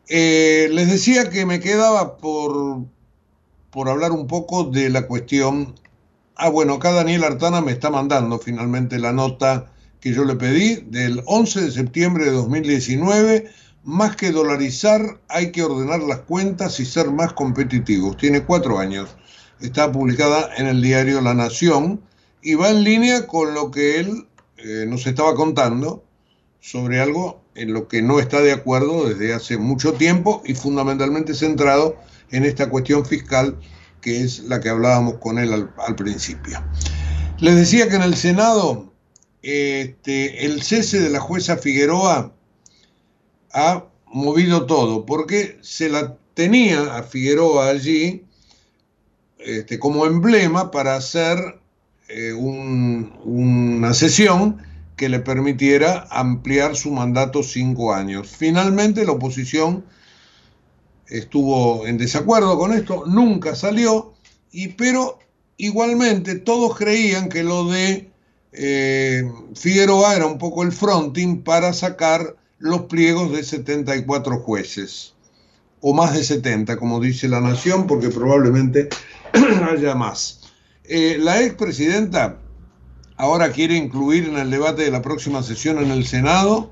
Eh, 0.09 0.67
les 0.74 0.89
decía 0.89 1.30
que 1.30 1.45
me 1.45 1.61
quedaba 1.61 2.17
por 2.17 2.84
por 3.72 3.89
hablar 3.89 4.11
un 4.11 4.28
poco 4.28 4.63
de 4.63 4.89
la 4.89 5.07
cuestión. 5.07 5.76
Ah, 6.36 6.49
bueno, 6.49 6.76
acá 6.76 6.91
Daniel 6.91 7.24
Artana 7.24 7.61
me 7.61 7.72
está 7.72 7.89
mandando 7.89 8.39
finalmente 8.39 8.99
la 8.99 9.11
nota 9.11 9.72
que 9.99 10.13
yo 10.13 10.24
le 10.24 10.36
pedí 10.36 10.76
del 10.88 11.22
11 11.26 11.61
de 11.61 11.72
septiembre 11.72 12.26
de 12.26 12.32
2019. 12.32 13.49
Más 13.84 14.15
que 14.15 14.32
dolarizar, 14.32 15.20
hay 15.28 15.51
que 15.51 15.63
ordenar 15.63 16.01
las 16.01 16.20
cuentas 16.20 16.80
y 16.80 16.86
ser 16.86 17.11
más 17.11 17.34
competitivos. 17.34 18.17
Tiene 18.17 18.43
cuatro 18.43 18.80
años. 18.80 19.09
Está 19.59 19.91
publicada 19.91 20.49
en 20.57 20.67
el 20.67 20.82
diario 20.82 21.22
La 21.22 21.34
Nación 21.34 22.01
y 22.41 22.55
va 22.55 22.70
en 22.70 22.84
línea 22.84 23.28
con 23.28 23.53
lo 23.53 23.72
que 23.72 23.99
él 23.99 24.28
eh, 24.57 24.86
nos 24.88 25.05
estaba 25.05 25.36
contando 25.36 26.03
sobre 26.61 26.99
algo 26.99 27.41
en 27.55 27.74
lo 27.74 27.88
que 27.88 28.01
no 28.01 28.20
está 28.20 28.41
de 28.41 28.53
acuerdo 28.53 29.07
desde 29.07 29.34
hace 29.34 29.57
mucho 29.57 29.93
tiempo 29.93 30.41
y 30.45 30.53
fundamentalmente 30.53 31.34
centrado 31.34 31.97
en 32.32 32.45
esta 32.45 32.69
cuestión 32.69 33.05
fiscal 33.05 33.57
que 34.01 34.21
es 34.21 34.39
la 34.43 34.59
que 34.59 34.69
hablábamos 34.69 35.15
con 35.15 35.39
él 35.39 35.71
al, 35.77 35.95
principio. 35.95 36.63
Les 37.39 37.55
decía 37.55 37.89
que 37.89 37.95
en 37.95 38.03
el 38.03 38.15
Senado 38.15 38.93
este, 39.41 40.45
el 40.45 40.61
cese 40.61 40.99
de 40.99 41.09
la 41.09 41.19
jueza 41.19 41.57
Figueroa 41.57 42.34
ha 43.53 43.86
movido 44.05 44.65
todo, 44.65 45.05
porque 45.05 45.57
se 45.61 45.89
la 45.89 46.17
tenía 46.34 46.95
a 46.95 47.03
Figueroa 47.03 47.69
allí 47.69 48.25
este, 49.39 49.80
como 49.80 50.05
emblema 50.05 50.71
para 50.71 50.95
hacer 50.95 51.59
eh, 52.07 52.34
una 52.34 53.93
sesión 53.93 54.61
que 54.95 55.09
le 55.09 55.19
permitiera 55.19 56.07
ampliar 56.09 56.75
su 56.75 56.91
mandato 56.91 57.41
cinco 57.41 57.93
años. 57.93 58.27
Finalmente 58.27 59.05
la 59.05 59.13
oposición 59.13 59.86
estuvo 61.10 61.86
en 61.86 61.97
desacuerdo 61.97 62.57
con 62.57 62.74
esto, 62.74 63.03
nunca 63.05 63.55
salió, 63.55 64.14
y, 64.51 64.70
pero 64.70 65.20
igualmente 65.57 66.36
todos 66.36 66.78
creían 66.78 67.30
que 67.30 67.43
lo 67.43 67.70
de 67.70 68.10
eh, 68.51 69.24
Figueroa 69.55 70.16
era 70.16 70.26
un 70.26 70.38
poco 70.38 70.64
el 70.64 70.72
fronting 70.72 71.43
para 71.43 71.74
sacar 71.74 72.36
los 72.57 72.84
pliegos 72.84 73.32
de 73.32 73.43
74 73.43 74.39
jueces, 74.39 75.14
o 75.82 75.93
más 75.93 76.14
de 76.14 76.24
70, 76.24 76.78
como 76.78 76.99
dice 76.99 77.28
la 77.28 77.41
Nación, 77.41 77.88
porque 77.88 78.10
probablemente 78.10 78.89
haya 79.72 79.95
más. 79.95 80.41
Eh, 80.84 81.18
la 81.20 81.41
expresidenta 81.41 82.39
ahora 83.16 83.51
quiere 83.51 83.76
incluir 83.76 84.26
en 84.28 84.38
el 84.38 84.49
debate 84.49 84.84
de 84.84 84.91
la 84.91 85.01
próxima 85.01 85.43
sesión 85.43 85.78
en 85.80 85.91
el 85.91 86.05
Senado 86.05 86.72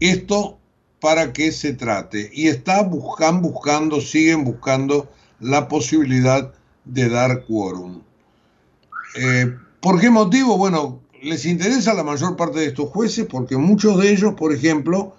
esto 0.00 0.58
para 1.00 1.32
que 1.32 1.52
se 1.52 1.72
trate. 1.72 2.30
Y 2.32 2.48
está 2.48 2.82
buscan, 2.82 3.42
buscando, 3.42 4.00
siguen 4.00 4.44
buscando 4.44 5.08
la 5.40 5.68
posibilidad 5.68 6.52
de 6.84 7.08
dar 7.08 7.44
quórum. 7.44 8.02
Eh, 9.16 9.54
¿Por 9.80 10.00
qué 10.00 10.10
motivo? 10.10 10.56
Bueno, 10.56 11.00
les 11.22 11.44
interesa 11.44 11.92
a 11.92 11.94
la 11.94 12.04
mayor 12.04 12.36
parte 12.36 12.60
de 12.60 12.66
estos 12.66 12.90
jueces 12.90 13.26
porque 13.26 13.56
muchos 13.56 13.98
de 13.98 14.10
ellos, 14.10 14.34
por 14.34 14.52
ejemplo, 14.52 15.14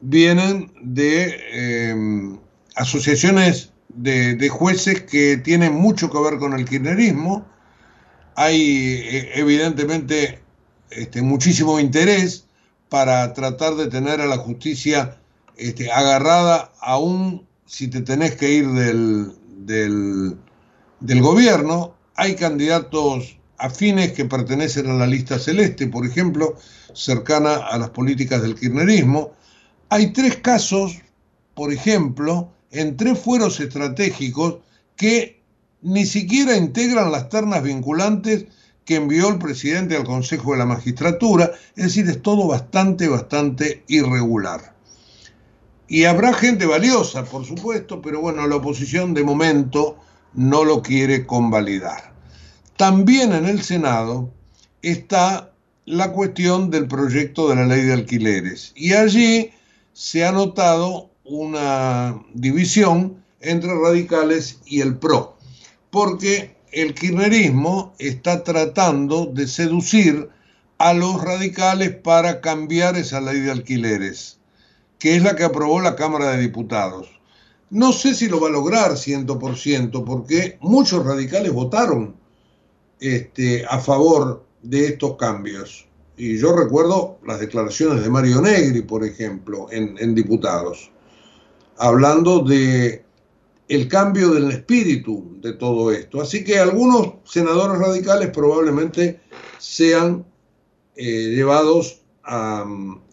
vienen 0.00 0.72
de 0.80 1.90
em, 1.90 2.38
asociaciones 2.74 3.72
de, 3.88 4.48
jueces 4.48 5.02
que 5.02 5.36
tienen 5.38 5.74
mucho 5.74 6.10
que 6.10 6.20
ver 6.20 6.38
con 6.38 6.52
el 6.52 6.64
kirchnerismo. 6.64 7.46
Hay 8.36 9.00
eh, 9.04 9.30
evidentemente 9.34 10.40
este, 10.90 11.22
muchísimo 11.22 11.80
interés 11.80 12.47
para 12.88 13.32
tratar 13.34 13.74
de 13.76 13.88
tener 13.88 14.20
a 14.20 14.26
la 14.26 14.38
justicia 14.38 15.18
este, 15.56 15.90
agarrada 15.90 16.72
aún 16.80 17.46
si 17.66 17.88
te 17.88 18.00
tenés 18.00 18.36
que 18.36 18.50
ir 18.50 18.68
del, 18.68 19.32
del, 21.00 21.20
gobierno. 21.20 21.94
Hay 22.14 22.34
candidatos 22.34 23.38
afines 23.58 24.12
que 24.12 24.24
pertenecen 24.24 24.88
a 24.90 24.94
la 24.94 25.06
lista 25.06 25.38
celeste, 25.38 25.86
por 25.86 26.06
ejemplo, 26.06 26.56
cercana 26.94 27.56
a 27.56 27.78
las 27.78 27.90
políticas 27.90 28.42
del 28.42 28.54
kirchnerismo. 28.54 29.32
Hay 29.90 30.12
tres 30.12 30.36
casos, 30.36 30.98
por 31.54 31.72
ejemplo, 31.72 32.50
en 32.70 32.96
tres 32.96 33.18
fueros 33.18 33.60
estratégicos 33.60 34.58
que 34.96 35.42
ni 35.82 36.06
siquiera 36.06 36.56
integran 36.56 37.12
las 37.12 37.28
ternas 37.28 37.62
vinculantes 37.62 38.46
que 38.88 38.96
envió 38.96 39.28
el 39.28 39.36
presidente 39.36 39.98
al 39.98 40.04
Consejo 40.04 40.52
de 40.52 40.58
la 40.60 40.64
Magistratura, 40.64 41.52
es 41.76 41.84
decir, 41.84 42.08
es 42.08 42.22
todo 42.22 42.46
bastante, 42.48 43.06
bastante 43.06 43.84
irregular. 43.86 44.74
Y 45.88 46.04
habrá 46.04 46.32
gente 46.32 46.64
valiosa, 46.64 47.26
por 47.26 47.44
supuesto, 47.44 48.00
pero 48.00 48.22
bueno, 48.22 48.46
la 48.46 48.56
oposición 48.56 49.12
de 49.12 49.24
momento 49.24 49.98
no 50.32 50.64
lo 50.64 50.80
quiere 50.80 51.26
convalidar. 51.26 52.14
También 52.78 53.34
en 53.34 53.44
el 53.44 53.60
Senado 53.60 54.32
está 54.80 55.52
la 55.84 56.10
cuestión 56.12 56.70
del 56.70 56.88
proyecto 56.88 57.50
de 57.50 57.56
la 57.56 57.66
ley 57.66 57.82
de 57.82 57.92
alquileres. 57.92 58.72
Y 58.74 58.94
allí 58.94 59.50
se 59.92 60.24
ha 60.24 60.32
notado 60.32 61.10
una 61.24 62.18
división 62.32 63.22
entre 63.40 63.68
radicales 63.74 64.60
y 64.64 64.80
el 64.80 64.96
PRO, 64.96 65.36
porque 65.90 66.56
el 66.72 66.94
kirchnerismo 66.94 67.94
está 67.98 68.44
tratando 68.44 69.26
de 69.26 69.46
seducir 69.46 70.28
a 70.78 70.94
los 70.94 71.22
radicales 71.22 71.90
para 71.90 72.40
cambiar 72.40 72.96
esa 72.96 73.20
ley 73.20 73.40
de 73.40 73.50
alquileres, 73.50 74.38
que 74.98 75.16
es 75.16 75.22
la 75.22 75.34
que 75.34 75.44
aprobó 75.44 75.80
la 75.80 75.96
Cámara 75.96 76.30
de 76.30 76.40
Diputados. 76.40 77.08
No 77.70 77.92
sé 77.92 78.14
si 78.14 78.28
lo 78.28 78.40
va 78.40 78.48
a 78.48 78.52
lograr 78.52 78.92
100%, 78.92 80.04
porque 80.04 80.56
muchos 80.60 81.04
radicales 81.04 81.52
votaron 81.52 82.16
este, 83.00 83.64
a 83.66 83.78
favor 83.78 84.44
de 84.62 84.86
estos 84.86 85.16
cambios. 85.16 85.86
Y 86.16 86.38
yo 86.38 86.56
recuerdo 86.56 87.18
las 87.26 87.40
declaraciones 87.40 88.02
de 88.02 88.10
Mario 88.10 88.40
Negri, 88.40 88.82
por 88.82 89.04
ejemplo, 89.04 89.66
en, 89.70 89.96
en 89.98 90.14
diputados, 90.14 90.90
hablando 91.76 92.40
de 92.40 93.04
el 93.68 93.86
cambio 93.86 94.30
del 94.30 94.50
espíritu 94.50 95.36
de 95.40 95.52
todo 95.52 95.92
esto. 95.92 96.20
Así 96.20 96.42
que 96.42 96.58
algunos 96.58 97.14
senadores 97.24 97.78
radicales 97.78 98.30
probablemente 98.30 99.20
sean 99.58 100.24
eh, 100.96 101.34
llevados 101.34 102.00
a, 102.24 102.66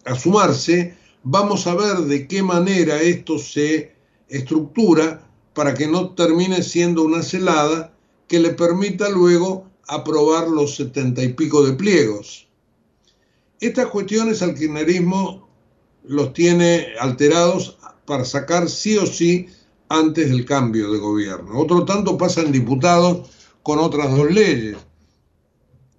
a 0.04 0.14
sumarse. 0.14 0.96
Vamos 1.22 1.66
a 1.66 1.74
ver 1.74 1.96
de 1.98 2.26
qué 2.26 2.42
manera 2.42 3.00
esto 3.00 3.38
se 3.38 3.92
estructura 4.28 5.22
para 5.54 5.74
que 5.74 5.86
no 5.86 6.14
termine 6.14 6.62
siendo 6.62 7.02
una 7.02 7.22
celada 7.22 7.92
que 8.28 8.40
le 8.40 8.50
permita 8.50 9.08
luego 9.08 9.66
aprobar 9.86 10.48
los 10.48 10.76
setenta 10.76 11.22
y 11.22 11.32
pico 11.34 11.64
de 11.64 11.74
pliegos. 11.74 12.48
Estas 13.60 13.86
cuestiones 13.86 14.42
al 14.42 14.54
kirchnerismo 14.54 15.48
los 16.04 16.32
tiene 16.32 16.88
alterados 17.00 17.78
para 18.04 18.24
sacar 18.24 18.68
sí 18.68 18.96
o 18.98 19.06
sí 19.06 19.48
antes 19.88 20.30
del 20.30 20.44
cambio 20.44 20.92
de 20.92 20.98
gobierno. 20.98 21.58
Otro 21.58 21.84
tanto 21.84 22.16
pasa 22.16 22.42
en 22.42 22.52
diputados 22.52 23.30
con 23.62 23.78
otras 23.78 24.10
dos 24.10 24.30
leyes. 24.30 24.76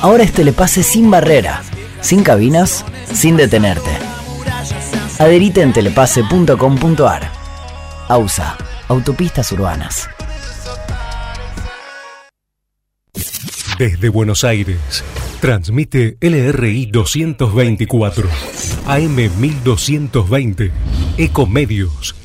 ahora 0.00 0.24
es 0.24 0.32
telepase 0.32 0.82
sin 0.82 1.10
barrera, 1.10 1.62
sin 2.00 2.22
cabinas, 2.22 2.84
sin 3.12 3.36
detenerte. 3.36 3.90
Adherite 5.18 5.62
en 5.62 5.72
telepase.com.ar. 5.72 7.30
AUSA, 8.08 8.56
Autopistas 8.88 9.52
Urbanas. 9.52 10.08
Desde 13.78 14.08
Buenos 14.08 14.44
Aires, 14.44 15.04
transmite 15.40 16.16
LRI 16.20 16.86
224, 16.86 18.28
AM 18.86 19.16
1220, 19.16 20.70
Ecomedios 21.16 22.19